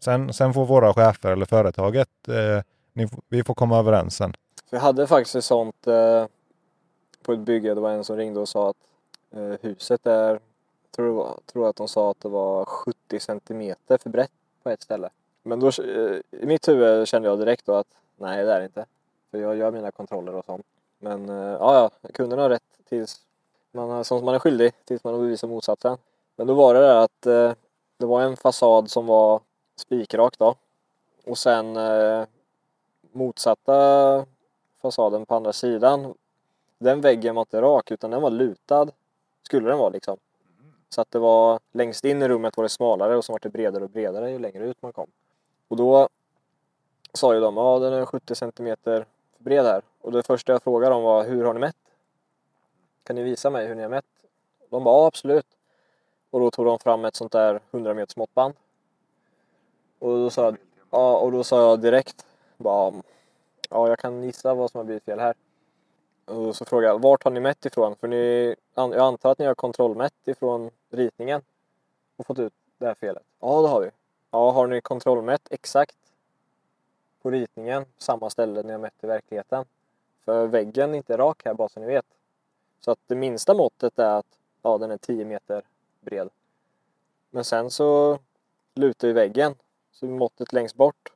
Sen, 0.05 0.33
sen 0.33 0.55
får 0.55 0.67
våra 0.67 0.95
chefer 0.95 1.31
eller 1.31 1.47
företaget, 1.47 2.09
eh, 2.29 2.62
ni, 2.95 3.09
vi 3.29 3.45
får 3.45 3.55
komma 3.55 3.79
överens 3.79 4.17
sen. 4.17 4.33
Vi 4.71 4.79
hade 4.79 5.07
faktiskt 5.07 5.37
ett 5.37 5.45
sånt 5.45 5.87
eh, 5.87 6.27
på 7.29 7.33
ett 7.33 7.41
bygge. 7.41 7.75
Det 7.75 7.81
var 7.81 7.91
en 7.91 8.05
som 8.05 8.17
ringde 8.17 8.41
och 8.41 8.49
sa 8.49 8.71
att 8.71 8.77
eh, 9.31 9.55
huset 9.61 10.07
är, 10.07 10.41
tror, 10.91 11.07
det 11.07 11.12
var, 11.12 11.38
tror 11.47 11.69
att 11.69 11.77
de 11.77 11.88
sa 11.88 12.11
att 12.11 12.21
det 12.21 12.29
var 12.29 12.64
70 12.64 13.21
centimeter 13.21 13.99
för 13.99 14.11
brett 14.11 14.31
på 14.62 14.71
ett 14.71 14.83
ställe. 14.83 15.09
Men 15.43 15.61
då, 15.61 15.67
eh, 15.67 16.21
i 16.31 16.47
mitt 16.47 16.69
huvud 16.69 17.09
kände 17.09 17.29
jag 17.29 17.38
direkt 17.38 17.67
då 17.67 17.75
att 17.75 17.87
nej 18.17 18.45
det 18.45 18.53
är 18.53 18.59
det 18.59 18.64
inte. 18.64 18.87
För 19.31 19.38
jag 19.38 19.57
gör 19.57 19.71
mina 19.71 19.91
kontroller 19.91 20.35
och 20.35 20.45
sånt. 20.45 20.67
Men 20.99 21.29
eh, 21.29 21.37
ja, 21.37 21.91
ja, 22.03 22.09
kunden 22.12 22.38
har 22.38 22.51
rätt 22.51 22.79
tills 22.88 23.21
man, 23.73 24.05
som 24.05 24.25
man 24.25 24.35
är 24.35 24.38
skyldig 24.38 24.73
tills 24.85 25.05
man 25.05 25.14
har 25.14 25.21
bevisat 25.21 25.51
motsatsen. 25.51 25.99
Men 26.37 26.47
då 26.47 26.55
var 26.55 26.75
det 26.75 26.81
där 26.81 26.97
att 26.97 27.27
eh, 27.27 27.53
det 27.99 28.07
var 28.07 28.23
en 28.23 28.37
fasad 28.37 28.91
som 28.91 29.07
var 29.07 29.41
spikrak 29.77 30.38
då. 30.38 30.55
Och 31.25 31.38
sen 31.38 31.77
eh, 31.77 32.25
motsatta 33.12 34.27
fasaden 34.83 35.27
på 35.27 35.35
andra 35.35 35.53
sidan. 35.53 36.14
Den 36.79 37.01
väggen 37.01 37.35
var 37.35 37.43
inte 37.43 37.62
rak 37.62 37.91
utan 37.91 38.11
den 38.11 38.23
var 38.23 38.31
lutad. 38.31 38.91
Skulle 39.43 39.69
den 39.69 39.79
vara 39.79 39.88
liksom. 39.88 40.17
Så 40.88 41.01
att 41.01 41.11
det 41.11 41.19
var 41.19 41.61
längst 41.73 42.05
in 42.05 42.23
i 42.23 42.29
rummet 42.29 42.57
var 42.57 42.64
det 42.64 42.69
smalare 42.69 43.17
och 43.17 43.25
så 43.25 43.33
var 43.33 43.38
det 43.38 43.49
bredare 43.49 43.85
och 43.85 43.91
bredare 43.91 44.31
ju 44.31 44.38
längre 44.38 44.64
ut 44.64 44.83
man 44.83 44.93
kom. 44.93 45.11
Och 45.69 45.77
då 45.77 46.09
sa 47.12 47.35
ju 47.35 47.41
de, 47.41 47.57
ja 47.57 47.79
den 47.79 47.93
är 47.93 48.07
70 48.07 48.35
centimeter 48.35 49.07
bred 49.38 49.64
här. 49.64 49.83
Och 50.01 50.12
det 50.12 50.23
första 50.23 50.53
jag 50.53 50.62
frågade 50.62 50.95
dem 50.95 51.03
var, 51.03 51.25
hur 51.25 51.45
har 51.45 51.55
ni 51.55 51.61
mätt? 51.61 51.77
Kan 53.03 53.17
ni 53.17 53.23
visa 53.23 53.51
mig 53.51 53.67
hur 53.67 53.75
ni 53.75 53.83
har 53.83 53.88
mätt? 53.88 54.05
De 54.71 54.85
bara, 54.85 54.95
ja 54.95 55.07
absolut. 55.07 55.47
Och 56.31 56.41
då 56.41 56.51
tog 56.51 56.67
de 56.67 56.79
fram 56.79 57.05
ett 57.05 57.17
sånt 57.17 57.33
där 57.33 57.61
100 57.71 57.95
meters 57.95 58.17
måttband. 58.17 58.55
Och 59.99 60.09
då 60.11 60.31
sa 60.31 60.45
jag, 60.45 60.57
ja, 60.91 61.19
och 61.19 61.33
då 61.33 61.45
sa 61.45 61.61
jag 61.61 61.81
direkt, 61.81 62.27
bara, 62.57 62.93
ja 63.71 63.88
jag 63.88 63.99
kan 63.99 64.23
gissa 64.23 64.55
vad 64.55 64.71
som 64.71 64.79
har 64.79 64.85
blivit 64.85 65.05
fel 65.05 65.19
här. 65.19 65.35
Och 66.29 66.57
så 66.57 66.64
frågade 66.64 66.93
jag, 66.93 67.03
vart 67.03 67.25
har 67.25 67.31
ni 67.31 67.41
mätt 67.41 67.67
ifrån? 67.67 67.97
För 67.97 68.09
ni, 68.09 68.55
jag 68.75 68.99
antar 68.99 69.33
att 69.33 69.38
ni 69.38 69.47
har 69.47 69.55
kontrollmätt 69.55 70.14
ifrån 70.29 70.71
ritningen 70.91 71.43
och 72.17 72.27
fått 72.27 72.38
ut 72.38 72.53
det 72.79 72.87
här 72.87 72.95
felet. 72.95 73.23
Ja, 73.41 73.62
det 73.62 73.69
har 73.69 73.81
vi. 73.81 73.91
Ja, 74.31 74.51
har 74.51 74.67
ni 74.67 74.81
kontrollmätt 74.81 75.49
exakt 75.51 75.97
på 77.23 77.31
ritningen 77.31 77.85
på 77.85 78.03
samma 78.03 78.31
ställe 78.31 78.62
ni 78.62 78.73
har 78.73 78.79
mätt 78.79 79.05
i 79.05 79.07
verkligheten? 79.07 79.64
För 80.25 80.47
väggen 80.47 80.91
är 80.91 80.97
inte 80.97 81.17
rak 81.17 81.43
här 81.45 81.55
bara 81.55 81.69
så 81.69 81.81
ni 81.81 81.87
vet. 81.87 82.07
Så 82.81 82.91
att 82.91 82.99
det 83.07 83.14
minsta 83.14 83.55
måttet 83.55 83.99
är 83.99 84.19
att 84.19 84.38
ja, 84.62 84.79
den 84.79 84.91
är 84.91 84.97
10 84.97 85.25
meter 85.25 85.62
bred. 86.01 86.29
Men 87.31 87.45
sen 87.45 87.71
så 87.71 88.19
lutar 88.75 89.09
ju 89.09 89.14
väggen. 89.14 89.55
Så 89.93 90.07
måttet 90.07 90.53
längst 90.53 90.75
bort 90.77 91.12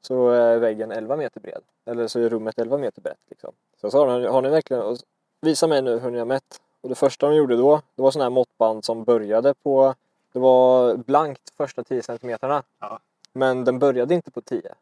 så 0.00 0.28
är 0.28 0.58
väggen 0.58 0.92
11 0.92 1.16
meter 1.16 1.40
bred. 1.40 1.62
Eller 1.84 2.08
så 2.08 2.20
är 2.20 2.28
rummet 2.28 2.58
11 2.58 2.78
meter 2.78 3.02
brett. 3.02 3.18
Liksom. 3.28 3.52
Så 3.80 3.86
jag 3.86 3.92
sa 3.92 4.18
de, 4.18 4.26
har 4.26 4.42
ni 4.42 4.48
verkligen, 4.48 4.82
och 4.82 4.96
visa 5.40 5.66
mig 5.66 5.82
nu 5.82 5.98
hur 5.98 6.10
ni 6.10 6.18
har 6.18 6.26
mätt. 6.26 6.60
Och 6.80 6.88
det 6.88 6.94
första 6.94 7.28
de 7.28 7.34
gjorde 7.36 7.56
då, 7.56 7.80
det 7.94 8.02
var 8.02 8.10
sådana 8.10 8.24
här 8.24 8.30
måttband 8.34 8.84
som 8.84 9.04
började 9.04 9.54
på, 9.54 9.94
det 10.32 10.38
var 10.38 10.94
blankt 10.96 11.50
första 11.56 11.84
10 11.84 12.02
centimeterna. 12.02 12.62
Ja. 12.80 12.98
Men 13.32 13.64
den 13.64 13.78
började 13.78 14.14
inte 14.14 14.30
på 14.30 14.40
10. 14.40 14.74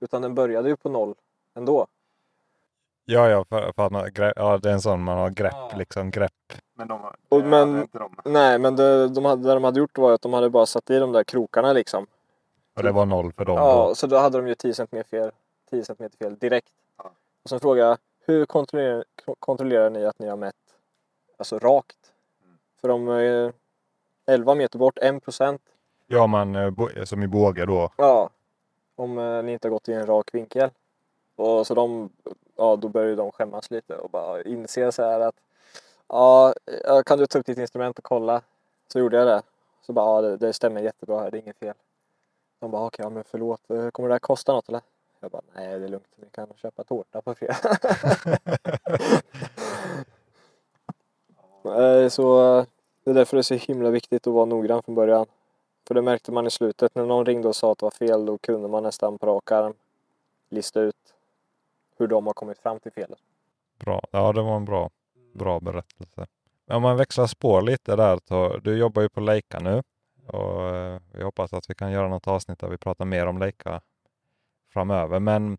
Utan 0.00 0.22
den 0.22 0.34
började 0.34 0.68
ju 0.68 0.76
på 0.76 0.88
0 0.88 1.14
ändå. 1.54 1.86
Ja, 3.04 3.28
ja, 3.28 3.44
för, 3.44 3.72
för 3.72 3.86
att 3.86 3.92
man, 3.92 4.10
ja, 4.36 4.58
det 4.58 4.68
är 4.68 4.72
en 4.72 4.80
sån 4.80 5.02
man 5.02 5.18
har 5.18 5.30
grepp, 5.30 5.52
Ja. 5.54 5.70
liksom 5.78 6.10
grepp. 6.10 6.32
Men 6.74 6.88
de, 6.88 7.00
Och 7.28 7.40
men- 7.44 7.80
inte 7.82 7.98
de. 7.98 8.16
Nej, 8.24 8.58
men 8.58 8.76
det 8.76 9.08
de 9.08 9.24
hade, 9.24 9.42
det 9.48 9.54
de 9.54 9.64
hade 9.64 9.80
gjort 9.80 9.98
var 9.98 10.12
att 10.12 10.22
de 10.22 10.32
hade 10.32 10.50
bara 10.50 10.66
satt 10.66 10.90
i 10.90 10.98
de 10.98 11.12
där 11.12 11.24
krokarna 11.24 11.72
liksom. 11.72 12.06
Och 12.76 12.82
det 12.82 12.92
var 12.92 13.06
noll 13.06 13.32
för 13.32 13.44
dem. 13.44 13.56
Ja, 13.56 13.86
då. 13.88 13.94
så 13.94 14.06
då 14.06 14.16
hade 14.16 14.38
de 14.38 14.48
ju 14.48 14.54
10 14.54 14.74
cm 14.74 15.04
fel, 15.10 15.30
10 15.70 15.84
cm 15.84 16.10
fel 16.18 16.36
direkt. 16.38 16.68
Ja. 16.98 17.10
Och 17.42 17.50
sen 17.50 17.60
frågade 17.60 17.88
jag, 17.88 17.98
hur 18.26 18.46
kontrollerar, 18.46 19.04
kontrollerar 19.38 19.90
ni 19.90 20.04
att 20.04 20.18
ni 20.18 20.28
har 20.28 20.36
mätt 20.36 20.54
alltså 21.36 21.58
rakt? 21.58 22.12
För 22.80 22.88
de 22.88 23.08
är 23.08 23.52
11 24.26 24.54
meter 24.54 24.78
bort, 24.78 24.98
1 24.98 25.24
procent. 25.24 25.62
Ja, 26.06 26.26
man, 26.26 26.56
eh, 26.56 26.70
bo- 26.70 27.06
som 27.06 27.22
i 27.22 27.26
båge 27.26 27.66
då. 27.66 27.90
Ja, 27.96 28.30
om 28.96 29.18
eh, 29.18 29.42
ni 29.42 29.52
inte 29.52 29.68
har 29.68 29.70
gått 29.70 29.88
i 29.88 29.92
en 29.92 30.06
rak 30.06 30.34
vinkel. 30.34 30.70
Och 31.36 31.66
så 31.66 31.74
de, 31.74 32.10
ja 32.56 32.76
då 32.76 32.88
börjar 32.88 33.16
de 33.16 33.32
skämmas 33.32 33.70
lite 33.70 33.96
och 33.96 34.10
bara 34.10 34.42
inse 34.42 34.92
så 34.92 35.02
här 35.02 35.20
att 35.20 35.34
ja, 36.08 36.54
eh, 36.84 37.02
kan 37.02 37.18
du 37.18 37.26
ta 37.26 37.38
upp 37.38 37.46
ditt 37.46 37.58
instrument 37.58 37.98
och 37.98 38.04
kolla? 38.04 38.42
Så 38.92 38.98
gjorde 38.98 39.16
jag 39.16 39.26
det. 39.26 39.42
Så 39.82 39.92
bara, 39.92 40.06
ja 40.06 40.28
det, 40.28 40.36
det 40.36 40.52
stämmer 40.52 40.80
jättebra 40.80 41.20
här, 41.20 41.30
det 41.30 41.38
är 41.38 41.42
inget 41.42 41.58
fel. 41.58 41.74
De 42.60 42.70
bara, 42.70 42.86
okej, 42.86 43.02
ja, 43.04 43.10
men 43.10 43.24
förlåt, 43.24 43.70
eh, 43.70 43.90
kommer 43.90 44.08
det 44.08 44.14
här 44.14 44.18
kosta 44.18 44.52
något 44.52 44.68
eller? 44.68 44.80
Jag 45.20 45.30
bara, 45.30 45.42
nej 45.54 45.78
det 45.78 45.84
är 45.84 45.88
lugnt, 45.88 46.08
ni 46.16 46.28
kan 46.30 46.48
köpa 46.56 46.84
tårta 46.84 47.22
på 47.22 47.34
fredag. 47.34 47.78
Så 52.10 52.66
det 53.04 53.10
är 53.10 53.14
därför 53.14 53.36
det 53.36 53.40
är 53.40 53.42
så 53.42 53.54
himla 53.54 53.90
viktigt 53.90 54.26
att 54.26 54.32
vara 54.32 54.44
noggrann 54.44 54.82
från 54.82 54.94
början. 54.94 55.26
För 55.88 55.94
det 55.94 56.02
märkte 56.02 56.32
man 56.32 56.46
i 56.46 56.50
slutet, 56.50 56.94
när 56.94 57.06
någon 57.06 57.26
ringde 57.26 57.48
och 57.48 57.56
sa 57.56 57.72
att 57.72 57.78
det 57.78 57.86
var 57.86 57.90
fel, 57.90 58.26
då 58.26 58.38
kunde 58.38 58.68
man 58.68 58.82
nästan 58.82 59.18
på 59.18 59.26
rak 59.26 59.52
arm 59.52 59.74
lista 60.48 60.80
ut 60.80 61.14
hur 61.98 62.06
de 62.06 62.26
har 62.26 62.34
kommit 62.34 62.58
fram 62.58 62.80
till 62.80 62.92
felet. 62.92 63.18
Bra. 63.78 64.02
Ja, 64.10 64.32
det 64.32 64.42
var 64.42 64.56
en 64.56 64.64
bra, 64.64 64.90
bra 65.34 65.60
berättelse. 65.60 66.26
Om 66.66 66.82
man 66.82 66.96
växlar 66.96 67.26
spår 67.26 67.62
lite 67.62 67.96
där, 67.96 68.18
så 68.24 68.56
du 68.56 68.78
jobbar 68.78 69.02
ju 69.02 69.08
på 69.08 69.20
Leica 69.20 69.58
nu 69.58 69.82
och 70.26 70.68
eh, 70.68 71.00
vi 71.12 71.22
hoppas 71.22 71.52
att 71.52 71.70
vi 71.70 71.74
kan 71.74 71.92
göra 71.92 72.08
något 72.08 72.26
avsnitt 72.26 72.58
där 72.58 72.68
vi 72.68 72.78
pratar 72.78 73.04
mer 73.04 73.26
om 73.26 73.38
Leica 73.38 73.80
framöver. 74.76 75.20
Men 75.20 75.58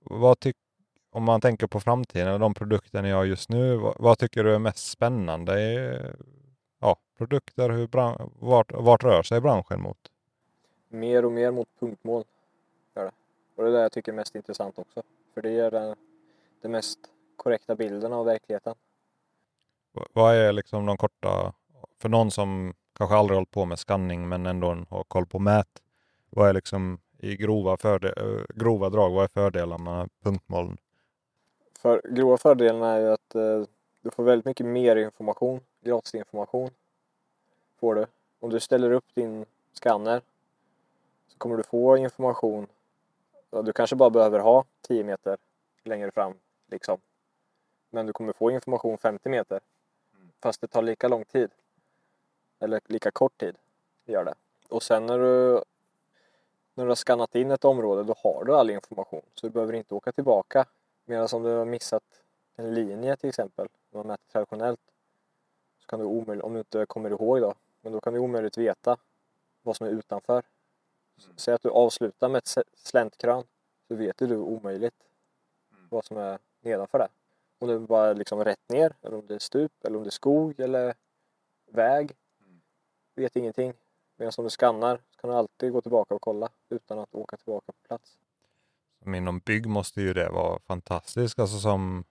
vad 0.00 0.40
tyck, 0.40 0.56
om 1.10 1.22
man 1.24 1.40
tänker 1.40 1.66
på 1.66 1.80
framtiden 1.80 2.32
och 2.32 2.40
de 2.40 2.54
produkter 2.54 3.02
ni 3.02 3.10
har 3.10 3.24
just 3.24 3.48
nu, 3.48 3.76
vad, 3.76 3.94
vad 3.98 4.18
tycker 4.18 4.44
du 4.44 4.54
är 4.54 4.58
mest 4.58 4.90
spännande? 4.90 5.54
Ja, 6.80 6.96
produkter, 7.18 7.70
hur 7.70 7.86
bran, 7.86 8.30
vart, 8.40 8.72
vart 8.72 9.04
rör 9.04 9.22
sig 9.22 9.40
branschen 9.40 9.80
mot? 9.80 9.98
Mer 10.88 11.24
och 11.24 11.32
mer 11.32 11.50
mot 11.50 11.68
punktmål. 11.80 12.24
Gör 12.96 13.04
det. 13.04 13.12
Och 13.56 13.62
det 13.64 13.70
är 13.70 13.72
det 13.72 13.82
jag 13.82 13.92
tycker 13.92 14.12
är 14.12 14.16
mest 14.16 14.34
intressant 14.34 14.78
också. 14.78 15.02
För 15.34 15.42
det 15.42 15.50
ger 15.50 15.70
den, 15.70 15.96
den 16.62 16.70
mest 16.70 16.98
korrekta 17.36 17.74
bilden 17.74 18.12
av 18.12 18.26
verkligheten. 18.26 18.74
Vad 20.12 20.34
är 20.34 20.52
liksom 20.52 20.86
de 20.86 20.96
korta, 20.96 21.52
för 21.98 22.08
någon 22.08 22.30
som 22.30 22.74
kanske 22.96 23.16
aldrig 23.16 23.36
hållit 23.36 23.50
på 23.50 23.64
med 23.64 23.78
skanning 23.78 24.28
men 24.28 24.46
ändå 24.46 24.84
har 24.88 25.04
koll 25.04 25.26
på 25.26 25.38
mät, 25.38 25.82
vad 26.30 26.48
är 26.48 26.52
liksom 26.52 26.98
i 27.18 27.36
grova, 27.36 27.76
förde, 27.76 28.08
eh, 28.08 28.44
grova 28.54 28.90
drag, 28.90 29.10
vad 29.10 29.24
är 29.24 29.28
fördelarna 29.28 29.96
med 29.96 30.10
punktmoln? 30.22 30.76
För 31.78 32.02
grova 32.10 32.36
fördelarna 32.36 32.92
är 32.92 33.00
ju 33.00 33.08
att 33.08 33.34
eh, 33.34 33.62
du 34.00 34.10
får 34.10 34.24
väldigt 34.24 34.46
mycket 34.46 34.66
mer 34.66 34.96
information, 34.96 35.60
gratisinformation. 35.80 36.70
Får 37.80 37.94
du. 37.94 38.06
Om 38.40 38.50
du 38.50 38.60
ställer 38.60 38.90
upp 38.90 39.14
din 39.14 39.46
skanner 39.72 40.22
så 41.28 41.38
kommer 41.38 41.56
du 41.56 41.62
få 41.62 41.96
information. 41.96 42.66
Du 43.50 43.72
kanske 43.72 43.96
bara 43.96 44.10
behöver 44.10 44.38
ha 44.38 44.64
10 44.80 45.04
meter 45.04 45.36
längre 45.84 46.10
fram 46.10 46.34
liksom. 46.70 46.98
Men 47.90 48.06
du 48.06 48.12
kommer 48.12 48.32
få 48.32 48.50
information 48.50 48.98
50 48.98 49.28
meter. 49.28 49.60
Fast 50.40 50.60
det 50.60 50.66
tar 50.66 50.82
lika 50.82 51.08
lång 51.08 51.24
tid. 51.24 51.50
Eller 52.60 52.80
lika 52.86 53.10
kort 53.10 53.38
tid. 53.38 53.56
Det 54.04 54.12
gör 54.12 54.24
det. 54.24 54.34
Och 54.68 54.82
sen 54.82 55.06
när 55.06 55.18
du 55.18 55.62
när 56.74 56.84
du 56.84 56.90
har 56.90 56.94
skannat 56.94 57.34
in 57.34 57.50
ett 57.50 57.64
område 57.64 58.02
då 58.02 58.14
har 58.18 58.44
du 58.44 58.54
all 58.54 58.70
information. 58.70 59.22
Så 59.34 59.46
du 59.46 59.50
behöver 59.50 59.72
inte 59.72 59.94
åka 59.94 60.12
tillbaka 60.12 60.66
Medan 61.04 61.28
om 61.32 61.42
du 61.42 61.50
har 61.50 61.64
missat 61.64 62.22
en 62.56 62.74
linje 62.74 63.16
till 63.16 63.28
exempel, 63.28 63.68
om 63.90 63.98
man 63.98 64.06
mäter 64.06 64.26
traditionellt, 64.32 64.80
så 65.78 65.86
kan 65.86 65.98
du 65.98 66.04
omöjligt, 66.04 66.44
om 66.44 66.52
du 66.52 66.58
inte 66.58 66.86
kommer 66.86 67.10
ihåg 67.10 67.40
då, 67.40 67.54
men 67.80 67.92
då 67.92 68.00
kan 68.00 68.12
du 68.12 68.18
omöjligt 68.18 68.58
veta 68.58 68.96
vad 69.62 69.76
som 69.76 69.86
är 69.86 69.90
utanför. 69.90 70.42
Säg 71.36 71.54
att 71.54 71.62
du 71.62 71.70
avslutar 71.70 72.28
med 72.28 72.38
ett 72.38 72.66
släntkrön, 72.72 73.44
så 73.88 73.94
vet 73.94 74.18
du 74.18 74.36
omöjligt 74.36 74.94
vad 75.88 76.04
som 76.04 76.16
är 76.16 76.38
nedanför 76.60 76.98
det. 76.98 77.08
Om 77.58 77.68
det 77.68 77.74
är 77.74 77.78
bara 77.78 78.12
liksom 78.12 78.44
rätt 78.44 78.68
ner, 78.68 78.94
eller 79.02 79.16
om 79.16 79.26
det 79.26 79.34
är 79.34 79.38
stup, 79.38 79.84
eller 79.84 79.96
om 79.96 80.02
det 80.02 80.08
är 80.08 80.10
skog 80.10 80.60
eller 80.60 80.94
väg. 81.66 82.16
Vet 83.14 83.36
ingenting. 83.36 83.74
Medan 84.16 84.32
om 84.38 84.44
du 84.44 84.50
skannar 84.50 84.96
så 84.96 85.20
kan 85.20 85.30
du 85.30 85.36
alltid 85.36 85.72
gå 85.72 85.80
tillbaka 85.80 86.14
och 86.14 86.22
kolla 86.22 86.48
utan 86.68 86.98
att 86.98 87.14
åka 87.14 87.36
tillbaka 87.36 87.72
på 87.72 87.88
plats. 87.88 88.18
Inom 89.06 89.38
bygg 89.38 89.66
måste 89.66 90.00
ju 90.00 90.14
det 90.14 90.28
vara 90.28 90.58
fantastiskt, 90.58 91.38
alltså 91.38 91.58
som 91.58 92.04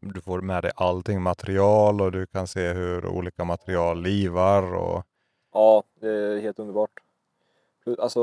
du 0.00 0.20
får 0.20 0.40
med 0.40 0.64
dig 0.64 0.72
allting 0.76 1.22
material 1.22 2.00
och 2.00 2.12
du 2.12 2.26
kan 2.26 2.46
se 2.46 2.72
hur 2.72 3.06
olika 3.06 3.44
material 3.44 4.02
livar 4.02 4.74
och 4.74 5.04
Ja, 5.52 5.82
det 5.94 6.08
är 6.08 6.40
helt 6.40 6.58
underbart. 6.58 7.00
Alltså, 7.98 8.22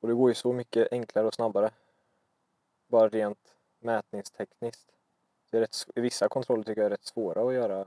och 0.00 0.08
det 0.08 0.14
går 0.14 0.30
ju 0.30 0.34
så 0.34 0.52
mycket 0.52 0.92
enklare 0.92 1.26
och 1.26 1.34
snabbare. 1.34 1.70
Bara 2.88 3.08
rent 3.08 3.54
mätningstekniskt. 3.80 4.92
Det 5.50 5.56
är 5.56 5.60
rätt, 5.60 5.86
vissa 5.94 6.28
kontroller 6.28 6.64
tycker 6.64 6.80
jag 6.80 6.86
är 6.86 6.90
rätt 6.90 7.04
svåra 7.04 7.48
att 7.48 7.54
göra. 7.54 7.86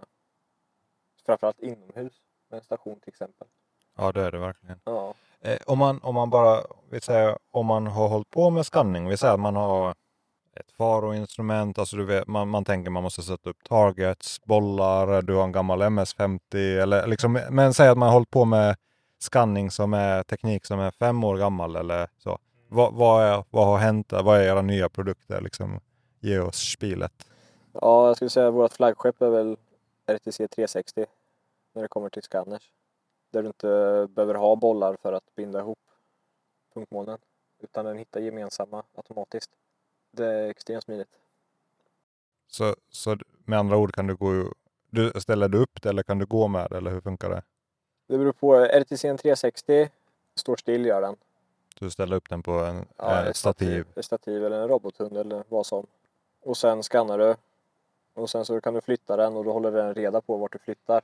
Framförallt 1.26 1.60
inomhus 1.60 2.25
med 2.50 2.58
en 2.58 2.64
station 2.64 3.00
till 3.00 3.10
exempel. 3.10 3.48
ja 3.98 4.12
det 4.12 4.22
är 4.22 4.32
det 4.32 4.40
verkligen. 4.40 4.80
Ja, 4.84 5.14
Eh, 5.46 5.58
om, 5.66 5.80
man, 5.80 6.00
om 6.04 6.16
man 6.16 6.30
bara, 6.30 6.64
vi 6.90 7.02
säger 7.02 7.38
om 7.52 7.66
man 7.66 7.88
har 7.88 8.08
hållit 8.08 8.30
på 8.30 8.50
med 8.50 8.66
skanning, 8.66 9.10
vi 9.10 9.18
säger 9.18 9.34
att 9.34 9.40
man 9.40 9.56
har 9.56 9.90
ett 10.60 10.72
faroinstrument, 10.78 11.80
alltså 11.80 11.98
du 11.98 12.06
vet, 12.06 12.28
man, 12.28 12.50
man 12.50 12.66
tänker 12.66 12.92
man 12.92 13.04
måste 13.04 13.22
sätta 13.22 13.50
upp 13.50 13.64
targets, 13.64 14.44
bollar, 14.44 15.22
du 15.22 15.36
har 15.36 15.44
en 15.44 15.52
gammal 15.52 15.82
MS-50 15.82 16.40
eller 16.82 17.08
liksom, 17.08 17.40
men 17.50 17.74
säg 17.74 17.90
att 17.90 17.98
man 17.98 18.08
har 18.08 18.14
hållit 18.14 18.30
på 18.30 18.46
med 18.46 18.76
skanning 19.20 19.72
som 19.72 19.94
är 19.94 20.24
teknik 20.24 20.66
som 20.66 20.80
är 20.80 20.92
fem 20.92 21.24
år 21.24 21.38
gammal 21.38 21.76
eller 21.76 22.08
så. 22.18 22.40
Vad, 22.68 22.94
vad, 22.94 23.24
är, 23.24 23.44
vad 23.50 23.66
har 23.66 23.78
hänt? 23.78 24.12
Vad 24.12 24.40
är 24.40 24.44
era 24.44 24.62
nya 24.62 24.90
produkter? 24.90 25.42
Liksom, 25.42 25.80
ge 26.20 26.40
oss 26.40 26.58
spilet. 26.58 27.14
ja 27.74 28.08
jag 28.08 28.16
skulle 28.16 28.30
säga 28.30 28.48
att 28.48 28.54
vårt 28.54 28.74
flaggskepp 28.74 29.22
är 29.22 29.30
väl 29.30 29.58
RTC 30.08 30.48
360 30.48 31.06
när 31.76 31.82
det 31.82 31.88
kommer 31.88 32.10
till 32.10 32.24
scanners. 32.24 32.72
Där 33.32 33.42
du 33.42 33.48
inte 33.48 34.08
behöver 34.10 34.36
ha 34.36 34.56
bollar 34.56 34.98
för 35.02 35.14
att 35.14 35.36
binda 35.36 35.60
ihop 35.60 35.80
punktmålen. 36.74 37.18
Utan 37.60 37.86
den 37.86 37.98
hittar 37.98 38.22
gemensamma 38.22 38.84
automatiskt. 38.96 39.52
Det 40.12 40.26
är 40.26 40.50
extremt 40.50 40.84
smidigt. 40.84 41.10
Så, 42.48 42.76
så 42.90 43.18
med 43.46 43.60
andra 43.60 43.78
ord 43.78 43.94
kan 43.94 44.08
du 44.08 44.16
gå, 44.16 44.54
du, 44.90 45.12
ställer 45.16 45.48
du 45.48 45.58
upp 45.58 45.82
det 45.82 45.90
eller 45.90 46.04
kan 46.04 46.20
du 46.20 46.26
gå 46.26 46.48
med 46.48 46.68
det 46.70 46.78
eller 46.78 46.92
hur 46.92 47.02
funkar 47.02 47.30
det? 47.30 47.44
Det 48.08 48.18
beror 48.18 48.32
på. 48.32 48.56
RTC 48.56 49.18
360 49.18 49.90
står 50.36 50.56
still 50.56 50.86
gör 50.86 51.02
den. 51.02 51.16
Du 51.80 51.90
ställer 51.90 52.16
upp 52.16 52.30
den 52.30 52.44
på 52.44 52.52
en 52.52 52.86
Ja, 52.98 53.22
eh, 53.22 53.28
ett 53.28 53.36
stativ. 53.36 53.88
Ett 53.96 54.06
stativ 54.06 54.46
eller 54.46 54.62
en 54.62 54.68
robothund 54.68 55.18
eller 55.18 55.44
vad 55.50 55.66
som. 55.66 55.88
Och 56.42 56.58
sen 56.58 56.84
skannar 56.84 57.18
du. 57.18 57.36
Och 58.14 58.30
sen 58.30 58.46
så 58.46 58.62
kan 58.62 58.74
du 58.74 58.82
flytta 58.82 59.18
den 59.18 59.36
och 59.38 59.44
då 59.44 59.52
håller 59.52 59.72
den 59.72 59.94
reda 59.94 60.22
på 60.22 60.38
vart 60.38 60.54
du 60.54 60.60
flyttar. 60.60 61.02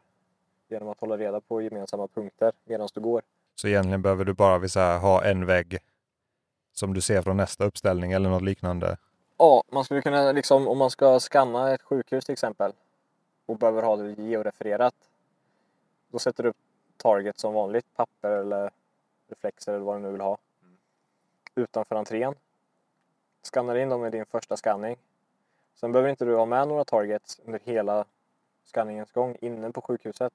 Genom 0.72 0.90
att 0.90 1.00
hålla 1.00 1.18
reda 1.18 1.42
på 1.42 1.62
gemensamma 1.62 2.08
punkter 2.08 2.52
medan 2.66 2.90
du 2.94 3.02
går. 3.02 3.22
Så 3.56 3.68
egentligen 3.68 4.02
behöver 4.02 4.26
du 4.26 4.34
bara 4.34 4.68
säga, 4.68 4.98
ha 4.98 5.24
en 5.24 5.46
vägg 5.46 5.78
som 6.72 6.94
du 6.94 7.02
ser 7.02 7.22
från 7.22 7.38
nästa 7.38 7.66
uppställning 7.66 8.12
eller 8.12 8.30
något 8.30 8.42
liknande. 8.42 8.98
Ja, 9.38 9.64
man 9.72 9.84
skulle 9.84 10.02
kunna 10.02 10.32
liksom 10.32 10.68
om 10.68 10.78
man 10.78 10.90
ska 10.90 11.20
skanna 11.20 11.74
ett 11.74 11.82
sjukhus 11.82 12.26
till 12.26 12.34
exempel 12.34 12.74
och 13.46 13.58
behöver 13.58 13.84
ha 13.84 13.96
det 13.96 14.24
georefererat. 14.24 14.96
Då 16.08 16.20
sätter 16.20 16.44
du 16.44 16.50
upp 16.50 16.58
target 16.98 17.40
som 17.40 17.54
vanligt, 17.54 17.86
papper 17.96 18.32
eller 18.32 18.72
reflexer 19.30 19.74
eller 19.74 19.86
vad 19.86 19.96
du 19.96 20.00
nu 20.00 20.12
vill 20.12 20.22
ha. 20.22 20.38
Utanför 21.56 21.96
entrén. 21.96 22.36
Skannar 23.44 23.76
in 23.76 23.90
dem 23.90 24.02
med 24.02 24.12
din 24.12 24.26
första 24.26 24.58
skanning. 24.58 24.98
Sen 25.76 25.92
behöver 25.92 26.10
inte 26.10 26.26
du 26.26 26.36
ha 26.36 26.46
med 26.46 26.68
några 26.68 26.86
targets 26.86 27.40
under 27.46 27.60
hela 27.64 28.06
skanningens 28.64 29.12
gång 29.12 29.38
inne 29.42 29.72
på 29.72 29.82
sjukhuset 29.82 30.34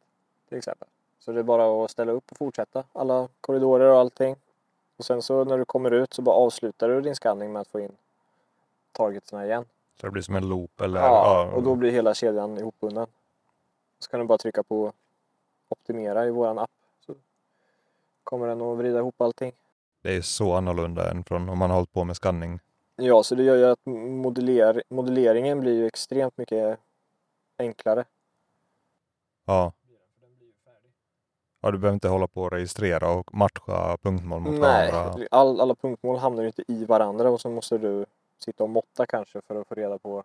till 0.49 0.59
exempel. 0.59 0.89
Så 1.19 1.33
det 1.33 1.39
är 1.39 1.45
bara 1.45 1.85
att 1.85 1.91
ställa 1.91 2.13
upp 2.13 2.31
och 2.31 2.37
fortsätta 2.37 2.85
alla 2.93 3.29
korridorer 3.41 3.91
och 3.91 3.99
allting. 3.99 4.37
Och 4.97 5.05
sen 5.05 5.23
så 5.23 5.45
när 5.45 5.59
du 5.59 5.65
kommer 5.65 5.91
ut 5.91 6.13
så 6.13 6.23
bara 6.23 6.37
avslutar 6.37 6.89
du 6.89 7.01
din 7.01 7.15
skanning 7.15 7.53
med 7.53 7.61
att 7.61 7.69
få 7.69 7.81
in 7.81 7.97
targetsna 8.93 9.47
igen. 9.47 9.65
Så 10.01 10.07
det 10.07 10.13
blir 10.13 10.23
som 10.23 10.37
en 10.37 10.49
loop 10.49 10.81
eller 10.81 11.01
Ja, 11.01 11.51
och 11.55 11.63
då 11.63 11.75
blir 11.75 11.91
hela 11.91 12.15
kedjan 12.15 12.59
ihopbunden. 12.59 13.07
Så 13.99 14.11
kan 14.11 14.21
du 14.21 14.27
bara 14.27 14.39
trycka 14.39 14.63
på 14.63 14.93
optimera 15.69 16.27
i 16.27 16.31
våran 16.31 16.59
app. 16.59 16.71
Så 17.07 17.15
kommer 18.25 18.47
den 18.47 18.63
att 18.63 18.79
vrida 18.79 18.99
ihop 18.99 19.21
allting. 19.21 19.53
Det 20.03 20.17
är 20.17 20.23
så 20.23 20.53
annorlunda 20.53 21.11
än 21.11 21.25
från 21.25 21.49
om 21.49 21.59
man 21.59 21.71
har 21.71 21.77
hållit 21.77 21.93
på 21.93 22.05
med 22.05 22.17
skanning. 22.17 22.61
Ja, 22.97 23.23
så 23.23 23.35
det 23.35 23.43
gör 23.43 23.57
ju 23.57 23.65
att 23.65 23.87
modeller, 23.87 24.83
modelleringen 24.89 25.61
blir 25.61 25.75
ju 25.75 25.87
extremt 25.87 26.39
mycket 26.39 26.79
enklare. 27.59 28.05
Ja. 29.45 29.73
Ja, 31.61 31.71
du 31.71 31.79
behöver 31.79 31.95
inte 31.95 32.09
hålla 32.09 32.27
på 32.27 32.43
och 32.43 32.53
registrera 32.53 33.11
och 33.11 33.35
matcha 33.35 33.97
punktmål 33.97 34.41
mot 34.41 34.61
Nej, 34.61 34.93
varandra. 34.93 35.27
all, 35.31 35.61
alla 35.61 35.75
punktmål 35.75 36.17
hamnar 36.17 36.43
ju 36.43 36.47
inte 36.47 36.65
i 36.69 36.85
varandra 36.85 37.31
och 37.31 37.41
så 37.41 37.51
måste 37.51 37.79
du 37.79 38.07
sitta 38.39 38.65
och 38.65 38.71
måtta 38.71 39.07
kanske 39.07 39.41
för 39.41 39.61
att 39.61 39.69
få 39.69 39.75
reda 39.75 39.99
på 39.99 40.25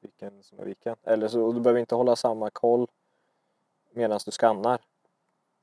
vilken 0.00 0.42
som 0.42 0.58
är 0.58 0.64
vilken. 0.64 0.96
Eller 1.04 1.28
så 1.28 1.42
och 1.42 1.54
du 1.54 1.60
behöver 1.60 1.80
inte 1.80 1.94
hålla 1.94 2.16
samma 2.16 2.50
koll 2.50 2.86
medan 3.92 4.20
du 4.24 4.30
skannar. 4.30 4.80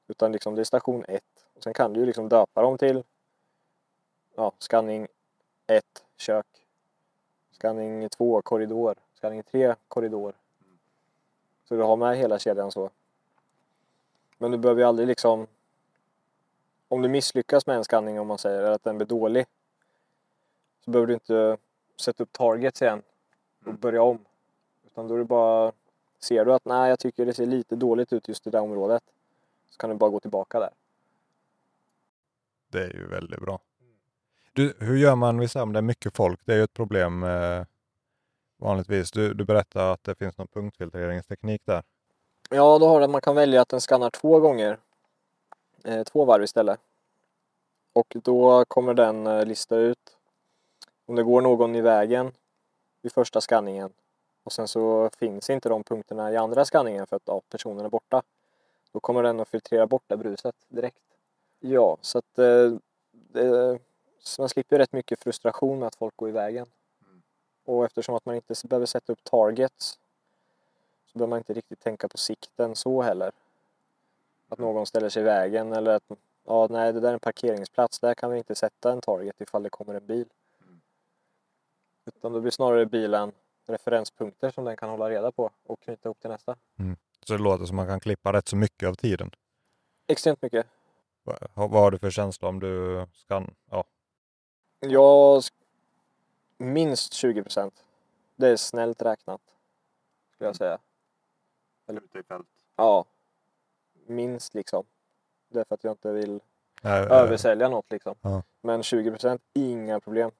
Utan 0.07 0.31
liksom 0.31 0.55
det 0.55 0.61
är 0.61 0.63
station 0.63 1.05
1. 1.07 1.23
Och 1.55 1.63
sen 1.63 1.73
kan 1.73 1.93
du 1.93 1.99
ju 1.99 2.05
liksom 2.05 2.29
döpa 2.29 2.61
dem 2.61 2.77
till 2.77 3.03
ja, 4.35 4.51
skanning 4.59 5.07
1, 5.67 5.83
kök. 6.17 6.45
Skanning 7.51 8.09
2, 8.09 8.41
korridor. 8.41 8.95
Skanning 9.13 9.43
3, 9.43 9.75
korridor. 9.87 10.33
Så 11.63 11.75
du 11.75 11.81
har 11.83 11.95
med 11.95 12.17
hela 12.17 12.39
kedjan 12.39 12.71
så. 12.71 12.89
Men 14.37 14.51
du 14.51 14.57
behöver 14.57 14.81
ju 14.81 14.87
aldrig 14.87 15.07
liksom 15.07 15.47
om 16.87 17.01
du 17.01 17.09
misslyckas 17.09 17.67
med 17.67 17.77
en 17.77 17.83
skanning 17.83 18.19
om 18.19 18.27
man 18.27 18.37
säger 18.37 18.71
att 18.71 18.83
den 18.83 18.97
blir 18.97 19.07
dålig 19.07 19.45
så 20.85 20.91
behöver 20.91 21.07
du 21.07 21.13
inte 21.13 21.57
sätta 22.01 22.23
upp 22.23 22.31
targets 22.31 22.81
igen 22.81 23.01
och 23.65 23.73
börja 23.73 24.01
om. 24.01 24.19
Utan 24.85 25.07
då 25.07 25.15
är 25.15 25.19
det 25.19 25.25
bara, 25.25 25.71
ser 26.19 26.45
du 26.45 26.53
att 26.53 26.65
nej 26.65 26.89
jag 26.89 26.99
tycker 26.99 27.25
det 27.25 27.33
ser 27.33 27.45
lite 27.45 27.75
dåligt 27.75 28.13
ut 28.13 28.27
just 28.27 28.47
i 28.47 28.49
det 28.49 28.57
där 28.57 28.63
området 28.63 29.03
så 29.69 29.77
kan 29.77 29.89
du 29.89 29.95
bara 29.95 30.09
gå 30.09 30.19
tillbaka 30.19 30.59
där. 30.59 30.69
Det 32.69 32.83
är 32.83 32.93
ju 32.93 33.07
väldigt 33.07 33.39
bra. 33.39 33.59
Du, 34.53 34.73
hur 34.79 34.97
gör 34.97 35.15
man 35.15 35.39
vi 35.39 35.47
säger, 35.47 35.63
om 35.63 35.73
det 35.73 35.79
är 35.79 35.83
mycket 35.83 36.15
folk? 36.15 36.39
Det 36.45 36.53
är 36.53 36.57
ju 36.57 36.63
ett 36.63 36.73
problem 36.73 37.23
eh, 37.23 37.65
vanligtvis. 38.57 39.11
Du, 39.11 39.33
du 39.33 39.45
berättade 39.45 39.91
att 39.91 40.03
det 40.03 40.15
finns 40.15 40.37
någon 40.37 40.47
punktfiltreringsteknik 40.47 41.61
där. 41.65 41.83
Ja, 42.49 42.79
då 42.79 42.87
har 42.87 43.01
det, 43.01 43.07
man 43.07 43.21
kan 43.21 43.35
välja 43.35 43.61
att 43.61 43.69
den 43.69 43.81
skannar 43.81 44.09
två 44.09 44.39
gånger. 44.39 44.77
Eh, 45.83 46.03
två 46.03 46.25
varv 46.25 46.43
istället. 46.43 46.79
Och 47.93 48.17
då 48.23 48.65
kommer 48.65 48.93
den 48.93 49.27
eh, 49.27 49.45
lista 49.45 49.75
ut 49.75 50.17
om 51.05 51.15
det 51.15 51.23
går 51.23 51.41
någon 51.41 51.75
i 51.75 51.81
vägen 51.81 52.31
vid 53.01 53.11
första 53.11 53.41
skanningen 53.41 53.93
och 54.43 54.53
sen 54.53 54.67
så 54.67 55.09
finns 55.17 55.49
inte 55.49 55.69
de 55.69 55.83
punkterna 55.83 56.31
i 56.31 56.37
andra 56.37 56.65
skanningen 56.65 57.07
för 57.07 57.15
att 57.15 57.21
ja, 57.25 57.41
personen 57.49 57.85
är 57.85 57.89
borta. 57.89 58.21
Då 58.91 58.99
kommer 58.99 59.23
den 59.23 59.39
att 59.39 59.49
filtrera 59.49 59.87
bort 59.87 60.03
det 60.07 60.17
bruset 60.17 60.55
direkt. 60.67 61.01
Ja, 61.59 61.97
så 62.01 62.17
att 62.17 62.39
eh, 62.39 62.71
det, 63.11 63.79
så 64.19 64.41
man 64.41 64.49
slipper 64.49 64.77
rätt 64.77 64.93
mycket 64.93 65.19
frustration 65.23 65.79
med 65.79 65.87
att 65.87 65.95
folk 65.95 66.17
går 66.17 66.29
i 66.29 66.31
vägen. 66.31 66.67
Och 67.65 67.85
eftersom 67.85 68.15
att 68.15 68.25
man 68.25 68.35
inte 68.35 68.67
behöver 68.67 68.85
sätta 68.85 69.13
upp 69.13 69.23
targets 69.23 69.99
behöver 71.17 71.29
man 71.29 71.37
inte 71.37 71.53
riktigt 71.53 71.79
tänka 71.79 72.07
på 72.07 72.17
sikten 72.17 72.75
så 72.75 73.01
heller. 73.01 73.31
Att 74.49 74.59
någon 74.59 74.85
ställer 74.85 75.09
sig 75.09 75.21
i 75.21 75.25
vägen 75.25 75.73
eller 75.73 75.95
att 75.95 76.03
ja, 76.45 76.67
nej, 76.69 76.93
det 76.93 76.99
där 76.99 77.09
är 77.09 77.13
en 77.13 77.19
parkeringsplats, 77.19 77.99
där 77.99 78.13
kan 78.13 78.31
vi 78.31 78.37
inte 78.37 78.55
sätta 78.55 78.91
en 78.91 79.01
target 79.01 79.41
ifall 79.41 79.63
det 79.63 79.69
kommer 79.69 79.93
en 79.93 80.05
bil. 80.05 80.27
Utan 82.05 82.33
då 82.33 82.41
blir 82.41 82.51
snarare 82.51 82.85
bilen 82.85 83.31
referenspunkter 83.65 84.49
som 84.49 84.65
den 84.65 84.77
kan 84.77 84.89
hålla 84.89 85.09
reda 85.09 85.31
på 85.31 85.51
och 85.65 85.79
knyta 85.79 86.09
ihop 86.09 86.19
till 86.19 86.29
nästa. 86.29 86.55
Så 87.25 87.33
det 87.33 87.43
låter 87.43 87.65
som 87.65 87.75
man 87.75 87.87
kan 87.87 87.99
klippa 87.99 88.33
rätt 88.33 88.47
så 88.47 88.55
mycket 88.55 88.89
av 88.89 88.93
tiden. 88.93 89.31
Extremt 90.07 90.41
mycket. 90.41 90.67
Vad, 91.23 91.37
vad 91.53 91.81
har 91.81 91.91
du 91.91 91.99
för 91.99 92.09
känsla 92.09 92.47
om 92.47 92.59
du 92.59 93.05
skan... 93.13 93.55
Ja, 93.71 93.83
Jag 94.79 95.43
minst 96.57 97.13
20 97.13 97.43
procent. 97.43 97.83
Det 98.35 98.47
är 98.47 98.55
snällt 98.55 99.01
räknat. 99.01 99.41
Skulle 100.33 100.47
jag 100.47 100.55
säga. 100.55 100.79
Ute 101.87 102.19
i 102.19 102.23
fält. 102.23 102.47
Ja. 102.75 103.05
Minst 104.05 104.53
liksom. 104.53 104.85
Det 105.49 105.59
är 105.59 105.63
för 105.63 105.75
att 105.75 105.83
jag 105.83 105.91
inte 105.91 106.11
vill 106.11 106.39
Nej, 106.81 107.01
översälja 107.01 107.69
något 107.69 107.91
liksom. 107.91 108.15
Ja. 108.21 108.43
Men 108.61 108.83
20 108.83 109.11
procent, 109.11 109.41
inga 109.53 109.99
problem. 109.99 110.31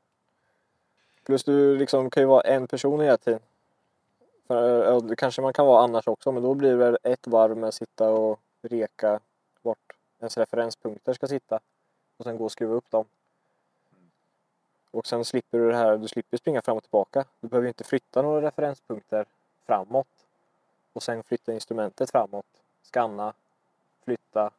Plus 1.24 1.44
du 1.44 1.78
liksom 1.78 2.10
kan 2.10 2.24
ju 2.24 2.28
vara 2.28 2.42
en 2.42 2.68
person 2.68 3.00
hela 3.00 3.18
tiden. 3.18 3.40
För, 4.48 5.02
det 5.02 5.16
kanske 5.16 5.42
man 5.42 5.54
kan 5.54 5.66
vara 5.66 5.84
annars 5.84 6.08
också, 6.08 6.32
men 6.32 6.44
då 6.44 6.54
blir 6.54 6.70
det 6.70 6.76
väl 6.76 6.98
ett 7.04 7.28
varv 7.28 7.58
med 7.58 7.68
att 7.68 7.74
sitta 7.74 8.10
och 8.10 8.40
reka 8.62 9.20
vart 9.62 9.94
ens 10.20 10.38
referenspunkter 10.38 11.14
ska 11.14 11.28
sitta. 11.28 11.60
Och 12.18 12.26
sen 12.26 12.38
gå 12.38 12.46
och 12.46 12.52
skruva 12.52 12.76
upp 12.76 12.92
dem. 12.92 13.06
Och 14.92 15.08
sen 15.08 15.26
slipper 15.26 15.58
du 15.58 15.70
det 15.70 15.78
här, 15.78 15.98
du 15.98 16.08
slipper 16.08 16.38
springa 16.38 16.62
fram 16.62 16.78
och 16.78 16.84
tillbaka. 16.84 17.26
Du 17.40 17.48
behöver 17.48 17.66
ju 17.66 17.70
inte 17.70 17.84
flytta 17.84 18.22
några 18.22 18.42
referenspunkter 18.42 19.26
framåt. 19.66 20.08
Och 20.98 21.04
sen 21.04 21.24
flytta 21.24 21.54
instrumentet 21.54 22.12
framåt. 22.12 22.46
Skanna, 22.82 23.34
flytta. 24.06 24.52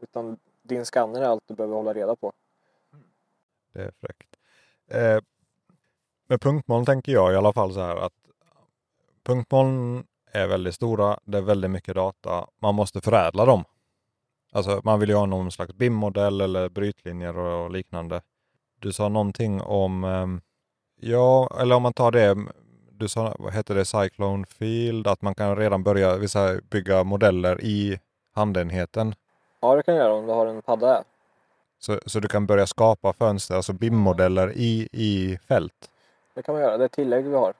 Utan 0.00 0.38
din 0.62 0.84
skanner 0.84 1.20
är 1.20 1.24
allt 1.24 1.42
du 1.46 1.54
behöver 1.54 1.74
hålla 1.74 1.92
reda 1.92 2.16
på. 2.16 2.32
Det 3.72 3.82
är 3.82 3.92
fräckt. 4.00 4.36
Eh, 4.86 5.18
med 6.26 6.40
punktmoln 6.40 6.84
tänker 6.84 7.12
jag 7.12 7.32
i 7.32 7.36
alla 7.36 7.52
fall 7.52 7.74
så 7.74 7.80
här 7.80 7.96
att 7.96 8.12
punktmoln 9.22 10.06
är 10.32 10.46
väldigt 10.46 10.74
stora. 10.74 11.18
Det 11.24 11.38
är 11.38 11.42
väldigt 11.42 11.70
mycket 11.70 11.94
data. 11.94 12.46
Man 12.58 12.74
måste 12.74 13.00
förädla 13.00 13.44
dem. 13.44 13.64
Alltså 14.52 14.80
man 14.84 15.00
vill 15.00 15.08
ju 15.08 15.14
ha 15.14 15.26
någon 15.26 15.52
slags 15.52 15.74
BIM-modell 15.74 16.40
eller 16.40 16.68
brytlinjer 16.68 17.38
och 17.38 17.70
liknande. 17.70 18.22
Du 18.78 18.92
sa 18.92 19.08
någonting 19.08 19.60
om, 19.60 20.04
ehm, 20.04 20.40
ja, 20.96 21.58
eller 21.60 21.76
om 21.76 21.82
man 21.82 21.92
tar 21.92 22.12
det, 22.12 22.36
du 22.98 23.08
sa, 23.08 23.36
vad 23.38 23.54
heter 23.54 23.74
det, 23.74 23.84
Cyclone 23.84 24.46
Field, 24.46 25.06
att 25.06 25.22
man 25.22 25.34
kan 25.34 25.56
redan 25.56 25.82
börja 25.82 26.16
vissa, 26.16 26.60
bygga 26.70 27.04
modeller 27.04 27.60
i 27.64 28.00
handenheten. 28.32 29.14
Ja, 29.60 29.74
det 29.74 29.82
kan 29.82 29.94
du 29.94 30.00
göra 30.00 30.14
om 30.14 30.26
du 30.26 30.32
har 30.32 30.46
en 30.46 30.62
padda 30.62 30.86
här. 30.86 31.04
Så, 31.78 32.00
så 32.06 32.20
du 32.20 32.28
kan 32.28 32.46
börja 32.46 32.66
skapa 32.66 33.12
fönster, 33.12 33.54
alltså 33.54 33.72
BIM-modeller 33.72 34.52
i, 34.56 34.88
i 34.92 35.38
fält. 35.48 35.90
Det 36.34 36.42
kan 36.42 36.54
man 36.54 36.62
göra, 36.62 36.78
det 36.78 36.84
är 36.84 36.88
tillägg 36.88 37.24
vi 37.24 37.36
har. 37.36 37.54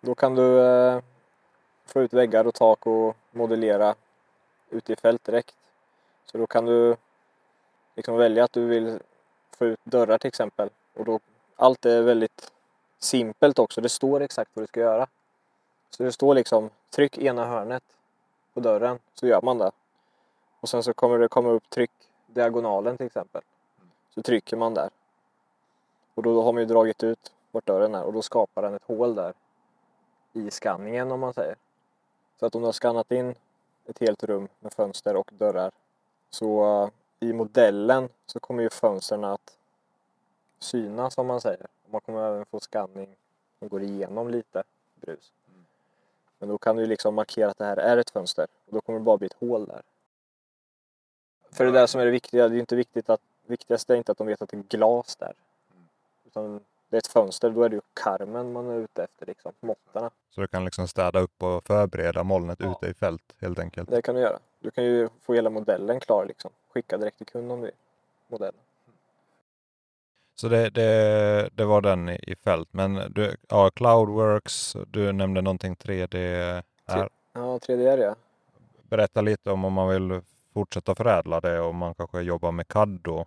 Då 0.00 0.14
kan 0.14 0.34
du 0.34 0.60
eh, 0.60 1.00
få 1.86 2.02
ut 2.02 2.12
väggar 2.12 2.46
och 2.46 2.54
tak 2.54 2.86
och 2.86 3.16
modellera 3.30 3.94
ute 4.70 4.92
i 4.92 4.96
fält 4.96 5.24
direkt. 5.24 5.54
Så 6.32 6.38
då 6.38 6.46
kan 6.46 6.64
du 6.64 6.96
liksom 7.96 8.16
välja 8.16 8.44
att 8.44 8.52
du 8.52 8.66
vill 8.66 8.98
få 9.58 9.66
ut 9.66 9.80
dörrar 9.84 10.18
till 10.18 10.28
exempel. 10.28 10.70
Och 10.94 11.04
då, 11.04 11.20
allt 11.56 11.86
är 11.86 12.02
väldigt 12.02 12.52
simpelt 12.98 13.58
också, 13.58 13.80
det 13.80 13.88
står 13.88 14.20
exakt 14.20 14.50
vad 14.54 14.62
du 14.62 14.66
ska 14.66 14.80
göra. 14.80 15.06
Så 15.90 16.02
det 16.02 16.12
står 16.12 16.34
liksom 16.34 16.70
tryck 16.90 17.18
ena 17.18 17.46
hörnet 17.46 17.82
på 18.54 18.60
dörren, 18.60 18.98
så 19.14 19.26
gör 19.26 19.42
man 19.42 19.58
det. 19.58 19.70
Och 20.60 20.68
sen 20.68 20.82
så 20.82 20.94
kommer 20.94 21.18
det 21.18 21.28
komma 21.28 21.48
upp 21.48 21.70
tryck 21.70 21.90
diagonalen 22.26 22.96
till 22.96 23.06
exempel. 23.06 23.42
Så 24.14 24.22
trycker 24.22 24.56
man 24.56 24.74
där. 24.74 24.90
Och 26.14 26.22
då 26.22 26.42
har 26.42 26.52
man 26.52 26.62
ju 26.62 26.66
dragit 26.66 27.02
ut 27.02 27.32
vart 27.50 27.66
dörren 27.66 27.94
är 27.94 28.02
och 28.02 28.12
då 28.12 28.22
skapar 28.22 28.62
den 28.62 28.74
ett 28.74 28.84
hål 28.84 29.14
där 29.14 29.34
i 30.32 30.50
skanningen 30.50 31.12
om 31.12 31.20
man 31.20 31.34
säger. 31.34 31.56
Så 32.40 32.46
att 32.46 32.54
om 32.54 32.62
du 32.62 32.66
har 32.66 32.72
skannat 32.72 33.12
in 33.12 33.34
ett 33.86 33.98
helt 33.98 34.24
rum 34.24 34.48
med 34.60 34.72
fönster 34.72 35.16
och 35.16 35.30
dörrar 35.32 35.70
så 36.30 36.82
eh, 37.20 37.28
i 37.28 37.32
modellen 37.32 38.08
så 38.26 38.40
kommer 38.40 38.62
ju 38.62 38.70
fönstren 38.70 39.24
att 39.24 39.58
synas 40.58 41.18
om 41.18 41.26
man 41.26 41.40
säger. 41.40 41.66
Och 41.84 41.92
Man 41.92 42.00
kommer 42.00 42.28
även 42.28 42.46
få 42.46 42.60
skanning 42.60 43.16
som 43.58 43.68
går 43.68 43.82
igenom 43.82 44.28
lite 44.28 44.62
brus. 44.94 45.32
Men 46.38 46.48
då 46.48 46.58
kan 46.58 46.76
du 46.76 46.86
liksom 46.86 47.14
markera 47.14 47.50
att 47.50 47.58
det 47.58 47.64
här 47.64 47.76
är 47.76 47.96
ett 47.96 48.10
fönster 48.10 48.46
och 48.66 48.72
då 48.72 48.80
kommer 48.80 48.98
det 48.98 49.04
bara 49.04 49.16
bli 49.16 49.26
ett 49.26 49.36
hål 49.40 49.66
där. 49.66 49.82
För 51.52 51.64
det 51.64 51.70
där 51.70 51.86
som 51.86 52.00
är 52.00 52.04
det 52.04 52.10
viktiga, 52.10 52.48
det 52.48 52.52
är 52.52 52.54
ju 52.54 52.60
inte 52.60 52.76
viktigt 52.76 53.10
att, 53.10 53.20
viktigast 53.46 53.90
är 53.90 53.94
inte 53.94 54.12
att 54.12 54.18
de 54.18 54.26
vet 54.26 54.42
att 54.42 54.48
det 54.48 54.56
är 54.56 54.62
glas 54.62 55.16
där. 55.16 55.32
Utan 56.26 56.60
det 56.88 56.96
är 56.96 56.98
ett 56.98 57.06
fönster, 57.06 57.50
då 57.50 57.62
är 57.62 57.68
det 57.68 57.76
ju 57.76 57.82
karmen 57.94 58.52
man 58.52 58.68
är 58.68 58.78
ute 58.78 59.04
efter 59.04 59.26
liksom, 59.26 59.52
måttarna. 59.60 60.10
Så 60.30 60.40
du 60.40 60.46
kan 60.46 60.64
liksom 60.64 60.88
städa 60.88 61.20
upp 61.20 61.42
och 61.42 61.66
förbereda 61.66 62.22
molnet 62.22 62.60
ute 62.60 62.86
i 62.86 62.94
fält 62.94 63.34
helt 63.38 63.58
enkelt. 63.58 63.90
Det 63.90 64.02
kan 64.02 64.14
du 64.14 64.20
göra. 64.20 64.38
Du 64.58 64.70
kan 64.70 64.84
ju 64.84 65.08
få 65.22 65.34
hela 65.34 65.50
modellen 65.50 66.00
klar 66.00 66.24
liksom. 66.26 66.50
Skicka 66.68 66.98
direkt 66.98 67.16
till 67.16 67.26
kund 67.26 67.52
om 67.52 67.60
du 67.60 67.66
vill. 67.66 67.74
Modellen. 68.28 68.60
Så 70.34 70.48
det, 70.48 70.70
det, 70.70 71.48
det 71.52 71.64
var 71.64 71.80
den 71.80 72.08
i, 72.08 72.36
fält. 72.44 72.68
Men 72.70 72.94
du, 72.94 73.36
ja, 73.48 73.70
Cloudworks, 73.70 74.76
du 74.86 75.12
nämnde 75.12 75.42
någonting 75.42 75.74
3D. 75.74 76.16
Här. 76.86 77.08
Ja, 77.32 77.58
3D 77.58 78.02
ja. 78.02 78.14
Berätta 78.82 79.20
lite 79.20 79.50
om 79.50 79.64
om 79.64 79.72
man 79.72 79.88
vill 79.88 80.20
fortsätta 80.54 80.94
förädla 80.94 81.40
det 81.40 81.60
och 81.60 81.74
man 81.74 81.94
kanske 81.94 82.20
jobbar 82.20 82.52
med 82.52 82.68
CAD 82.68 83.00
då. 83.02 83.26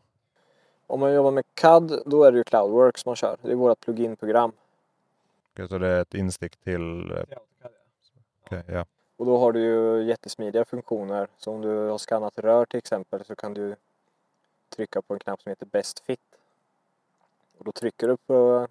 Om 0.88 1.00
man 1.00 1.14
jobbar 1.14 1.32
med 1.32 1.44
CAD, 1.54 2.02
då 2.06 2.24
är 2.24 2.32
det 2.32 2.38
ju 2.38 2.44
Cloudworks 2.44 3.06
man 3.06 3.16
kör. 3.16 3.38
Det 3.42 3.52
är 3.52 3.56
vårt 3.56 3.80
plugin-program. 3.80 4.52
Okej, 5.54 5.68
Så 5.68 5.78
det 5.78 5.88
är 5.88 6.02
ett 6.02 6.14
instick 6.14 6.56
till... 6.56 7.12
eh, 7.12 7.24
okej, 8.46 8.64
ja. 8.68 8.86
Och 9.18 9.26
då 9.26 9.38
har 9.38 9.52
du 9.52 9.60
ju 9.60 10.04
jättesmidiga 10.04 10.66
funktioner. 10.66 11.28
Så 11.38 11.52
om 11.52 11.62
du 11.62 11.88
har 11.90 11.98
skannat 11.98 12.40
rör 12.40 12.66
till 12.66 12.78
exempel 12.78 13.26
så 13.26 13.36
kan 13.36 13.54
du 13.54 13.76
trycka 14.76 15.02
på 15.02 15.14
en 15.14 15.20
knapp 15.20 15.42
som 15.42 15.50
heter 15.50 15.66
Best 15.66 16.00
Fit. 16.00 16.20
Och 17.58 17.66
då 17.66 17.72
trycker 17.72 18.08
du 18.08 18.18
på 18.18 18.68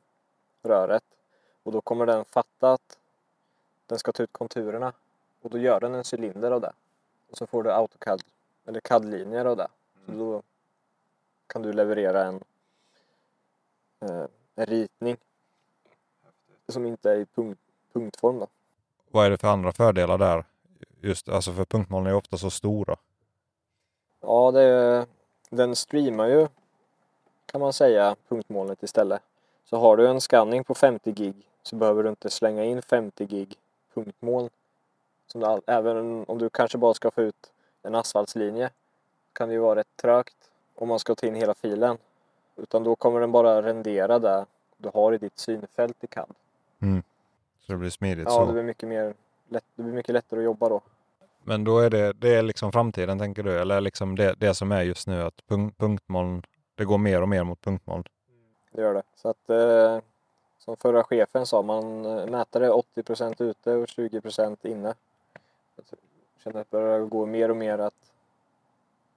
röret 0.62 1.04
och 1.62 1.72
då 1.72 1.80
kommer 1.80 2.06
den 2.06 2.24
fatta 2.24 2.72
att 2.72 2.98
den 3.86 3.98
ska 3.98 4.12
ta 4.12 4.22
ut 4.22 4.32
konturerna. 4.32 4.92
Och 5.42 5.50
då 5.50 5.58
gör 5.58 5.80
den 5.80 5.94
en 5.94 6.04
cylinder 6.12 6.50
av 6.50 6.60
det. 6.60 6.72
Och 7.30 7.36
så 7.38 7.46
får 7.46 7.62
du 7.62 7.72
AutoCAD 7.72 8.22
eller 8.66 8.80
CAD-linjer 8.80 9.44
av 9.44 9.56
det. 9.56 9.68
Så 10.06 10.12
då 10.12 10.42
kan 11.46 11.62
du 11.62 11.72
leverera 11.72 12.24
en, 12.24 12.40
eh, 14.00 14.24
en 14.54 14.66
ritning 14.66 15.16
som 16.68 16.86
inte 16.86 17.10
är 17.10 17.16
i 17.16 17.26
punkt, 17.26 17.60
punktform. 17.92 18.38
Då. 18.38 18.46
Vad 19.10 19.26
är 19.26 19.30
det 19.30 19.38
för 19.38 19.48
andra 19.48 19.72
fördelar 19.72 20.18
där? 20.18 20.44
Just 21.00 21.28
alltså 21.28 21.52
för 21.52 21.64
punktmoln 21.64 22.06
är 22.06 22.14
ofta 22.14 22.36
så 22.38 22.50
stora. 22.50 22.96
Ja, 24.20 24.50
det, 24.50 24.62
är- 24.62 25.06
den 25.50 25.76
streamar 25.76 26.26
ju 26.26 26.48
kan 27.56 27.60
man 27.60 27.72
säga 27.72 28.16
punktmolnet 28.28 28.82
istället. 28.82 29.22
Så 29.64 29.76
har 29.76 29.96
du 29.96 30.08
en 30.08 30.20
scanning 30.20 30.64
på 30.64 30.74
50 30.74 31.12
gig 31.12 31.34
så 31.62 31.76
behöver 31.76 32.02
du 32.02 32.08
inte 32.08 32.30
slänga 32.30 32.64
in 32.64 32.82
50 32.82 33.26
gig 33.26 33.54
punktmoln. 33.94 34.50
Som 35.26 35.40
du 35.40 35.60
även 35.66 36.24
om 36.28 36.38
du 36.38 36.50
kanske 36.50 36.78
bara 36.78 36.94
ska 36.94 37.10
få 37.10 37.22
ut 37.22 37.52
en 37.82 37.94
asfaltslinje 37.94 38.70
kan 39.32 39.48
det 39.48 39.54
ju 39.54 39.60
vara 39.60 39.78
rätt 39.78 39.96
trögt 39.96 40.36
om 40.74 40.88
man 40.88 40.98
ska 40.98 41.14
ta 41.14 41.26
in 41.26 41.34
hela 41.34 41.54
filen. 41.54 41.98
Utan 42.56 42.84
då 42.84 42.96
kommer 42.96 43.20
den 43.20 43.32
bara 43.32 43.62
rendera 43.62 44.18
där 44.18 44.46
du 44.76 44.90
har 44.94 45.12
i 45.12 45.18
ditt 45.18 45.38
synfält 45.38 46.04
i 46.04 46.06
CAD. 46.06 46.34
Så 47.66 47.72
det 47.72 47.78
blir 47.78 47.90
smidigt 47.90 48.24
Ja, 48.24 48.30
så. 48.30 48.46
det 48.46 48.52
blir 48.52 48.62
mycket 48.62 48.88
mer 48.88 49.14
lätt, 49.48 49.64
det 49.74 49.82
blir 49.82 49.94
mycket 49.94 50.12
lättare 50.12 50.40
att 50.40 50.44
jobba 50.44 50.68
då. 50.68 50.80
Men 51.42 51.64
då 51.64 51.78
är 51.78 51.90
det, 51.90 52.12
det 52.12 52.34
är 52.34 52.42
liksom 52.42 52.72
framtiden 52.72 53.18
tänker 53.18 53.42
du? 53.42 53.58
Eller 53.58 53.80
liksom 53.80 54.16
det, 54.16 54.34
det 54.38 54.54
som 54.54 54.72
är 54.72 54.82
just 54.82 55.06
nu 55.06 55.22
att 55.22 55.46
punk, 55.46 55.78
punktmoln, 55.78 56.42
det 56.76 56.84
går 56.84 56.98
mer 56.98 57.22
och 57.22 57.28
mer 57.28 57.44
mot 57.44 57.60
punktmoln? 57.60 58.04
Det 58.72 58.82
gör 58.82 58.94
det. 58.94 59.02
Så 59.14 59.28
att 59.28 59.50
eh, 59.50 60.00
som 60.58 60.76
förra 60.76 61.04
chefen 61.04 61.46
sa, 61.46 61.62
man 61.62 62.04
eh, 62.04 62.26
mätare 62.26 62.70
80% 62.70 63.42
ute 63.42 63.72
och 63.72 63.86
20% 63.86 64.66
inne. 64.66 64.94
Jag 65.76 65.84
känner 66.44 66.60
att 66.60 66.70
det 66.70 66.76
börjar 66.76 67.00
gå 67.00 67.26
mer 67.26 67.50
och 67.50 67.56
mer 67.56 67.78
att 67.78 68.12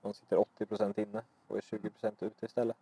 man 0.01 0.14
sitter 0.14 0.43
80% 0.60 0.99
inne 0.99 1.22
och 1.47 1.57
är 1.57 1.62
20% 1.62 2.12
ute 2.20 2.45
istället. 2.45 2.78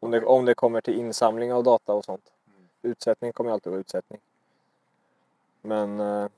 Om 0.00 0.10
det, 0.10 0.24
om 0.24 0.44
det 0.44 0.54
kommer 0.54 0.80
till 0.80 0.94
insamling 0.94 1.52
av 1.52 1.62
data 1.64 1.92
och 1.92 2.04
sånt. 2.04 2.32
Utsättning 2.82 3.32
kommer 3.32 3.50
alltid 3.50 3.70
vara 3.70 3.80
utsättning. 3.80 4.20
Men 5.62 6.00
eh, 6.00 6.28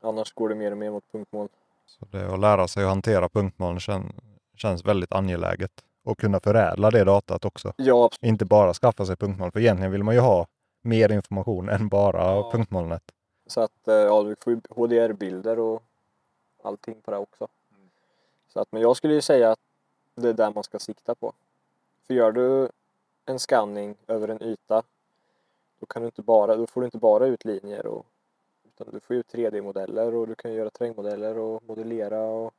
annars 0.00 0.32
går 0.32 0.48
det 0.48 0.54
mer 0.54 0.70
och 0.70 0.78
mer 0.78 0.90
mot 0.90 1.12
punktmål. 1.12 1.48
Så 1.86 2.04
det 2.10 2.34
att 2.34 2.40
lära 2.40 2.68
sig 2.68 2.82
att 2.82 2.88
hantera 2.88 3.28
punktmoln 3.28 3.80
kän, 3.80 4.12
känns 4.54 4.84
väldigt 4.84 5.12
angeläget. 5.12 5.84
Och 6.06 6.18
kunna 6.18 6.40
förädla 6.40 6.90
det 6.90 7.04
datat 7.04 7.44
också. 7.44 7.72
Ja, 7.76 8.04
absolut. 8.04 8.28
Inte 8.30 8.44
bara 8.44 8.74
skaffa 8.74 9.06
sig 9.06 9.16
punktmoln, 9.16 9.52
för 9.52 9.60
egentligen 9.60 9.92
vill 9.92 10.02
man 10.04 10.14
ju 10.14 10.20
ha 10.20 10.46
mer 10.82 11.12
information 11.12 11.68
än 11.68 11.88
bara 11.88 12.22
Ja. 12.24 12.50
punktmolnet. 12.52 13.02
Så 13.46 13.60
att 13.60 13.88
eh, 13.88 13.94
ja, 13.94 14.22
du 14.22 14.36
får 14.40 14.52
ju 14.52 14.60
HDR-bilder 14.70 15.58
och 15.58 15.82
allting 16.62 17.00
på 17.04 17.10
det 17.10 17.16
också. 17.16 17.48
Så 18.48 18.60
att, 18.60 18.72
men 18.72 18.82
jag 18.82 18.96
skulle 18.96 19.14
ju 19.14 19.20
säga 19.22 19.50
att 19.52 19.58
det 20.14 20.28
är 20.28 20.32
där 20.32 20.52
man 20.54 20.64
ska 20.64 20.78
sikta 20.78 21.14
på. 21.14 21.32
För 22.06 22.14
gör 22.14 22.32
du 22.32 22.68
en 23.26 23.38
scanning 23.38 23.96
över 24.06 24.28
en 24.28 24.42
yta 24.42 24.82
då, 25.80 25.86
kan 25.86 26.02
du 26.02 26.06
inte 26.06 26.22
bara, 26.22 26.56
då 26.56 26.66
får 26.66 26.80
du 26.80 26.84
inte 26.84 26.98
bara 26.98 27.26
ut 27.26 27.44
linjer 27.44 27.86
och, 27.86 28.06
utan 28.64 28.86
du 28.92 29.00
får 29.00 29.16
ut 29.16 29.32
3D-modeller 29.32 30.14
och 30.14 30.26
du 30.28 30.34
kan 30.34 30.52
göra 30.52 30.70
terrängmodeller 30.70 31.38
och 31.38 31.62
modellera 31.66 32.20
och 32.20 32.54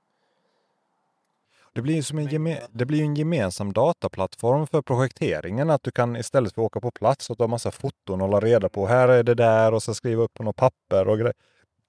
Det 1.78 1.82
blir 1.82 1.96
ju 1.96 2.04
som 2.04 2.18
en, 2.18 2.28
geme, 2.28 2.62
det 2.72 2.86
blir 2.86 3.02
en 3.02 3.16
gemensam 3.16 3.74
dataplattform 3.74 4.68
för 4.68 4.82
projekteringen. 4.82 5.70
Att 5.70 5.84
du 5.84 5.92
kan 5.92 6.16
istället 6.16 6.54
för 6.54 6.62
att 6.62 6.66
åka 6.66 6.80
på 6.80 6.92
plats 6.92 7.30
och 7.30 7.38
ta 7.38 7.48
massa 7.48 7.72
foton 7.72 8.22
och 8.22 8.28
hålla 8.28 8.40
reda 8.40 8.70
på 8.70 8.86
här 8.86 9.08
är 9.08 9.24
det 9.24 9.34
där 9.34 9.74
och 9.74 9.84
så 9.84 9.94
skriva 9.94 10.24
upp 10.24 10.34
på 10.34 10.44
något 10.44 10.56
papper 10.56 11.08
och 11.08 11.20
gre 11.20 11.34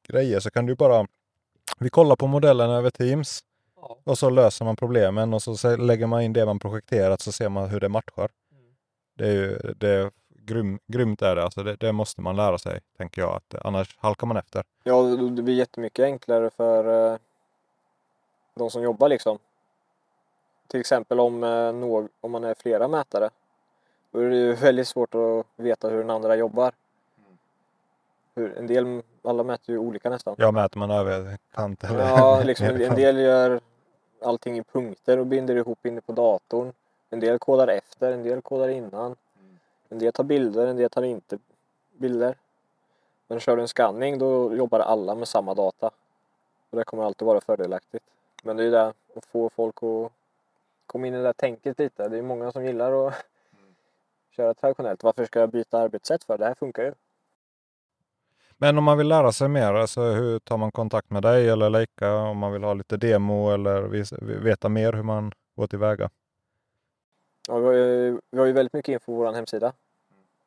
grejer 0.08 0.40
så 0.40 0.50
kan 0.50 0.66
du 0.66 0.74
bara 0.74 1.06
vi 1.78 1.90
kollar 1.90 2.16
på 2.16 2.26
modellen 2.26 2.70
över 2.70 2.90
Teams 2.90 3.40
och 4.04 4.18
så 4.18 4.30
löser 4.30 4.64
man 4.64 4.76
problemen 4.76 5.34
och 5.34 5.42
så 5.42 5.76
lägger 5.76 6.06
man 6.06 6.22
in 6.22 6.32
det 6.32 6.46
man 6.46 6.58
projekterat 6.58 7.20
så 7.20 7.32
ser 7.32 7.48
man 7.48 7.68
hur 7.68 7.80
det 7.80 7.88
matchar. 7.88 8.30
Det 9.16 9.28
är 9.28 9.32
ju 9.32 9.58
det 9.76 9.88
är 9.88 10.10
grym, 10.28 10.78
grymt 10.86 11.22
är 11.22 11.36
det. 11.36 11.44
Alltså 11.44 11.62
det, 11.62 11.76
det 11.76 11.92
måste 11.92 12.20
man 12.20 12.36
lära 12.36 12.58
sig, 12.58 12.80
tänker 12.98 13.22
jag. 13.22 13.36
Att, 13.36 13.64
annars 13.64 13.96
halkar 13.98 14.26
man 14.26 14.36
efter. 14.36 14.64
Ja, 14.84 15.02
det 15.02 15.30
det 15.30 15.42
blir 15.42 15.54
jättemycket 15.54 16.04
enklare 16.04 16.50
för 16.50 17.12
eh, 17.12 17.18
de 18.54 18.70
som 18.70 18.82
jobbar 18.82 19.08
liksom. 19.08 19.38
Till 20.68 20.80
exempel 20.80 21.20
om, 21.20 21.44
eh, 21.44 22.06
om 22.20 22.32
man 22.32 22.44
är 22.44 22.54
flera 22.54 22.88
mätare. 22.88 23.30
Då 24.10 24.18
är 24.18 24.30
det 24.30 24.36
ju 24.36 24.52
väldigt 24.54 24.88
svårt 24.88 25.14
att 25.14 25.46
veta 25.56 25.88
hur 25.88 25.98
den 25.98 26.10
andra 26.10 26.36
jobbar. 26.36 26.72
Hur, 28.34 28.58
en 28.58 28.66
del, 28.66 29.02
alla 29.22 29.42
mäter 29.42 29.72
ju 29.74 29.78
olika 29.78 30.10
nästan. 30.10 30.34
Ja, 30.38 30.50
mäter 30.50 30.78
man 30.78 30.90
över 30.90 31.38
kant 31.54 31.84
eller 31.84 31.98
Ja, 31.98 32.42
liksom, 32.44 32.66
en 32.66 32.94
del 32.94 33.18
gör 33.18 33.60
allting 34.22 34.58
i 34.58 34.62
punkter 34.62 35.18
och 35.18 35.26
binder 35.26 35.56
ihop 35.56 35.86
inne 35.86 36.00
på 36.00 36.12
datorn. 36.12 36.72
En 37.10 37.20
del 37.20 37.38
kodar 37.38 37.68
efter, 37.68 38.12
en 38.12 38.22
del 38.22 38.42
kodar 38.42 38.68
innan. 38.68 39.16
En 39.88 39.98
del 39.98 40.12
tar 40.12 40.24
bilder, 40.24 40.66
en 40.66 40.76
del 40.76 40.90
tar 40.90 41.02
inte 41.02 41.38
bilder. 41.96 42.34
Men 43.28 43.40
kör 43.40 43.56
du 43.56 43.62
en 43.62 43.68
scanning 43.68 44.18
då 44.18 44.54
jobbar 44.54 44.80
alla 44.80 45.14
med 45.14 45.28
samma 45.28 45.54
data. 45.54 45.90
Och 46.70 46.78
det 46.78 46.84
kommer 46.84 47.04
alltid 47.04 47.26
vara 47.26 47.40
fördelaktigt. 47.40 48.04
Men 48.42 48.56
det 48.56 48.62
är 48.62 48.64
ju 48.64 48.70
det 48.70 48.86
att 48.86 49.26
få 49.32 49.50
folk 49.50 49.76
att 49.76 50.12
komma 50.88 51.06
in 51.06 51.14
i 51.14 51.16
det 51.16 51.22
där 51.22 51.32
tänket 51.32 51.78
lite. 51.78 52.08
Det 52.08 52.18
är 52.18 52.22
många 52.22 52.52
som 52.52 52.64
gillar 52.64 53.08
att 53.08 53.14
köra 54.36 54.54
traditionellt. 54.54 55.02
Varför 55.02 55.24
ska 55.24 55.40
jag 55.40 55.50
byta 55.50 55.78
arbetssätt 55.78 56.24
för? 56.24 56.38
Det 56.38 56.44
här 56.44 56.54
funkar 56.54 56.82
ju. 56.82 56.94
Men 58.60 58.78
om 58.78 58.84
man 58.84 58.98
vill 58.98 59.08
lära 59.08 59.32
sig 59.32 59.48
mer, 59.48 59.74
alltså 59.74 60.00
hur 60.00 60.38
tar 60.38 60.56
man 60.56 60.72
kontakt 60.72 61.10
med 61.10 61.22
dig 61.22 61.48
eller 61.48 61.70
Leica 61.70 62.14
om 62.14 62.38
man 62.38 62.52
vill 62.52 62.64
ha 62.64 62.74
lite 62.74 62.96
demo 62.96 63.50
eller 63.50 63.82
veta 64.40 64.68
mer 64.68 64.92
hur 64.92 65.02
man 65.02 65.32
går 65.56 65.66
tillväga? 65.66 66.10
Ja, 67.48 67.58
vi, 67.58 67.66
har 67.66 67.74
ju, 67.74 68.20
vi 68.30 68.38
har 68.38 68.46
ju 68.46 68.52
väldigt 68.52 68.72
mycket 68.72 68.92
info 68.92 69.04
på 69.06 69.12
vår 69.12 69.32
hemsida. 69.32 69.72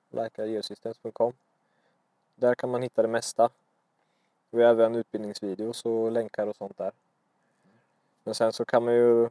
likeageosystems.com 0.10 1.34
Där 2.36 2.56
kan 2.56 2.70
man 2.70 2.82
hitta 2.82 3.02
det 3.02 3.08
mesta. 3.08 3.50
Vi 4.52 4.64
har 4.64 4.70
även 4.70 4.96
utbildningsvideos 4.96 5.86
och 5.86 6.12
länkar 6.12 6.48
och 6.48 6.56
sånt 6.56 6.78
där. 6.78 6.92
Men 8.24 8.36
sen 8.36 8.54
så 8.54 8.66
kan 8.66 8.86
man 8.86 8.94
ju, 8.94 9.30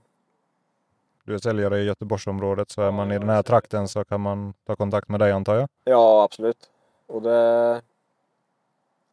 Du 1.24 1.34
är 1.34 1.38
säljare 1.38 1.78
i 1.78 1.84
Göteborgsområdet 1.84 2.70
så 2.70 2.82
är 2.82 2.90
man 2.90 3.12
i 3.12 3.18
den 3.18 3.28
här 3.28 3.42
trakten 3.42 3.88
så 3.88 4.04
kan 4.04 4.20
man 4.20 4.54
ta 4.66 4.76
kontakt 4.76 5.08
med 5.08 5.20
dig 5.20 5.32
antar 5.32 5.54
jag? 5.54 5.68
ja 5.84 6.22
absolut. 6.24 6.70
Och 7.06 7.22
det, 7.22 7.82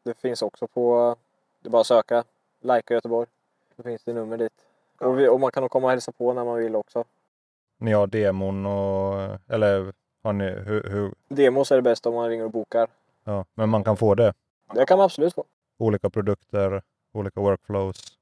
det 0.03 0.14
finns 0.14 0.41
också 0.41 0.68
på, 0.68 1.16
det 1.62 1.70
är 1.70 1.72
bara 1.72 1.82
att 1.82 1.88
söka, 1.88 2.24
Like 2.62 2.93
Göteborg. 2.93 3.28
Så 3.76 3.84
finns 3.84 4.03
det 4.03 4.14
nummer 4.14 4.38
dit. 4.38 4.53
Och, 4.99 5.20
vi, 5.20 5.28
och 5.28 5.39
man 5.39 5.51
kan 5.51 5.64
nog 5.64 5.72
komma 5.72 5.86
och 5.88 5.91
hälsa 5.91 6.12
på 6.12 6.34
när 6.34 6.45
man 6.45 6.55
vill 6.58 6.76
också. 6.76 7.03
Ni 7.78 7.91
har 7.91 8.08
demon 8.08 8.66
och 8.66 9.39
eller 9.47 9.93
har 10.24 10.34
ni 10.34 10.45
hur, 10.45 10.84
hur 10.84 11.14
Demos 11.28 11.72
är 11.72 11.76
det 11.76 11.82
bästa 11.82 12.10
om 12.10 12.16
man 12.16 12.30
ringer 12.30 12.45
och 12.45 12.51
bokar. 12.51 12.88
ja, 13.24 13.45
men 13.53 13.70
man 13.70 13.84
kan 13.84 13.97
få 13.97 14.16
det? 14.16 14.34
Det 14.74 14.86
kan 14.86 14.97
man 14.97 15.05
absolut 15.05 15.34
få. 15.34 15.43
Olika 15.78 16.10
produkter, 16.10 16.82
olika 17.12 17.39
workflows. 17.41 18.18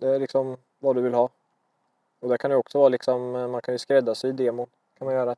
Det 0.00 0.08
är 0.08 0.18
liksom 0.18 0.56
vad 0.78 0.96
du 0.96 1.02
vill 1.02 1.14
ha. 1.14 1.28
Och 2.24 2.30
det 2.30 2.38
kan 2.38 2.50
ju 2.50 2.56
också 2.56 2.78
vara 2.78 2.88
liksom, 2.88 3.36
eh, 3.36 3.48
man 3.48 3.62
kan 3.62 3.74
ju 3.74 3.78
skräddarsy 3.78 4.32
demon. 4.32 4.66
kan 4.98 5.06
man 5.06 5.14
göra. 5.14 5.36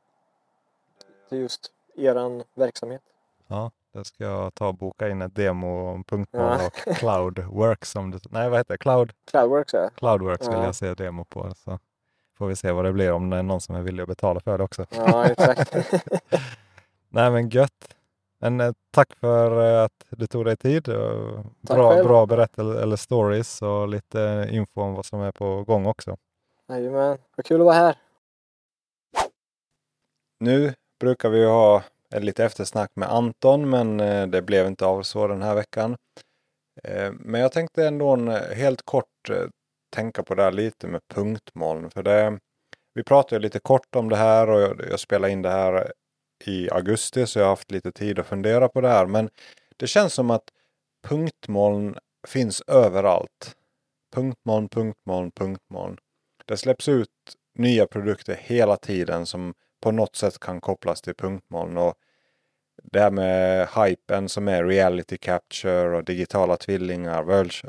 Till 1.29 1.37
just 1.37 1.71
eran 1.95 2.43
verksamhet. 2.53 3.01
Ja, 3.47 3.71
det 3.93 4.05
ska 4.05 4.23
jag 4.23 4.53
ta 4.55 4.67
och 4.67 4.75
boka 4.75 5.09
in 5.09 5.21
ett 5.21 5.35
demo 5.35 5.91
om 5.93 6.03
punktmål 6.03 6.43
Ja. 6.59 6.67
och 6.67 6.73
Cloudworks 6.97 7.91
som 7.91 8.11
du, 8.11 8.19
nej 8.29 8.49
vad 8.49 8.59
heter 8.59 8.73
det? 8.73 8.77
Cloud, 8.77 9.13
Cloudworks 9.31 9.71
det. 9.71 9.89
Cloudworks 9.95 10.47
vill 10.47 10.53
Ja. 10.53 10.65
jag 10.65 10.75
se 10.75 10.93
demo 10.93 11.25
på. 11.25 11.53
Så 11.55 11.79
får 12.37 12.47
vi 12.47 12.55
se 12.55 12.71
vad 12.71 12.85
det 12.85 12.93
blir 12.93 13.11
om 13.11 13.29
det 13.29 13.37
är 13.37 13.43
någon 13.43 13.61
som 13.61 13.75
är 13.75 13.81
villig 13.81 14.03
att 14.03 14.09
betala 14.09 14.39
för 14.39 14.57
det 14.57 14.63
också. 14.63 14.85
Ja, 14.89 15.25
exakt. 15.25 15.75
Nej 17.09 17.31
men 17.31 17.49
gött. 17.49 17.95
Men 18.39 18.61
eh, 18.61 18.71
tack 18.91 19.13
för 19.15 19.75
eh, 19.77 19.83
att 19.83 20.05
du 20.09 20.27
tog 20.27 20.45
dig 20.45 20.57
tid. 20.57 20.83
Tack 20.85 21.77
Bra, 21.77 21.91
själv. 21.93 22.07
bra 22.07 22.25
berättelser 22.25 22.81
eller 22.81 22.95
stories 22.95 23.61
och 23.61 23.87
lite 23.87 24.47
info 24.51 24.81
om 24.81 24.93
vad 24.93 25.05
som 25.05 25.21
är 25.21 25.31
på 25.31 25.63
gång 25.63 25.85
också. 25.85 26.17
Jajamän, 26.69 27.17
vad 27.35 27.45
kul 27.45 27.61
att 27.61 27.65
vara 27.65 27.75
här. 27.75 27.95
Nu 30.39 30.73
brukar 30.99 31.29
vi 31.29 31.39
ju 31.39 31.45
ha 31.45 31.83
ett 32.15 32.23
lite 32.23 32.45
eftersnack 32.45 32.91
med 32.95 33.09
Anton 33.09 33.69
men 33.69 33.99
eh, 33.99 34.27
det 34.27 34.41
blev 34.41 34.67
inte 34.67 34.85
av 34.85 35.03
så 35.03 35.27
den 35.27 35.41
här 35.41 35.55
veckan. 35.55 35.97
Eh, 36.83 37.11
men 37.11 37.41
jag 37.41 37.51
tänkte 37.51 37.87
ändå 37.87 38.13
en, 38.13 38.27
eh, 38.27 38.55
helt 38.55 38.81
kort 38.81 39.29
tänka 39.95 40.23
på 40.23 40.35
det 40.35 40.43
här 40.43 40.51
lite 40.51 40.87
med 40.87 41.01
punktmoln. 41.13 41.89
För 41.89 42.03
det, 42.03 42.39
vi 42.93 43.03
pratade 43.03 43.35
ju 43.35 43.39
lite 43.39 43.59
kort 43.59 43.95
om 43.95 44.09
det 44.09 44.15
här 44.15 44.49
och 44.49 44.61
jag, 44.61 44.81
jag 44.89 44.99
spelade 44.99 45.33
in 45.33 45.41
det 45.41 45.49
här 45.49 45.93
i 46.45 46.69
augusti 46.69 47.27
så 47.27 47.39
jag 47.39 47.45
har 47.45 47.49
haft 47.49 47.71
lite 47.71 47.91
tid 47.91 48.19
att 48.19 48.27
fundera 48.27 48.69
på 48.69 48.81
det 48.81 48.89
här. 48.89 49.05
Men 49.05 49.29
det 49.77 49.87
känns 49.87 50.13
som 50.13 50.31
att 50.31 50.49
punktmoln 51.07 51.97
finns 52.27 52.61
överallt. 52.67 53.55
Punktmoln, 54.15 54.69
punktmoln, 54.69 55.31
punktmoln. 55.31 55.97
Det 56.47 56.57
släpps 56.57 56.89
ut 56.89 57.09
nya 57.55 57.87
produkter 57.87 58.39
hela 58.41 58.77
tiden 58.77 59.25
som 59.25 59.53
på 59.81 59.91
något 59.91 60.15
sätt 60.15 60.39
kan 60.39 60.61
kopplas 60.61 61.01
till 61.01 61.15
punktmoln. 61.15 61.77
Och 61.77 61.93
det 62.83 62.99
här 62.99 63.11
med 63.11 63.67
hypen 63.75 64.29
som 64.29 64.47
är 64.47 64.63
reality 64.65 65.17
capture 65.17 65.97
och 65.97 66.03
digitala 66.03 66.57
tvillingar, 66.57 67.23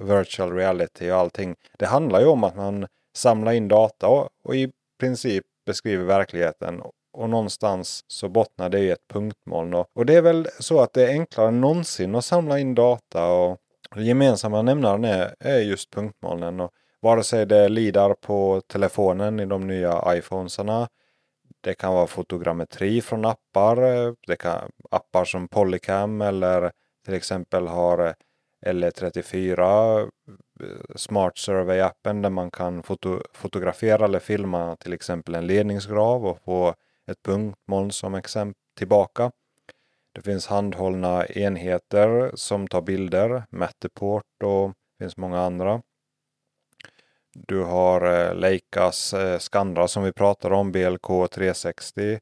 virtual 0.05 0.53
reality 0.53 1.11
och 1.11 1.17
allting. 1.17 1.57
Det 1.79 1.87
handlar 1.87 2.21
ju 2.21 2.27
om 2.27 2.45
att 2.45 2.57
man 2.57 2.87
samlar 3.15 3.53
in 3.53 3.69
data 3.69 4.09
och, 4.09 4.29
och 4.43 4.57
i 4.57 4.73
princip 5.01 5.45
beskriver 5.67 6.05
verkligheten. 6.05 6.83
Och 7.13 7.31
någonstans 7.31 8.05
så 8.07 8.29
bottnar 8.29 8.69
det 8.69 8.81
i 8.81 8.91
ett 8.91 9.09
punktmoln. 9.13 9.75
Och, 9.75 9.87
och 9.93 10.07
det 10.07 10.15
är 10.15 10.23
väl 10.23 10.49
så 10.59 10.81
att 10.81 10.93
det 10.93 11.03
är 11.07 11.09
enklare 11.09 11.49
än 11.49 11.61
någonsin 11.61 12.15
att 12.15 12.25
samla 12.25 12.59
in 12.59 12.75
data. 12.75 13.33
Och 13.33 13.59
den 13.95 14.07
gemensamma 14.07 14.63
nämnaren 14.63 15.05
är, 15.05 15.35
är 15.41 15.59
just 15.59 15.91
punktmolnen. 15.91 16.61
Och 16.61 16.73
vare 17.01 17.25
sig 17.25 17.47
det 17.47 17.57
är 17.57 17.69
lidar 17.69 18.15
på 18.15 18.63
telefonen 18.67 19.41
i 19.41 19.47
de 19.47 19.67
nya 19.67 20.03
iPhonesarna 20.17 20.89
det 21.61 21.75
kan 21.75 21.95
vara 21.95 22.07
fotogrammetri 22.07 23.01
från 23.03 23.25
appar. 23.25 23.77
Det 24.27 24.37
kan, 24.37 24.71
appar 24.91 25.25
som 25.25 25.49
Polycam 25.49 26.21
eller 26.21 26.73
till 27.05 27.15
exempel 27.15 27.67
har 27.67 28.07
eh, 28.07 28.13
LE34 28.67 30.11
Smart 30.97 31.37
Survey-appen 31.37 32.23
där 32.23 32.31
man 32.31 32.51
kan 32.51 32.83
foto 32.83 33.23
fotografera 33.33 34.05
eller 34.05 34.19
filma 34.19 34.77
till 34.77 34.93
exempel 34.93 35.35
en 35.35 35.47
ledningsgrav 35.47 36.27
och 36.27 36.39
få 36.45 36.75
ett 37.11 37.23
punktmoln 37.23 37.91
som 37.91 38.15
exempel 38.15 38.61
tillbaka. 38.79 39.31
Det 40.15 40.23
finns 40.23 40.47
handhållna 40.47 41.27
enheter 41.27 42.31
som 42.35 42.69
tar 42.69 42.83
bilder, 42.83 43.45
Matterport 43.51 44.43
och 44.45 44.69
det 44.69 45.05
finns 45.05 45.17
många 45.17 45.41
andra. 45.41 45.83
Du 47.47 47.63
har 47.63 48.27
eh, 48.29 48.35
Leicas 48.35 49.15
eh, 49.15 49.39
skannrar 49.39 49.87
som 49.87 50.03
vi 50.03 50.13
pratar 50.13 50.51
om, 50.53 50.73
BLK 50.73 51.31
360. 51.31 52.19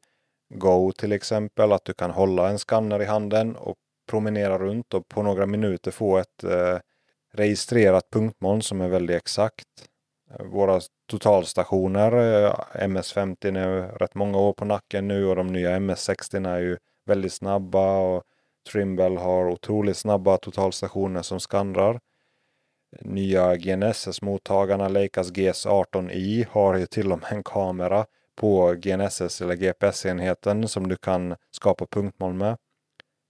Go 0.54 0.92
till 0.92 1.12
exempel, 1.12 1.72
att 1.72 1.84
du 1.84 1.94
kan 1.94 2.10
hålla 2.10 2.48
en 2.48 2.58
skanner 2.58 3.02
i 3.02 3.04
handen 3.04 3.56
och 3.56 3.76
promenera 4.10 4.58
runt 4.58 4.94
och 4.94 5.08
på 5.08 5.22
några 5.22 5.46
minuter 5.46 5.90
få 5.90 6.18
ett 6.18 6.44
eh, 6.44 6.78
registrerat 7.32 8.10
punktmoln 8.12 8.62
som 8.62 8.80
är 8.80 8.88
väldigt 8.88 9.16
exakt. 9.16 9.68
Eh, 10.30 10.46
våra 10.46 10.80
totalstationer, 11.10 12.10
MS50 12.74 13.58
är 13.58 13.98
rätt 13.98 14.14
många 14.14 14.38
år 14.38 14.52
på 14.52 14.64
nacken 14.64 15.08
nu 15.08 15.26
och 15.26 15.36
de 15.36 15.46
nya 15.46 15.78
MS60 15.78 16.48
är 16.48 16.60
ju 16.60 16.76
väldigt 17.06 17.32
snabba 17.32 17.98
och 17.98 18.22
Trimble 18.72 19.18
har 19.18 19.48
otroligt 19.48 19.96
snabba 19.96 20.36
totalstationer 20.36 21.22
som 21.22 21.40
skannrar. 21.40 22.00
Nya 23.00 23.56
GNSS-mottagarna, 23.56 24.88
Leicas 24.88 25.32
GS18i, 25.32 26.46
har 26.50 26.74
ju 26.74 26.86
till 26.86 27.12
och 27.12 27.18
med 27.18 27.32
en 27.32 27.42
kamera 27.42 28.06
på 28.34 28.74
GNSS 28.78 29.40
eller 29.40 29.54
GPS-enheten 29.54 30.68
som 30.68 30.88
du 30.88 30.96
kan 30.96 31.36
skapa 31.50 31.86
punktmål 31.86 32.34
med. 32.34 32.56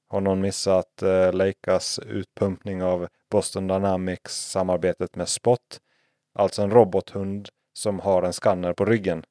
Har 0.09 0.21
någon 0.21 0.41
missat 0.41 1.03
eh, 1.03 1.33
Leicas 1.33 1.99
utpumpning 1.99 2.83
av 2.83 3.09
Boston 3.31 3.67
Dynamics 3.67 4.51
samarbetet 4.51 5.17
med 5.17 5.29
Spot? 5.29 5.81
Alltså 6.35 6.63
en 6.63 6.71
robothund 6.71 7.49
som 7.73 8.01
har 8.01 8.23
en 8.23 8.33
skanner 8.33 8.73
på 8.73 8.85
ryggen. 8.85 9.25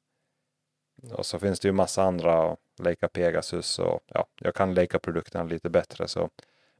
Och 1.12 1.26
så 1.26 1.38
finns 1.38 1.60
det 1.60 1.68
ju 1.68 1.72
massa 1.72 2.02
andra, 2.02 2.56
Leica 2.78 3.08
Pegasus 3.08 3.78
och 3.78 4.00
ja, 4.06 4.26
jag 4.40 4.54
kan 4.54 4.74
Leica-produkterna 4.74 5.44
lite 5.44 5.70
bättre 5.70 6.08
så. 6.08 6.30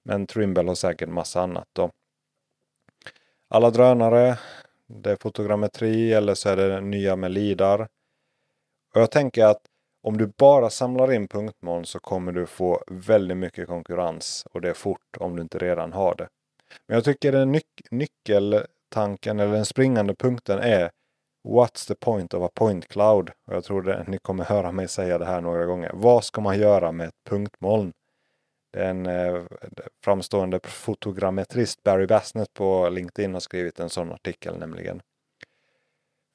Men 0.02 0.26
Trimble 0.26 0.62
har 0.70 0.74
säkert 0.74 1.08
massa 1.08 1.40
annat 1.40 1.68
då. 1.72 1.90
Alla 3.48 3.70
drönare, 3.70 4.38
det 4.86 5.10
är 5.10 5.16
fotogrammetri 5.16 6.12
eller 6.12 6.34
så 6.34 6.48
är 6.48 6.56
det 6.56 6.80
nya 6.80 7.16
med 7.16 7.30
LIDAR. 7.30 7.88
Och 8.94 9.00
jag 9.00 9.10
tänker 9.10 9.44
att 9.44 9.60
om 10.02 10.18
du 10.18 10.26
bara 10.38 10.70
samlar 10.70 11.12
in 11.12 11.28
punktmoln 11.28 11.84
så 11.84 11.98
kommer 12.00 12.32
du 12.32 12.46
få 12.46 12.84
väldigt 12.86 13.36
mycket 13.36 13.68
konkurrens 13.68 14.46
och 14.50 14.60
det 14.60 14.68
är 14.68 14.74
fort 14.74 15.16
om 15.18 15.36
du 15.36 15.42
inte 15.42 15.58
redan 15.58 15.92
har 15.92 16.14
det. 16.14 16.28
Men 16.88 16.94
jag 16.94 17.04
tycker 17.04 17.32
den 17.32 17.52
nyc 17.52 17.62
nyckeltanken 17.90 19.40
eller 19.40 19.52
den 19.52 19.66
springande 19.66 20.14
punkten 20.14 20.58
är 20.58 20.90
What's 21.48 21.88
the 21.88 21.94
point 21.94 22.34
of 22.34 22.42
a 22.42 22.50
point 22.54 22.88
cloud? 22.88 23.30
Och 23.46 23.54
jag 23.54 23.64
tror 23.64 23.82
det, 23.82 24.04
ni 24.08 24.18
kommer 24.18 24.44
höra 24.44 24.72
mig 24.72 24.88
säga 24.88 25.18
det 25.18 25.24
här 25.24 25.40
några 25.40 25.66
gånger. 25.66 25.90
Vad 25.94 26.24
ska 26.24 26.40
man 26.40 26.58
göra 26.58 26.92
med 26.92 27.08
ett 27.08 27.24
punktmoln? 27.30 27.92
En 28.76 29.06
eh, 29.06 29.42
framstående 30.04 30.60
fotogrammetrist, 30.62 31.82
Barry 31.82 32.06
Bassnett 32.06 32.54
på 32.54 32.88
LinkedIn 32.88 33.34
har 33.34 33.40
skrivit 33.40 33.80
en 33.80 33.90
sån 33.90 34.12
artikel 34.12 34.58
nämligen. 34.58 35.00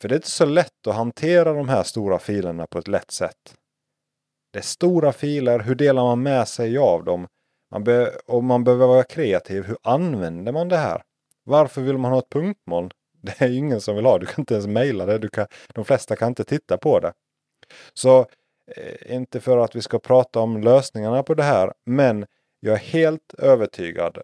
För 0.01 0.09
det 0.09 0.15
är 0.15 0.17
inte 0.17 0.29
så 0.29 0.45
lätt 0.45 0.87
att 0.87 0.95
hantera 0.95 1.53
de 1.53 1.69
här 1.69 1.83
stora 1.83 2.19
filerna 2.19 2.67
på 2.67 2.79
ett 2.79 2.87
lätt 2.87 3.11
sätt. 3.11 3.55
Det 4.53 4.59
är 4.59 4.63
stora 4.63 5.13
filer, 5.13 5.59
hur 5.59 5.75
delar 5.75 6.03
man 6.03 6.23
med 6.23 6.47
sig 6.47 6.77
av 6.77 7.03
dem? 7.03 7.27
Man 7.71 8.07
och 8.25 8.43
man 8.43 8.63
behöver 8.63 8.87
vara 8.87 9.03
kreativ, 9.03 9.63
hur 9.63 9.77
använder 9.83 10.51
man 10.51 10.69
det 10.69 10.77
här? 10.77 11.01
Varför 11.43 11.81
vill 11.81 11.97
man 11.97 12.11
ha 12.11 12.19
ett 12.19 12.29
punktmoln? 12.29 12.91
Det 13.21 13.41
är 13.41 13.47
ju 13.47 13.57
ingen 13.57 13.81
som 13.81 13.95
vill 13.95 14.05
ha, 14.05 14.17
du 14.17 14.25
kan 14.25 14.41
inte 14.41 14.53
ens 14.53 14.67
mejla 14.67 15.05
det, 15.05 15.17
du 15.17 15.29
kan, 15.29 15.47
de 15.73 15.85
flesta 15.85 16.15
kan 16.15 16.27
inte 16.27 16.43
titta 16.43 16.77
på 16.77 16.99
det. 16.99 17.13
Så 17.93 18.25
Eh, 18.75 19.15
inte 19.15 19.39
för 19.39 19.57
att 19.57 19.75
vi 19.75 19.81
ska 19.81 19.99
prata 19.99 20.39
om 20.39 20.61
lösningarna 20.61 21.23
på 21.23 21.33
det 21.33 21.43
här, 21.43 21.73
men 21.85 22.25
jag 22.59 22.73
är 22.73 22.79
helt 22.79 23.33
övertygad 23.33 24.17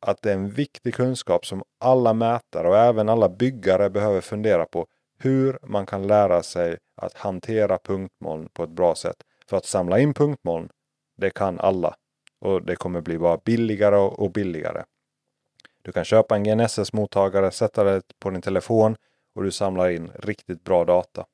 att 0.00 0.22
det 0.22 0.30
är 0.30 0.34
en 0.34 0.50
viktig 0.50 0.94
kunskap 0.94 1.46
som 1.46 1.62
alla 1.80 2.14
mätare 2.14 2.68
och 2.68 2.76
även 2.76 3.08
alla 3.08 3.28
byggare 3.28 3.90
behöver 3.90 4.20
fundera 4.20 4.66
på 4.66 4.86
hur 5.18 5.58
man 5.62 5.86
kan 5.86 6.06
lära 6.06 6.42
sig 6.42 6.76
att 6.96 7.14
hantera 7.14 7.78
punktmoln 7.78 8.48
på 8.52 8.64
ett 8.64 8.70
bra 8.70 8.94
sätt. 8.94 9.16
För 9.46 9.56
att 9.56 9.66
samla 9.66 9.98
in 9.98 10.14
punktmoln, 10.14 10.68
det 11.16 11.30
kan 11.30 11.60
alla. 11.60 11.94
Och 12.40 12.62
det 12.62 12.76
kommer 12.76 13.00
bli 13.00 13.18
bara 13.18 13.38
billigare 13.44 13.96
och 13.96 14.32
billigare. 14.32 14.84
Du 15.82 15.92
kan 15.92 16.04
köpa 16.04 16.36
en 16.36 16.44
GNSS-mottagare, 16.44 17.50
sätta 17.50 17.84
det 17.84 18.02
på 18.18 18.30
din 18.30 18.42
telefon 18.42 18.96
och 19.34 19.42
du 19.42 19.50
samlar 19.50 19.88
in 19.88 20.10
riktigt 20.14 20.64
bra 20.64 20.84
data. 20.84 21.26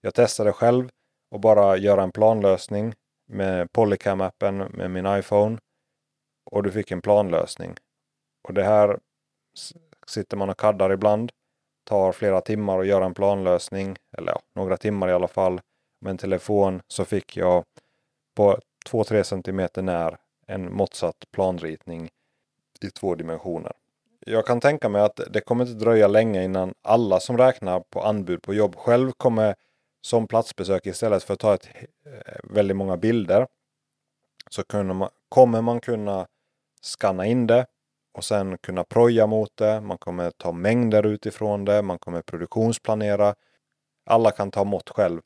Jag 0.00 0.14
testade 0.14 0.52
själv 0.52 0.88
och 1.30 1.40
bara 1.40 1.76
göra 1.76 2.02
en 2.02 2.12
planlösning 2.12 2.94
med 3.26 3.72
Polycam-appen 3.72 4.76
med 4.76 4.90
min 4.90 5.06
iPhone. 5.06 5.58
Och 6.50 6.62
du 6.62 6.70
fick 6.70 6.90
en 6.90 7.02
planlösning. 7.02 7.74
Och 8.48 8.54
det 8.54 8.64
här 8.64 8.98
sitter 10.06 10.36
man 10.36 10.50
och 10.50 10.58
kaddar 10.58 10.92
ibland. 10.92 11.32
Tar 11.84 12.12
flera 12.12 12.40
timmar 12.40 12.78
att 12.78 12.86
göra 12.86 13.04
en 13.04 13.14
planlösning. 13.14 13.96
Eller 14.18 14.32
ja, 14.32 14.40
några 14.54 14.76
timmar 14.76 15.08
i 15.08 15.12
alla 15.12 15.28
fall. 15.28 15.60
Med 16.00 16.10
en 16.10 16.18
telefon 16.18 16.80
så 16.88 17.04
fick 17.04 17.36
jag 17.36 17.64
på 18.36 18.58
2-3 18.86 19.22
cm 19.22 19.84
när 19.84 20.16
en 20.46 20.74
måttsatt 20.74 21.24
planritning 21.32 22.10
i 22.80 22.90
två 22.90 23.14
dimensioner. 23.14 23.72
Jag 24.20 24.46
kan 24.46 24.60
tänka 24.60 24.88
mig 24.88 25.02
att 25.02 25.20
det 25.30 25.40
kommer 25.40 25.64
inte 25.64 25.84
dröja 25.84 26.08
länge 26.08 26.44
innan 26.44 26.74
alla 26.82 27.20
som 27.20 27.38
räknar 27.38 27.80
på 27.80 28.00
anbud 28.00 28.42
på 28.42 28.54
jobb 28.54 28.76
själv 28.76 29.12
kommer 29.12 29.54
som 30.00 30.26
platsbesök 30.26 30.86
istället 30.86 31.22
för 31.24 31.34
att 31.34 31.40
ta 31.40 31.54
ett, 31.54 31.68
eh, 32.06 32.36
väldigt 32.42 32.76
många 32.76 32.96
bilder 32.96 33.46
så 34.50 34.82
man, 34.82 35.08
kommer 35.28 35.62
man 35.62 35.80
kunna 35.80 36.26
skanna 36.82 37.26
in 37.26 37.46
det 37.46 37.66
och 38.14 38.24
sen 38.24 38.58
kunna 38.58 38.84
proja 38.84 39.26
mot 39.26 39.56
det. 39.56 39.80
Man 39.80 39.98
kommer 39.98 40.30
ta 40.30 40.52
mängder 40.52 41.06
utifrån 41.06 41.64
det. 41.64 41.82
Man 41.82 41.98
kommer 41.98 42.22
produktionsplanera. 42.22 43.34
Alla 44.06 44.30
kan 44.30 44.50
ta 44.50 44.64
mått 44.64 44.88
själv. 44.90 45.20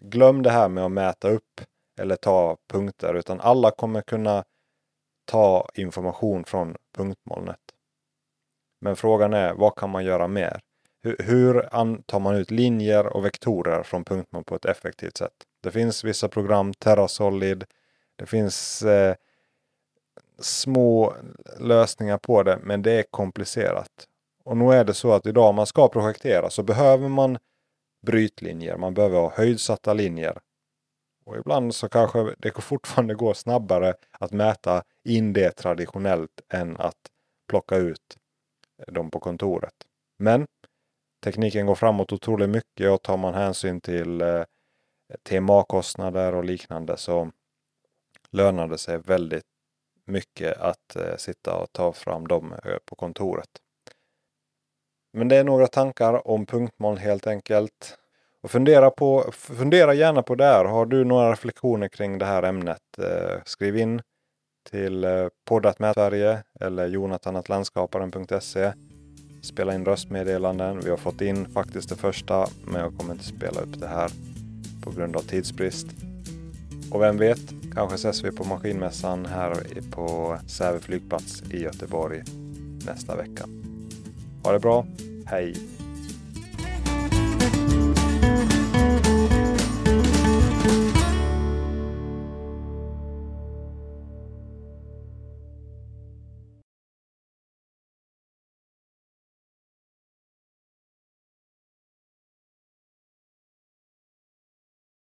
Glöm 0.00 0.42
det 0.42 0.50
här 0.50 0.68
med 0.68 0.84
att 0.84 0.90
mäta 0.90 1.28
upp 1.28 1.60
eller 2.00 2.16
ta 2.16 2.56
punkter 2.72 3.14
utan 3.14 3.40
alla 3.40 3.70
kommer 3.70 4.02
kunna 4.02 4.44
ta 5.24 5.68
information 5.74 6.44
från 6.44 6.76
punktmolnet. 6.96 7.60
Men 8.80 8.96
frågan 8.96 9.32
är 9.32 9.54
vad 9.54 9.76
kan 9.76 9.90
man 9.90 10.04
göra 10.04 10.28
mer? 10.28 10.60
Hur, 11.02 11.16
hur 11.18 11.62
tar 12.06 12.20
man 12.20 12.36
ut 12.36 12.50
linjer 12.50 13.06
och 13.06 13.24
vektorer 13.24 13.82
från 13.82 14.04
punktmål 14.04 14.44
på 14.44 14.54
ett 14.54 14.64
effektivt 14.64 15.16
sätt? 15.16 15.32
Det 15.62 15.70
finns 15.70 16.04
vissa 16.04 16.28
program, 16.28 16.74
TerraSolid, 16.74 17.64
det 18.16 18.26
finns 18.26 18.82
eh, 18.82 19.14
små 20.38 21.14
lösningar 21.58 22.18
på 22.18 22.42
det, 22.42 22.58
men 22.62 22.82
det 22.82 22.92
är 22.92 23.02
komplicerat. 23.02 24.08
Och 24.44 24.56
nu 24.56 24.72
är 24.72 24.84
det 24.84 24.94
så 24.94 25.12
att 25.12 25.26
idag 25.26 25.48
om 25.48 25.54
man 25.54 25.66
ska 25.66 25.88
projektera 25.88 26.50
så 26.50 26.62
behöver 26.62 27.08
man 27.08 27.38
brytlinjer, 28.06 28.76
man 28.76 28.94
behöver 28.94 29.20
ha 29.20 29.32
höjdsatta 29.36 29.94
linjer. 29.94 30.38
Och 31.24 31.36
ibland 31.36 31.74
så 31.74 31.88
kanske 31.88 32.34
det 32.38 32.62
fortfarande 32.62 33.14
går 33.14 33.34
snabbare 33.34 33.94
att 34.10 34.32
mäta 34.32 34.82
in 35.04 35.32
det 35.32 35.50
traditionellt 35.50 36.40
än 36.52 36.76
att 36.76 36.96
plocka 37.48 37.76
ut 37.76 38.16
dem 38.86 39.10
på 39.10 39.20
kontoret. 39.20 39.74
Men 40.18 40.46
tekniken 41.24 41.66
går 41.66 41.74
framåt 41.74 42.12
otroligt 42.12 42.50
mycket 42.50 42.90
och 42.90 43.02
tar 43.02 43.16
man 43.16 43.34
hänsyn 43.34 43.80
till 43.80 44.20
eh, 44.20 44.42
TMA-kostnader 45.22 46.34
och 46.34 46.44
liknande 46.44 46.96
så 46.96 47.30
lönar 48.30 48.68
det 48.68 48.78
sig 48.78 48.98
väldigt 48.98 49.44
mycket 50.06 50.58
att 50.58 50.96
eh, 50.96 51.16
sitta 51.16 51.54
och 51.56 51.72
ta 51.72 51.92
fram 51.92 52.28
dem 52.28 52.52
eh, 52.52 52.76
på 52.84 52.96
kontoret. 52.96 53.50
Men 55.12 55.28
det 55.28 55.36
är 55.36 55.44
några 55.44 55.66
tankar 55.66 56.28
om 56.28 56.46
punktmoln 56.46 56.96
helt 56.96 57.26
enkelt. 57.26 57.98
Och 58.42 58.50
fundera, 58.50 58.90
på, 58.90 59.32
fundera 59.32 59.94
gärna 59.94 60.22
på 60.22 60.34
det 60.34 60.44
här. 60.44 60.64
Har 60.64 60.86
du 60.86 61.04
några 61.04 61.32
reflektioner 61.32 61.88
kring 61.88 62.18
det 62.18 62.24
här 62.24 62.42
ämnet? 62.42 62.98
Eh, 62.98 63.42
skriv 63.44 63.76
in 63.76 64.02
till 64.70 65.04
eh, 65.04 65.28
poddatmätsverige 65.48 66.42
eller 66.60 66.86
jonathanatlandskaparen.se. 66.86 68.72
Spela 69.40 69.74
in 69.74 69.84
röstmeddelanden. 69.84 70.80
Vi 70.80 70.90
har 70.90 70.96
fått 70.96 71.20
in 71.20 71.46
faktiskt 71.46 71.88
det 71.88 71.96
första 71.96 72.48
men 72.64 72.80
jag 72.80 72.96
kommer 72.96 73.12
inte 73.12 73.24
spela 73.24 73.60
upp 73.60 73.80
det 73.80 73.88
här 73.88 74.10
på 74.80 74.90
grund 74.90 75.16
av 75.16 75.20
tidsbrist. 75.20 75.86
Och 76.90 77.02
vem 77.02 77.16
vet, 77.16 77.40
kanske 77.74 77.94
ses 77.94 78.24
vi 78.24 78.30
på 78.32 78.44
Maskinmässan 78.44 79.26
här 79.26 79.54
på 79.90 80.38
Säve 80.46 80.78
flygplats 80.78 81.42
i 81.50 81.62
Göteborg 81.62 82.22
nästa 82.86 83.16
vecka. 83.16 83.44
Ha 84.42 84.52
det 84.52 84.58
bra, 84.58 84.86
hej! 85.26 85.77